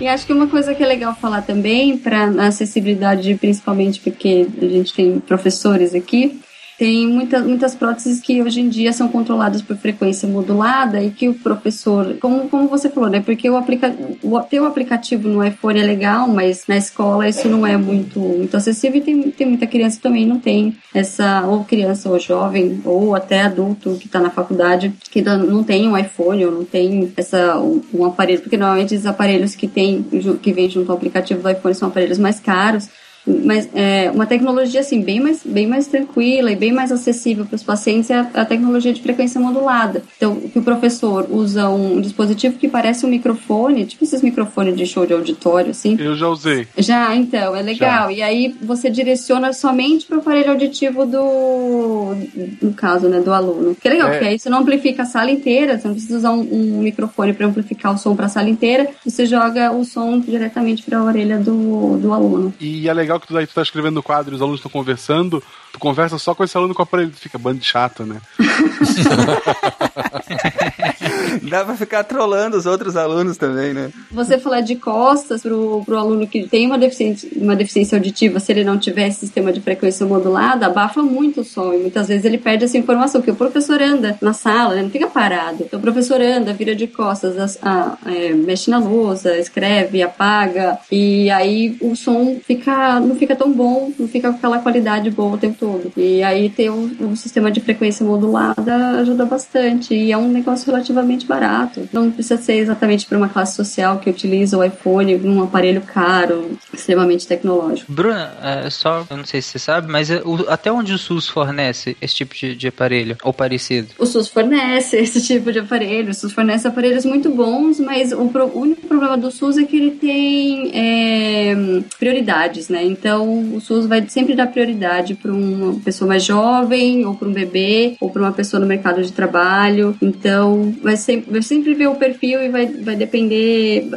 [0.00, 4.66] E acho que uma coisa que é legal falar também, para acessibilidade, principalmente porque a
[4.66, 6.42] gente tem professores aqui,
[6.78, 11.28] tem muita, muitas próteses que hoje em dia são controladas por frequência modulada e que
[11.28, 13.20] o professor, como, como você falou, né?
[13.20, 17.48] Porque o, aplica, o, ter o aplicativo no iPhone é legal, mas na escola isso
[17.48, 21.46] não é muito, muito acessível e tem, tem muita criança que também não tem essa,
[21.46, 25.96] ou criança ou jovem, ou até adulto que está na faculdade, que não tem um
[25.96, 30.02] iPhone ou não tem essa, um, um aparelho, porque normalmente os aparelhos que tem,
[30.42, 32.88] que vem junto ao aplicativo do iPhone são aparelhos mais caros
[33.26, 37.56] mas é, uma tecnologia assim bem mais, bem mais tranquila e bem mais acessível para
[37.56, 40.02] os pacientes é a, a, tecnologia de frequência modulada.
[40.16, 44.86] Então, que o professor usa um dispositivo que parece um microfone, tipo esses microfones de
[44.86, 45.96] show de auditório, assim.
[45.98, 46.66] Eu já usei.
[46.76, 48.08] Já, então, é legal.
[48.08, 48.12] Já.
[48.12, 52.14] E aí você direciona somente para o aparelho auditivo do,
[52.60, 53.74] no caso, né, do aluno.
[53.74, 54.12] Que é legal, é.
[54.12, 57.32] porque aí você não amplifica a sala inteira, você não precisa usar um, um microfone
[57.32, 61.04] para amplificar o som para a sala inteira, você joga o som diretamente para a
[61.04, 62.52] orelha do, do aluno.
[62.60, 64.58] E é legal legal que tu daí tu tá escrevendo no quadro e os alunos
[64.58, 65.42] estão conversando,
[65.72, 68.20] tu conversa só com esse aluno com o aparelho, tu fica bando de chato, né?
[71.42, 73.90] Dá pra ficar trolando os outros alunos também, né?
[74.10, 78.52] Você falar de costas pro, pro aluno que tem uma deficiência, uma deficiência auditiva, se
[78.52, 81.72] ele não tiver sistema de frequência modulada, abafa muito o som.
[81.72, 84.90] E muitas vezes ele perde essa informação, porque o professor anda na sala, né, não
[84.90, 85.64] fica parado.
[85.64, 90.78] Então o professor anda, vira de costas, a, é, mexe na lousa, escreve, apaga.
[90.90, 95.34] E aí o som fica, não fica tão bom, não fica com aquela qualidade boa
[95.34, 95.92] o tempo todo.
[95.96, 99.94] E aí ter um, um sistema de frequência modulada ajuda bastante.
[99.94, 101.88] E é um negócio relativamente barato.
[101.92, 106.58] Não precisa ser exatamente para uma classe social que utiliza o iPhone num aparelho caro,
[106.72, 107.92] extremamente tecnológico.
[107.92, 110.98] Bruna, é, só, eu não sei se você sabe, mas é, o- até onde o
[110.98, 113.16] SUS fornece esse tipo de, de aparelho?
[113.22, 113.88] Ou parecido?
[113.98, 118.28] O SUS fornece esse tipo de aparelho, o SUS fornece aparelhos muito bons, mas o,
[118.28, 121.56] pro- o único problema do SUS é que ele tem é,
[121.98, 122.84] prioridades, né?
[122.84, 127.32] Então o SUS vai sempre dar prioridade para uma pessoa mais jovem, ou para um
[127.32, 129.96] bebê, ou para uma pessoa no mercado de trabalho.
[130.00, 133.88] Então vai sempre, vai sempre ver o perfil e vai, vai depender.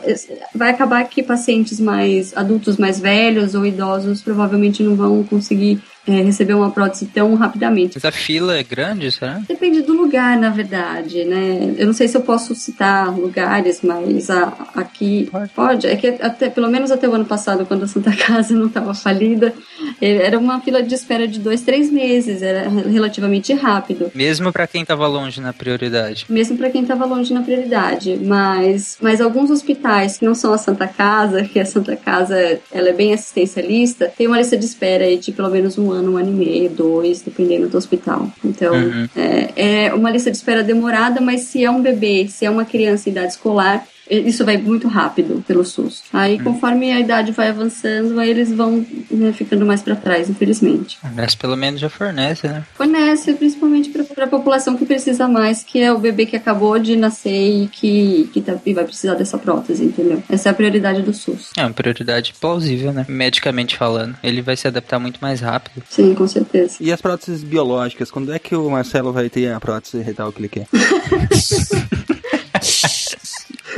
[0.53, 6.22] Vai acabar que pacientes mais adultos mais velhos ou idosos provavelmente não vão conseguir é,
[6.22, 7.94] receber uma prótese tão rapidamente.
[7.95, 9.41] Mas a fila é grande, será?
[9.48, 11.76] Depende do lugar, na verdade, né?
[11.77, 15.85] Eu não sei se eu posso citar lugares, mas a- aqui pode.
[15.85, 18.94] É que até, pelo menos até o ano passado, quando a Santa Casa não estava
[18.94, 19.53] falida,
[20.02, 24.12] era uma fila de espera de dois, três meses, era relativamente rápido.
[24.14, 26.26] Mesmo pra quem tava longe na prioridade.
[26.30, 30.58] Mesmo para quem estava longe na prioridade, mas, mas alguns hospitais que não são a
[30.58, 35.06] Santa Casa, que a Santa Casa ela é bem assistencialista, tem uma lista de espera
[35.06, 38.30] aí de pelo menos um ano, um ano e meio, dois, dependendo do hospital.
[38.44, 39.08] Então, Uhum.
[39.16, 42.66] é, é uma lista de espera demorada, mas se é um bebê, se é uma
[42.66, 46.04] criança em idade escolar, isso vai muito rápido pelo SUS.
[46.14, 50.98] Aí, conforme a idade vai avançando, aí eles vão né, ficando mais para trás, infelizmente.
[51.16, 52.64] Mas pelo menos já fornece, né?
[52.76, 56.96] Fornece principalmente para a população que precisa mais, que é o bebê que acabou de
[56.96, 60.22] nascer e que, que tá- e vai precisar dessa prótese, entendeu?
[60.30, 61.50] Essa é a prioridade do SUS.
[61.58, 63.06] É uma prioridade plausível, né?
[63.08, 64.16] Medicamente falando.
[64.24, 65.84] Ele vai se adaptar muito mais rápido.
[65.90, 66.78] Sim, com certeza.
[66.80, 70.40] E as próteses biológicas, quando é que o Marcelo vai ter a prótese retal que
[70.42, 70.68] ele quer?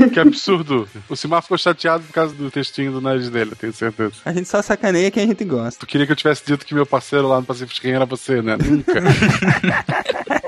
[0.13, 0.87] Que absurdo.
[1.07, 4.15] O Simar ficou chateado por causa do textinho do nariz dele, tenho certeza.
[4.25, 5.79] A gente só sacaneia quem a gente gosta.
[5.79, 8.41] Tu queria que eu tivesse dito que meu parceiro lá no Pacific Rim era você,
[8.41, 8.57] né?
[8.57, 8.93] Nunca.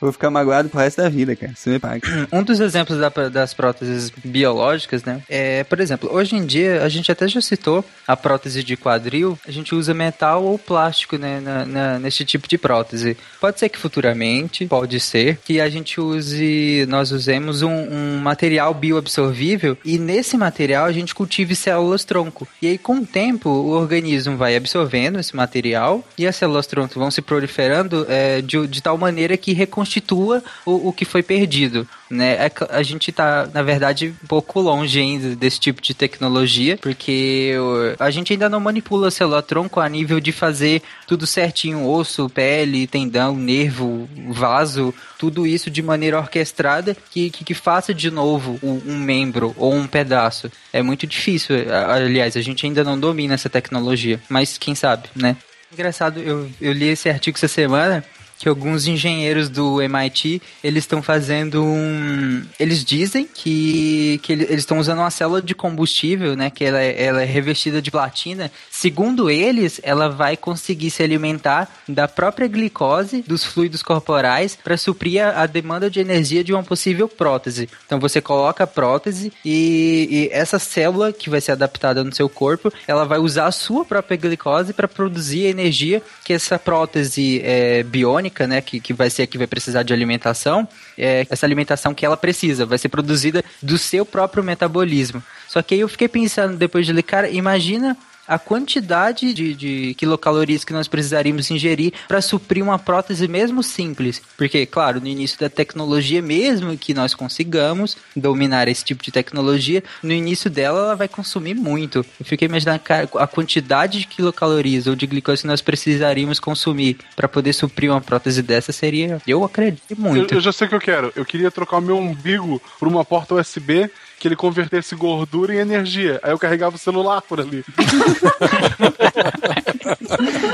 [0.00, 1.52] Vou ficar magoado pro resto da vida, cara.
[1.54, 2.00] Você me paga.
[2.32, 5.22] Um dos exemplos da- das próteses biológicas, né?
[5.28, 9.38] É, por exemplo, hoje em dia, a gente até já citou a prótese de quadril,
[9.46, 11.40] a gente usa metal ou plástico, né?
[11.40, 13.16] na- na- nesse tipo de prótese.
[13.40, 18.72] Pode ser que futuramente, pode ser, que a gente use, nós usemos um, um material
[18.74, 22.46] bioabsorvível e nesse material a gente cultive células tronco.
[22.60, 26.98] E aí, com o tempo, o organismo vai absorvendo esse material e as células tronco
[26.98, 31.86] vão se proliferando é, de, de tal maneira que reconstitua o, o que foi perdido.
[32.10, 32.36] Né?
[32.46, 36.78] É cl- A gente tá, na verdade, um pouco longe ainda desse tipo de tecnologia,
[36.80, 37.52] porque
[37.98, 42.30] a gente ainda não manipula a célula tronco a nível de fazer tudo certinho, osso,
[42.30, 48.58] pele, tendão, nervo, vaso, tudo isso de maneira orquestrada que, que, que faça de novo
[48.62, 50.50] um, um membro ou um pedaço.
[50.72, 55.08] É muito difícil, a- aliás, a gente ainda não domina essa tecnologia, mas quem sabe,
[55.14, 55.36] né?
[55.70, 58.02] Engraçado, eu, eu li esse artigo essa semana
[58.38, 64.60] que alguns engenheiros do MIT eles estão fazendo um eles dizem que, que ele- eles
[64.60, 68.50] estão usando uma célula de combustível né que ela, é- ela é revestida de platina.
[68.70, 75.20] Segundo eles ela vai conseguir se alimentar da própria glicose dos fluidos corporais para suprir
[75.24, 77.68] a, a demanda de energia de uma possível prótese.
[77.86, 82.28] Então você coloca a prótese e, e essa célula que vai ser adaptada no seu
[82.28, 87.40] corpo ela vai usar a sua própria glicose para produzir a energia que essa prótese
[87.44, 91.46] é, biônica, né, que, que vai ser a que vai precisar de alimentação, é, essa
[91.46, 95.22] alimentação que ela precisa, vai ser produzida do seu próprio metabolismo.
[95.48, 97.96] Só que aí eu fiquei pensando, depois de ler, cara, imagina
[98.28, 104.20] a quantidade de, de quilocalorias que nós precisaríamos ingerir para suprir uma prótese mesmo simples.
[104.36, 109.82] Porque, claro, no início da tecnologia, mesmo que nós consigamos dominar esse tipo de tecnologia,
[110.02, 112.04] no início dela ela vai consumir muito.
[112.20, 116.98] Eu fiquei imaginando cara, a quantidade de quilocalorias ou de glicose que nós precisaríamos consumir
[117.16, 120.34] para poder suprir uma prótese dessa seria, eu acredito, muito.
[120.34, 121.12] Eu, eu já sei o que eu quero.
[121.16, 125.58] Eu queria trocar o meu umbigo por uma porta USB que ele convertesse gordura em
[125.58, 126.18] energia.
[126.22, 127.64] Aí eu carregava o celular por ali.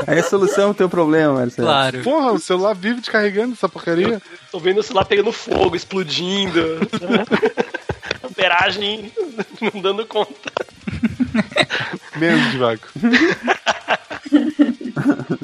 [0.06, 1.68] Aí a solução é o teu problema, Marcelo.
[2.02, 4.20] Porra, o celular vive descarregando essa porcaria.
[4.52, 6.60] Tô vendo o celular pegando fogo, explodindo.
[8.22, 9.10] Amperagem
[9.72, 10.52] não dando conta.
[12.16, 12.82] Menos devago.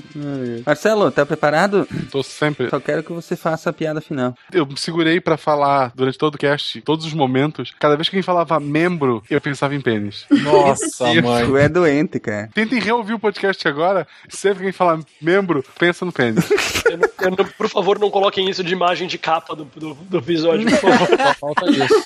[0.66, 1.87] Marcelo, tá preparado?
[2.11, 2.69] Tô sempre.
[2.70, 4.35] Só quero que você faça a piada final.
[4.53, 7.73] Eu me segurei pra falar durante todo o cast, todos os momentos.
[7.78, 10.27] Cada vez que alguém falava membro, eu pensava em pênis.
[10.31, 11.45] Nossa, mãe.
[11.47, 12.49] Tu é doente, cara.
[12.55, 14.07] Tentem reouvir o podcast agora.
[14.28, 16.45] Sempre que alguém falar membro, pensa no pênis.
[16.91, 19.95] Eu não- eu não- por favor, não coloquem isso de imagem de capa do, do,
[19.95, 21.35] do episódio, por favor.
[21.39, 22.05] Falta isso.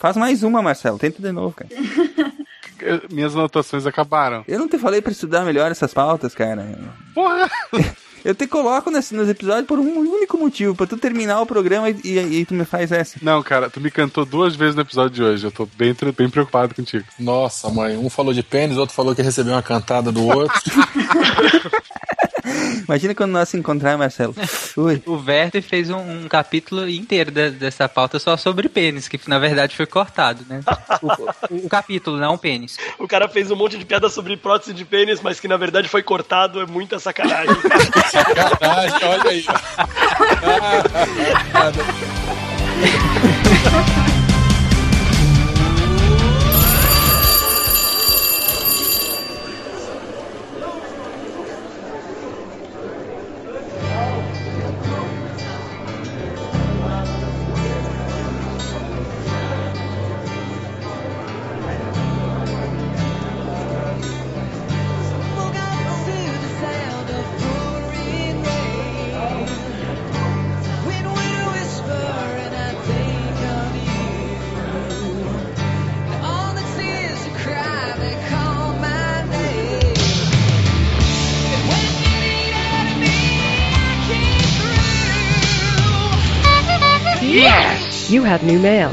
[0.00, 0.98] Faz mais uma, Marcelo.
[0.98, 1.68] Tenta de novo, cara.
[3.10, 4.44] Minhas anotações acabaram.
[4.46, 6.66] Eu não te falei pra estudar melhor essas pautas, cara.
[7.14, 7.50] Porra!
[8.24, 11.88] Eu te coloco nesse, nos episódios por um único motivo, pra tu terminar o programa
[11.90, 13.16] e, e- e tu me faz essa.
[13.22, 15.46] Não, cara, tu me cantou duas vezes no episódio de hoje.
[15.46, 17.04] Eu tô bem, bem preocupado contigo.
[17.20, 17.96] Nossa, mãe.
[17.96, 20.60] Um falou de pênis, outro falou que recebeu uma cantada do outro.
[22.86, 24.34] Imagina quando nós se encontrar, Marcelo.
[24.76, 25.02] Ui.
[25.06, 29.38] O Werther fez um, um capítulo inteiro de- dessa pauta só sobre pênis, que na
[29.38, 30.60] verdade foi cortado, né?
[31.50, 32.76] O, o capítulo, não o pênis.
[32.98, 35.88] O cara fez um monte de piada sobre prótese de pênis, mas que na verdade
[35.88, 37.54] foi cortado, é muita sacanagem.
[38.10, 39.44] Sacanagem, olha aí.
[88.42, 88.90] New mail.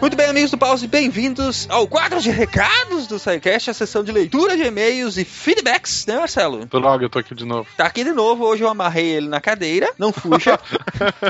[0.00, 4.12] Muito bem, amigos do Pause, bem-vindos ao quadro de recados do SciCast, a sessão de
[4.12, 6.66] leitura de e-mails e feedbacks, né, Marcelo?
[6.66, 7.66] Tô logo, eu tô aqui de novo.
[7.76, 10.60] Tá aqui de novo, hoje eu amarrei ele na cadeira, não fuja.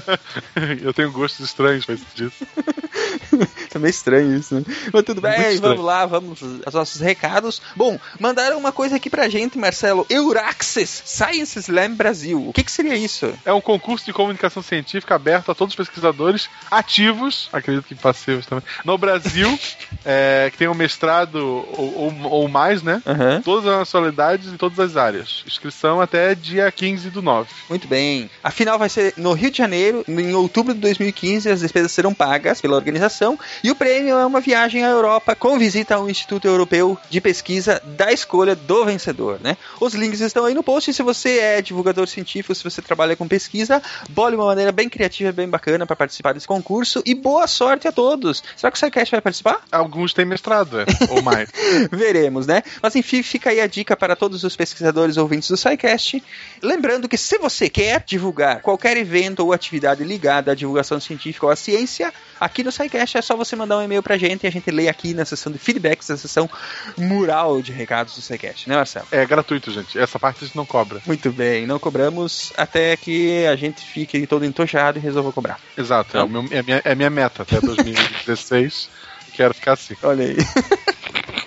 [0.83, 2.47] eu tenho gostos estranhos pra isso disso.
[3.77, 4.63] tá meio estranho isso, né?
[4.93, 7.61] Mas tudo Muito bem, vamos lá, vamos aos nossos recados.
[7.75, 10.07] Bom, mandaram uma coisa aqui pra gente, Marcelo.
[10.09, 12.49] Euraxes Science Slam Brasil.
[12.49, 13.33] O que que seria isso?
[13.45, 18.47] É um concurso de comunicação científica aberto a todos os pesquisadores ativos, acredito que passivos
[18.47, 19.59] também, no Brasil,
[20.05, 23.03] é, que tenham mestrado ou, ou, ou mais, né?
[23.07, 23.43] Aham.
[23.45, 25.45] Todas as nacionalidades e todas as áreas.
[25.47, 27.49] Inscrição até dia 15 do 9.
[27.69, 28.31] Muito bem.
[28.43, 31.51] A final vai ser no Rio de Janeiro, em outubro de 2015.
[31.51, 33.39] As despesas serão pagas pela organização.
[33.67, 37.83] E o prêmio é uma viagem à Europa com visita ao Instituto Europeu de Pesquisa
[37.85, 39.57] da escolha do vencedor, né?
[39.81, 40.95] Os links estão aí no post.
[40.95, 45.33] Se você é divulgador científico, se você trabalha com pesquisa, bole uma maneira bem criativa,
[45.33, 47.03] bem bacana para participar desse concurso.
[47.05, 48.41] E boa sorte a todos.
[48.57, 49.61] Será que o SciCast vai participar?
[49.73, 51.51] Alguns têm mestrado, é, ou mais.
[51.91, 52.63] Veremos, né?
[52.81, 56.23] Mas enfim, fica aí a dica para todos os pesquisadores ouvintes do SciCast.
[56.63, 61.51] Lembrando que se você quer divulgar qualquer evento ou atividade ligada à divulgação científica ou
[61.51, 64.51] à ciência, aqui no SciCast é só você mandar um e-mail pra gente e a
[64.51, 66.49] gente lê aqui na sessão de feedbacks, na sessão
[66.97, 69.07] mural de recados do SciCast, né, Marcelo?
[69.13, 69.99] É gratuito, gente.
[69.99, 71.01] Essa parte a gente não cobra.
[71.07, 75.61] Muito bem, não cobramos até que a gente fique todo entojado e resolva cobrar.
[75.77, 78.89] Exato, é, o meu, é, minha, é minha meta até 2016.
[79.37, 79.95] Quero ficar assim.
[80.03, 80.37] Olha aí.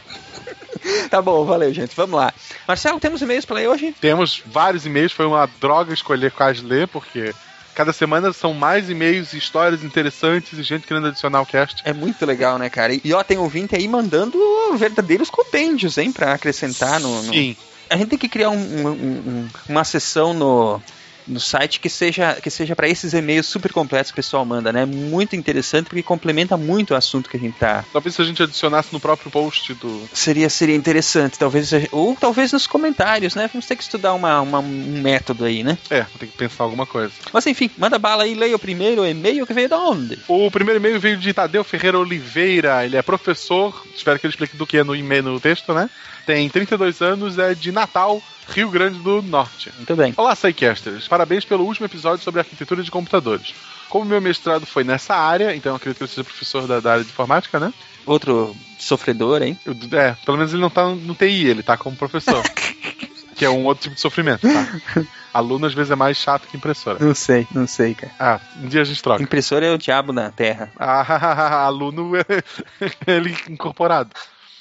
[1.09, 1.95] tá bom, valeu, gente.
[1.95, 2.31] Vamos lá.
[2.67, 3.95] Marcelo, temos e-mails pra ler hoje?
[3.99, 7.33] Temos vários e-mails, foi uma droga escolher quais ler, porque
[7.79, 11.81] cada semana são mais e-mails histórias interessantes e gente querendo adicionar o cast.
[11.85, 12.91] É muito legal, né, cara?
[13.01, 14.37] E ó, tem ouvinte aí mandando
[14.75, 17.23] verdadeiros compêndios, hein, pra acrescentar no.
[17.23, 17.55] no- Sim.
[17.89, 20.81] A gente tem que criar um- um- um- uma sessão no,
[21.29, 24.73] no site que seja, que seja para esses e-mails super completos que o pessoal manda,
[24.73, 24.85] né?
[24.85, 27.85] Muito interessante porque complementa muito o assunto que a gente tá.
[27.93, 30.09] Talvez se a gente adicionasse no próprio post do.
[30.13, 31.69] Seria, seria interessante, talvez.
[31.91, 33.49] Ou talvez nos comentários, né?
[33.53, 35.77] Vamos ter que estudar uma, uma- um método aí, né?
[35.89, 37.13] É, vou ter que pensar alguma coisa.
[37.31, 40.19] Mas enfim, manda bala aí, leia o primeiro e-mail que veio de onde?
[40.27, 44.57] O primeiro e-mail veio de Tadeu Ferreira Oliveira, ele é professor, espero que ele explique
[44.57, 45.89] do que é no e-mail no texto, né?
[46.29, 49.73] Tem 32 anos, é de Natal, Rio Grande do Norte.
[49.77, 50.13] Muito bem.
[50.15, 51.07] Olá, Psycasters.
[51.07, 53.55] Parabéns pelo último episódio sobre arquitetura de computadores.
[53.89, 56.91] Como meu mestrado foi nessa área, então eu acredito que ele seja professor da, da
[56.91, 57.73] área de informática, né?
[58.05, 59.57] Outro sofredor, hein?
[59.91, 62.43] É, pelo menos ele não tá no TI, ele tá como professor.
[63.35, 65.03] que é um outro tipo de sofrimento, tá?
[65.33, 67.03] Aluno às vezes é mais chato que impressora.
[67.03, 68.13] Não sei, não sei, cara.
[68.19, 69.23] Ah, um dia a gente troca.
[69.23, 70.71] Impressora é o diabo na Terra.
[70.77, 72.23] Ah, aluno é
[73.11, 74.11] ele incorporado.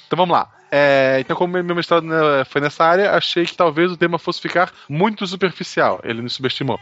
[0.07, 0.49] Então vamos lá.
[0.71, 4.41] É, então, como meu mestrado né, foi nessa área, achei que talvez o tema fosse
[4.41, 5.99] ficar muito superficial.
[6.03, 6.79] Ele me subestimou.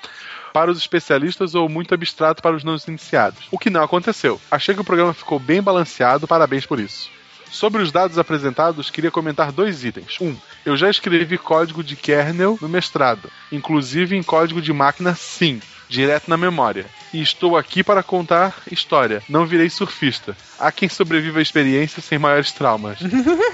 [0.54, 3.48] Para os especialistas ou muito abstrato para os não iniciados.
[3.52, 4.40] O que não aconteceu.
[4.52, 7.10] Achei que o programa ficou bem balanceado, parabéns por isso.
[7.50, 10.18] Sobre os dados apresentados, queria comentar dois itens.
[10.20, 10.36] Um,
[10.66, 16.30] eu já escrevi código de kernel no mestrado, inclusive em código de máquina sim, direto
[16.30, 16.86] na memória.
[17.14, 19.24] E estou aqui para contar história.
[19.30, 20.36] Não virei surfista.
[20.60, 23.00] Há quem sobreviva à experiência sem maiores traumas.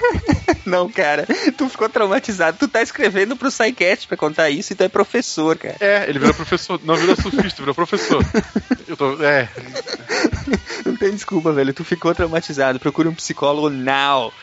[0.65, 1.27] Não, cara,
[1.57, 2.57] tu ficou traumatizado.
[2.57, 5.75] Tu tá escrevendo pro SciCast pra contar isso e tu é professor, cara.
[5.79, 6.79] É, ele virou professor.
[6.83, 8.25] Não virou surfista, virou professor.
[8.87, 9.21] Eu tô.
[9.23, 9.49] É.
[10.85, 11.73] Não tem desculpa, velho.
[11.73, 12.79] Tu ficou traumatizado.
[12.79, 14.33] Procura um psicólogo now.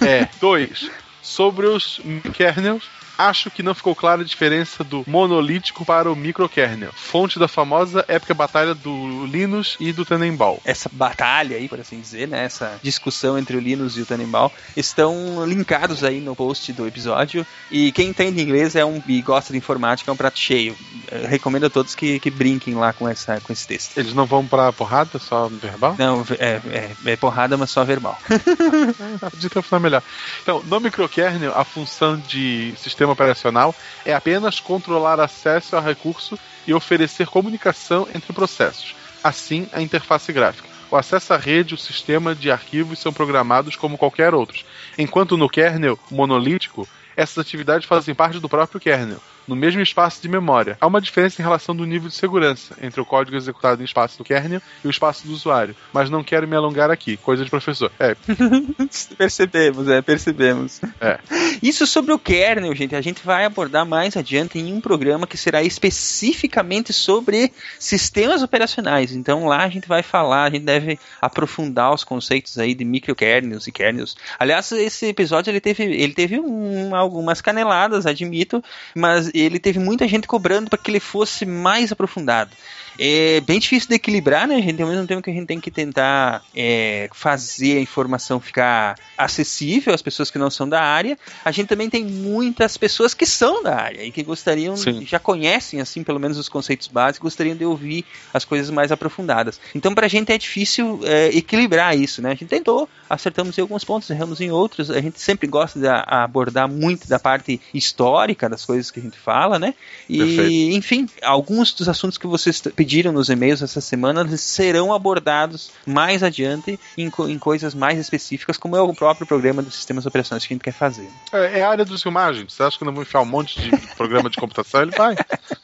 [0.00, 0.28] É.
[0.40, 0.90] Dois.
[1.22, 2.00] Sobre os
[2.34, 2.84] kernels,
[3.28, 8.04] acho que não ficou clara a diferença do monolítico para o microkernel, fonte da famosa
[8.08, 10.58] épica batalha do Linus e do Tannenbaum.
[10.64, 14.50] Essa batalha aí, por assim dizer, né, essa discussão entre o Linus e o Tannenbaum,
[14.76, 17.46] estão linkados aí no post do episódio.
[17.70, 20.76] E quem entende inglês é um e gosta de informática é um prato cheio.
[21.10, 23.98] Eu recomendo a todos que, que brinquem lá com, essa, com esse texto.
[23.98, 25.94] Eles não vão pra porrada, só verbal?
[25.98, 28.18] Não, é, é, é porrada, mas só verbal.
[29.36, 30.02] de ter um final melhor.
[30.42, 33.74] Então, no microkernel, a função de sistema operacional
[34.04, 38.94] é apenas controlar acesso a recurso e oferecer comunicação entre processos.
[39.22, 40.68] Assim, a interface gráfica.
[40.90, 44.64] O acesso à rede, o sistema de arquivos são programados como qualquer outros,
[44.98, 46.86] enquanto no kernel monolítico,
[47.16, 50.76] essas atividades fazem parte do próprio kernel, no mesmo espaço de memória.
[50.80, 54.18] Há uma diferença em relação do nível de segurança entre o código executado em espaço
[54.18, 57.50] do kernel e o espaço do usuário, mas não quero me alongar aqui, coisa de
[57.50, 57.90] professor.
[57.98, 58.16] É.
[59.16, 60.80] percebemos, é, percebemos.
[61.00, 61.18] É.
[61.62, 65.36] Isso sobre o kernel, gente, a gente vai abordar mais adiante em um programa que
[65.36, 69.12] será especificamente sobre sistemas operacionais.
[69.12, 73.66] Então lá a gente vai falar, a gente deve aprofundar os conceitos aí de microkernels
[73.66, 74.16] e kernels.
[74.38, 78.62] Aliás, esse episódio ele teve, ele teve um, algumas caneladas, admito,
[78.94, 82.50] mas ele teve muita gente cobrando para que ele fosse mais aprofundado.
[82.98, 84.82] É bem difícil de equilibrar, né, gente?
[84.82, 89.94] Ao mesmo tempo que a gente tem que tentar é, fazer a informação ficar acessível
[89.94, 93.62] às pessoas que não são da área, a gente também tem muitas pessoas que são
[93.62, 95.04] da área e que gostariam, Sim.
[95.06, 99.60] já conhecem, assim, pelo menos os conceitos básicos, gostariam de ouvir as coisas mais aprofundadas.
[99.74, 102.30] Então, pra gente é difícil é, equilibrar isso, né?
[102.30, 104.90] A gente tentou, acertamos em alguns pontos, erramos em outros.
[104.90, 109.18] A gente sempre gosta de abordar muito da parte histórica das coisas que a gente
[109.18, 109.74] fala, né?
[110.08, 110.76] E, Perfeito.
[110.76, 116.20] enfim, alguns dos assuntos que vocês pediram nos e-mails essa semana eles serão abordados mais
[116.20, 120.44] adiante em, co- em coisas mais específicas, como é o próprio programa dos sistemas operacionais
[120.44, 121.08] que a gente quer fazer.
[121.32, 122.52] É, é a área dos filmagens.
[122.52, 124.82] Você acha que eu não vou enfiar um monte de programa de computação?
[124.82, 125.14] Ele vai.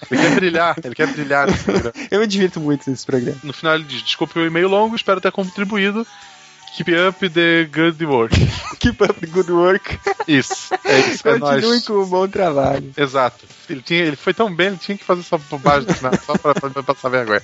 [0.08, 0.76] Ele quer brilhar.
[0.84, 1.92] Ele quer brilhar nesse programa.
[2.08, 3.38] Eu me divirto muito nesse programa.
[3.42, 6.06] No final ele diz: Desculpe o e-mail longo, espero ter contribuído.
[6.76, 8.34] Keep up the good work.
[8.78, 9.98] Keep up the good work.
[10.26, 10.74] Isso.
[10.84, 11.28] É isso.
[11.28, 11.86] É Continue nóis.
[11.86, 12.92] com o bom trabalho.
[12.96, 13.46] Exato.
[13.68, 16.38] Ele, tinha, ele foi tão bem, ele tinha que fazer essa bobagem no final, só
[16.38, 17.42] pra, pra, pra passar vergonha.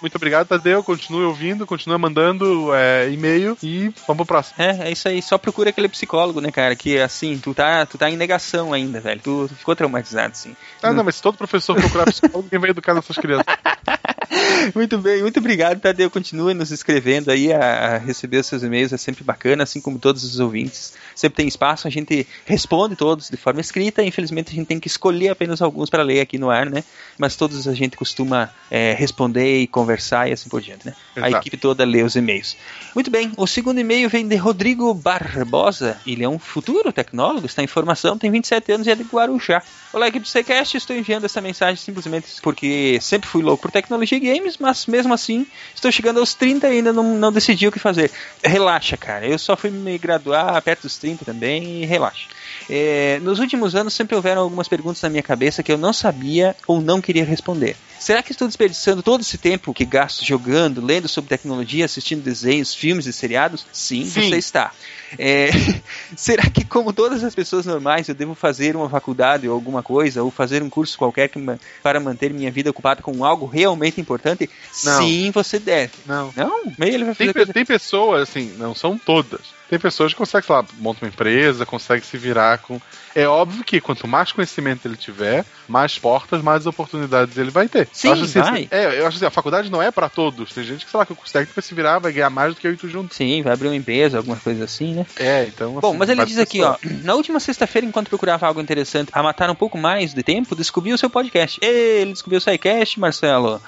[0.00, 0.82] Muito obrigado, Tadeu.
[0.82, 4.56] Continue ouvindo, continue mandando é, e-mail e vamos pro próximo.
[4.58, 5.22] É, é isso aí.
[5.22, 6.74] Só procura aquele psicólogo, né, cara?
[6.74, 9.20] Que assim, tu tá, tu tá em negação ainda, velho.
[9.22, 10.56] Tu ficou traumatizado, sim.
[10.82, 13.44] Ah, não, mas se todo professor procurar psicólogo, quem vai educar nossas crianças?
[14.74, 16.10] Muito bem, muito obrigado, Tadeu.
[16.10, 19.98] Continue nos escrevendo aí, a, a receber os seus e-mails é sempre bacana, assim como
[19.98, 20.94] todos os ouvintes.
[21.14, 24.02] Sempre tem espaço, a gente responde todos de forma escrita.
[24.02, 26.84] Infelizmente, a gente tem que escolher apenas alguns para ler aqui no ar, né?
[27.18, 30.94] Mas todos a gente costuma é, responder e conversar e assim por diante, né?
[31.16, 31.42] A Exato.
[31.42, 32.56] equipe toda lê os e-mails.
[32.94, 35.98] Muito bem, o segundo e-mail vem de Rodrigo Barbosa.
[36.06, 39.62] Ele é um futuro tecnólogo, está em formação, tem 27 anos e é de Guarujá.
[39.92, 44.19] Olá, equipe do Sequest, estou enviando essa mensagem simplesmente porque sempre fui louco por tecnologia
[44.20, 47.78] games, mas mesmo assim estou chegando aos 30 e ainda não, não decidi o que
[47.78, 48.10] fazer.
[48.42, 52.28] Relaxa, cara, eu só fui me graduar perto dos 30 também e relaxa.
[52.68, 56.54] É, nos últimos anos sempre houveram algumas perguntas na minha cabeça que eu não sabia
[56.66, 57.76] ou não queria responder.
[58.00, 62.74] Será que estou desperdiçando todo esse tempo que gasto jogando, lendo sobre tecnologia, assistindo desenhos,
[62.74, 63.66] filmes e seriados?
[63.70, 64.30] Sim, Sim.
[64.30, 64.72] você está.
[65.18, 65.50] É,
[66.16, 70.22] será que, como todas as pessoas normais, eu devo fazer uma faculdade ou alguma coisa,
[70.22, 71.38] ou fazer um curso qualquer que
[71.82, 74.48] para manter minha vida ocupada com algo realmente importante?
[74.82, 75.02] Não.
[75.02, 75.92] Sim, você deve.
[76.06, 76.32] Não.
[76.34, 76.62] Não?
[76.78, 79.60] Meio ele vai Tem, fazer pe- coisa- tem pessoas, assim, não são todas.
[79.68, 82.80] Tem pessoas que conseguem, sei lá, monta uma empresa, consegue se virar com.
[83.14, 87.88] É óbvio que quanto mais conhecimento ele tiver, mais portas, mais oportunidades ele vai ter.
[87.92, 88.68] Sim, eu acho assim, vai.
[88.70, 90.52] É, eu acho assim, a faculdade não é pra todos.
[90.52, 92.66] Tem gente que, sei lá, que consegue vai se virar, vai ganhar mais do que
[92.66, 93.16] eu e tu juntos.
[93.16, 95.06] Sim, vai abrir uma empresa, alguma coisa assim, né?
[95.18, 95.72] É, então.
[95.74, 99.22] Bom, assim, mas ele diz aqui, ó, na última sexta-feira, enquanto procurava algo interessante a
[99.22, 101.58] matar um pouco mais de tempo, descobri o seu podcast.
[101.62, 103.60] Ele descobriu o SciCast, Marcelo.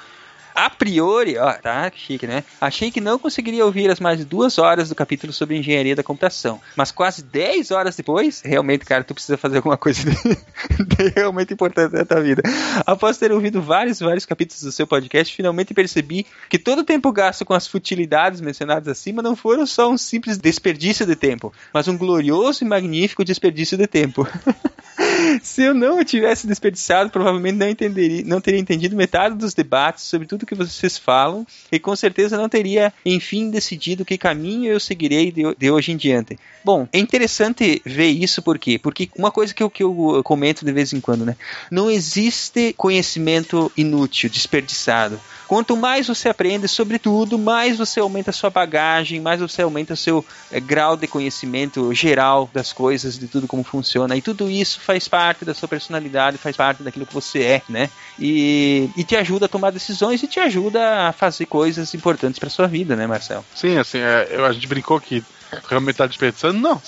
[0.54, 2.44] A priori, ó, tá chique, né?
[2.60, 6.60] Achei que não conseguiria ouvir as mais duas horas do capítulo sobre engenharia da computação.
[6.76, 11.54] Mas quase 10 horas depois, realmente, cara, tu precisa fazer alguma coisa de, de realmente
[11.54, 12.42] importante na tua vida.
[12.84, 17.12] Após ter ouvido vários, vários capítulos do seu podcast, finalmente percebi que todo o tempo
[17.12, 21.88] gasto com as futilidades mencionadas acima não foram só um simples desperdício de tempo, mas
[21.88, 24.26] um glorioso e magnífico desperdício de tempo.
[25.42, 30.26] Se eu não tivesse desperdiçado, provavelmente não, entenderia, não teria entendido metade dos debates sobre
[30.26, 35.30] tudo que vocês falam e com certeza não teria, enfim, decidido que caminho eu seguirei
[35.30, 36.38] de, de hoje em diante.
[36.64, 38.78] Bom, é interessante ver isso por quê?
[38.78, 41.36] Porque uma coisa que eu, que eu comento de vez em quando, né?
[41.70, 45.20] Não existe conhecimento inútil, desperdiçado.
[45.52, 49.92] Quanto mais você aprende sobre tudo, mais você aumenta a sua bagagem, mais você aumenta
[49.92, 54.16] o seu é, grau de conhecimento geral das coisas, de tudo como funciona.
[54.16, 57.90] E tudo isso faz parte da sua personalidade, faz parte daquilo que você é, né?
[58.18, 62.48] E, e te ajuda a tomar decisões e te ajuda a fazer coisas importantes para
[62.48, 63.44] sua vida, né, Marcelo?
[63.54, 65.22] Sim, assim, é, a gente brincou que
[65.68, 66.58] realmente tá desperdiçando.
[66.58, 66.80] Não,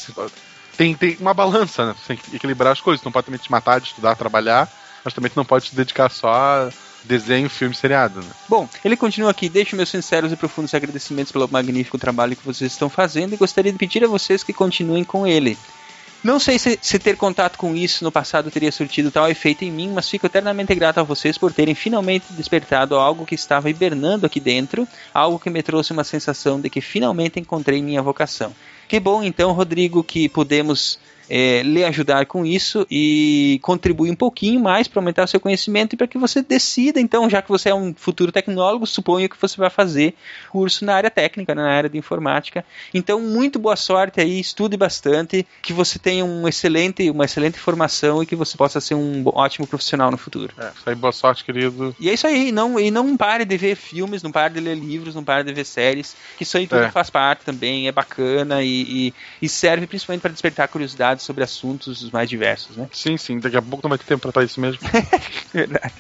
[0.75, 1.95] tem, tem uma balança, né?
[2.01, 3.05] Você tem que equilibrar as coisas.
[3.05, 4.67] Não pode também te matar de estudar, trabalhar,
[5.05, 6.71] mas também não pode se dedicar só a
[7.05, 8.21] desenho, filme, seriado.
[8.21, 8.31] Né?
[8.49, 9.49] Bom, ele continua aqui.
[9.49, 13.73] Deixo meus sinceros e profundos agradecimentos pelo magnífico trabalho que vocês estão fazendo e gostaria
[13.73, 15.57] de pedir a vocês que continuem com ele.
[16.25, 19.71] Não sei se, se, ter contato com isso no passado teria surtido tal efeito em
[19.71, 24.25] mim, mas fico eternamente grato a vocês por terem finalmente despertado algo que estava hibernando
[24.25, 28.55] aqui dentro, algo que me trouxe uma sensação de que finalmente encontrei minha vocação.
[28.89, 30.99] Que bom então, Rodrigo, que pudemos
[31.29, 35.95] é, lhe ajudar com isso e contribuir um pouquinho mais para aumentar o seu conhecimento
[35.95, 39.41] e para que você decida, então, já que você é um futuro tecnólogo, suponho que
[39.41, 40.15] você vai fazer
[40.51, 42.65] curso na área técnica, na área de informática.
[42.93, 48.23] Então, muito boa sorte aí, estude bastante, que você tenha um excelente, uma excelente formação
[48.23, 50.55] e que você possa ser um ótimo profissional no futuro.
[50.59, 51.95] É, isso aí, boa sorte, querido.
[51.99, 54.77] E é isso aí, não, e não pare de ver filmes, não pare de ler
[54.77, 56.91] livros, não pare de ver séries, que isso aí tudo é.
[56.91, 58.69] faz parte também, é bacana e,
[59.09, 62.89] e, e serve principalmente para despertar curiosidade sobre assuntos mais diversos, né?
[62.93, 64.81] Sim, sim, daqui a pouco não vai ter tempo pra estar isso mesmo.
[65.53, 65.95] Verdade.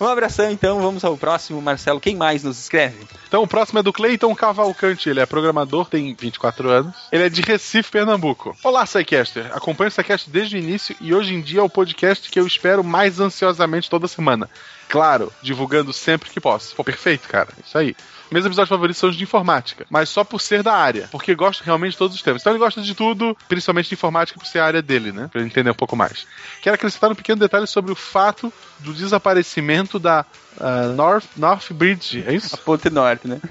[0.00, 2.00] um abração então, vamos ao próximo, Marcelo.
[2.00, 3.06] Quem mais nos escreve?
[3.28, 5.08] Então, o próximo é do Cleiton Cavalcante.
[5.08, 6.94] Ele é programador, tem 24 anos.
[7.12, 8.56] Ele é de Recife, Pernambuco.
[8.62, 9.46] Olá, Psycaster.
[9.54, 12.46] Acompanho o Psycast desde o início e hoje em dia é o podcast que eu
[12.46, 14.48] espero mais ansiosamente toda semana.
[14.88, 16.74] Claro, divulgando sempre que posso.
[16.74, 17.48] Pô, perfeito, cara.
[17.64, 17.94] Isso aí.
[18.30, 21.62] Meus episódios favoritos são os de informática, mas só por ser da área, porque gosto
[21.62, 22.42] realmente de todos os temas.
[22.42, 25.28] Então ele gosta de tudo, principalmente de informática, por ser a área dele, né?
[25.30, 26.26] Pra ele entender um pouco mais.
[26.62, 30.24] Quero acrescentar um pequeno detalhe sobre o fato do desaparecimento da
[30.58, 32.54] uh, North, North Bridge, é isso?
[32.54, 33.38] A Ponte Norte, né?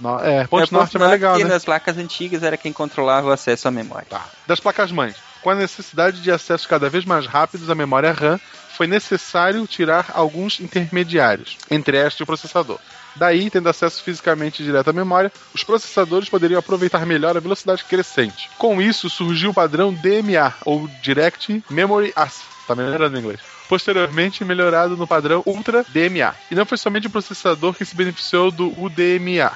[0.00, 1.44] No, é, Ponte é, Norte é mais legal, né?
[1.44, 4.06] nas placas antigas era quem controlava o acesso à memória.
[4.08, 4.24] Tá.
[4.46, 5.16] Das placas mães.
[5.42, 8.40] Com a necessidade de acessos cada vez mais rápidos à memória RAM,
[8.74, 12.78] foi necessário tirar alguns intermediários, entre esta e o processador.
[13.16, 18.50] Daí, tendo acesso fisicamente direto à memória, os processadores poderiam aproveitar melhor a velocidade crescente.
[18.58, 22.44] Com isso, surgiu o padrão DMA, ou Direct Memory Access.
[22.66, 26.34] Tá melhorando em inglês posteriormente melhorado no padrão Ultra DMA.
[26.50, 29.52] E não foi somente o processador que se beneficiou do UDMA.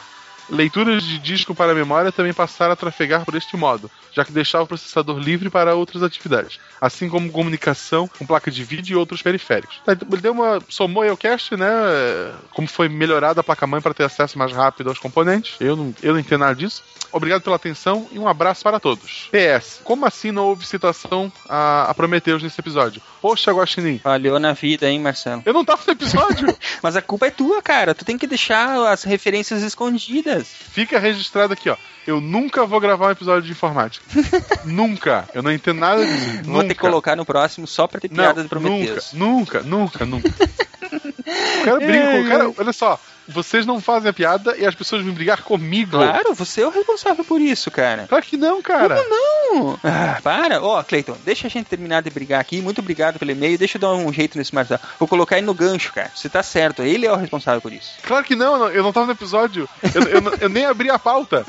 [0.50, 4.32] Leituras de disco para a memória também passaram a trafegar por este modo, já que
[4.32, 8.96] deixava o processador livre para outras atividades, assim como comunicação com placa de vídeo e
[8.96, 9.80] outros periféricos.
[9.86, 10.60] Ele deu uma.
[10.68, 11.68] somou aí o cast, né?
[12.52, 15.56] Como foi melhorada a placa-mãe para ter acesso mais rápido aos componentes.
[15.60, 16.82] Eu não, eu não entendo nada disso.
[17.10, 19.28] Obrigado pela atenção e um abraço para todos.
[19.30, 23.00] PS, como assim não houve citação a, a Prometheus nesse episódio?
[23.20, 23.98] Poxa, Guaxinim.
[23.98, 25.42] Falhou na vida, hein, Marcelo?
[25.44, 26.54] Eu não tava no episódio.
[26.82, 27.94] Mas a culpa é tua, cara.
[27.94, 30.37] Tu tem que deixar as referências escondidas.
[30.44, 31.76] Fica registrado aqui, ó.
[32.06, 34.04] Eu nunca vou gravar um episódio de informática.
[34.64, 35.28] nunca.
[35.34, 36.42] Eu não entendo nada disso.
[36.44, 39.12] Vou ter que colocar no próximo só pra ter piada de Prometheus.
[39.12, 40.28] Nunca, nunca, nunca, nunca.
[41.60, 42.98] o cara brinca, o cara, olha só,
[43.28, 45.98] vocês não fazem a piada e as pessoas vêm brigar comigo.
[45.98, 48.06] Claro, você é o responsável por isso, cara.
[48.08, 48.96] Claro que não, cara.
[48.96, 49.78] Como não?
[49.84, 50.62] Ah, para.
[50.62, 52.60] Ó, oh, Cleiton, deixa a gente terminar de brigar aqui.
[52.62, 53.58] Muito obrigado pelo e-mail.
[53.58, 54.80] Deixa eu dar um jeito nesse Marcelo.
[54.98, 56.10] Vou colocar ele no gancho, cara.
[56.14, 56.82] Você tá certo.
[56.82, 57.90] Ele é o responsável por isso.
[58.02, 58.68] Claro que não.
[58.68, 59.68] Eu não tava no episódio.
[59.94, 61.44] Eu, eu, eu nem abri a pauta.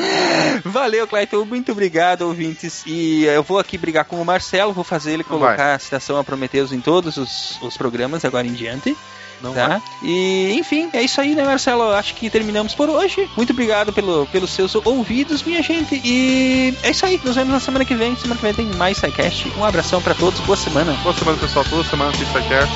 [0.64, 1.44] Valeu, Cleiton.
[1.44, 2.82] Muito obrigado, ouvintes.
[2.86, 4.72] E eu vou aqui brigar com o Marcelo.
[4.72, 5.74] Vou fazer ele colocar Vai.
[5.74, 8.96] a citação a Prometeus em todos os, os programas agora em diante.
[9.42, 9.68] Não tá?
[9.68, 9.82] Vai.
[10.02, 11.90] E, enfim, é isso aí, né, Marcelo?
[11.92, 13.28] Acho que terminamos por hoje.
[13.36, 16.00] Muito obrigado pelo, pelos seus ouvidos, minha gente.
[16.04, 17.20] E é isso aí.
[17.24, 18.16] Nos vemos na semana que vem.
[18.16, 19.50] Semana que vem tem mais SciCast.
[19.56, 20.40] Um abração pra todos.
[20.40, 20.92] Boa semana.
[21.02, 21.64] Boa semana, pessoal.
[21.68, 22.74] Toda semana tem SciCast.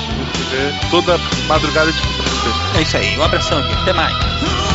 [0.89, 1.17] Toda
[1.47, 1.99] madrugada de
[2.77, 3.17] É isso aí.
[3.17, 3.73] Um abração aqui.
[3.73, 4.74] Até mais.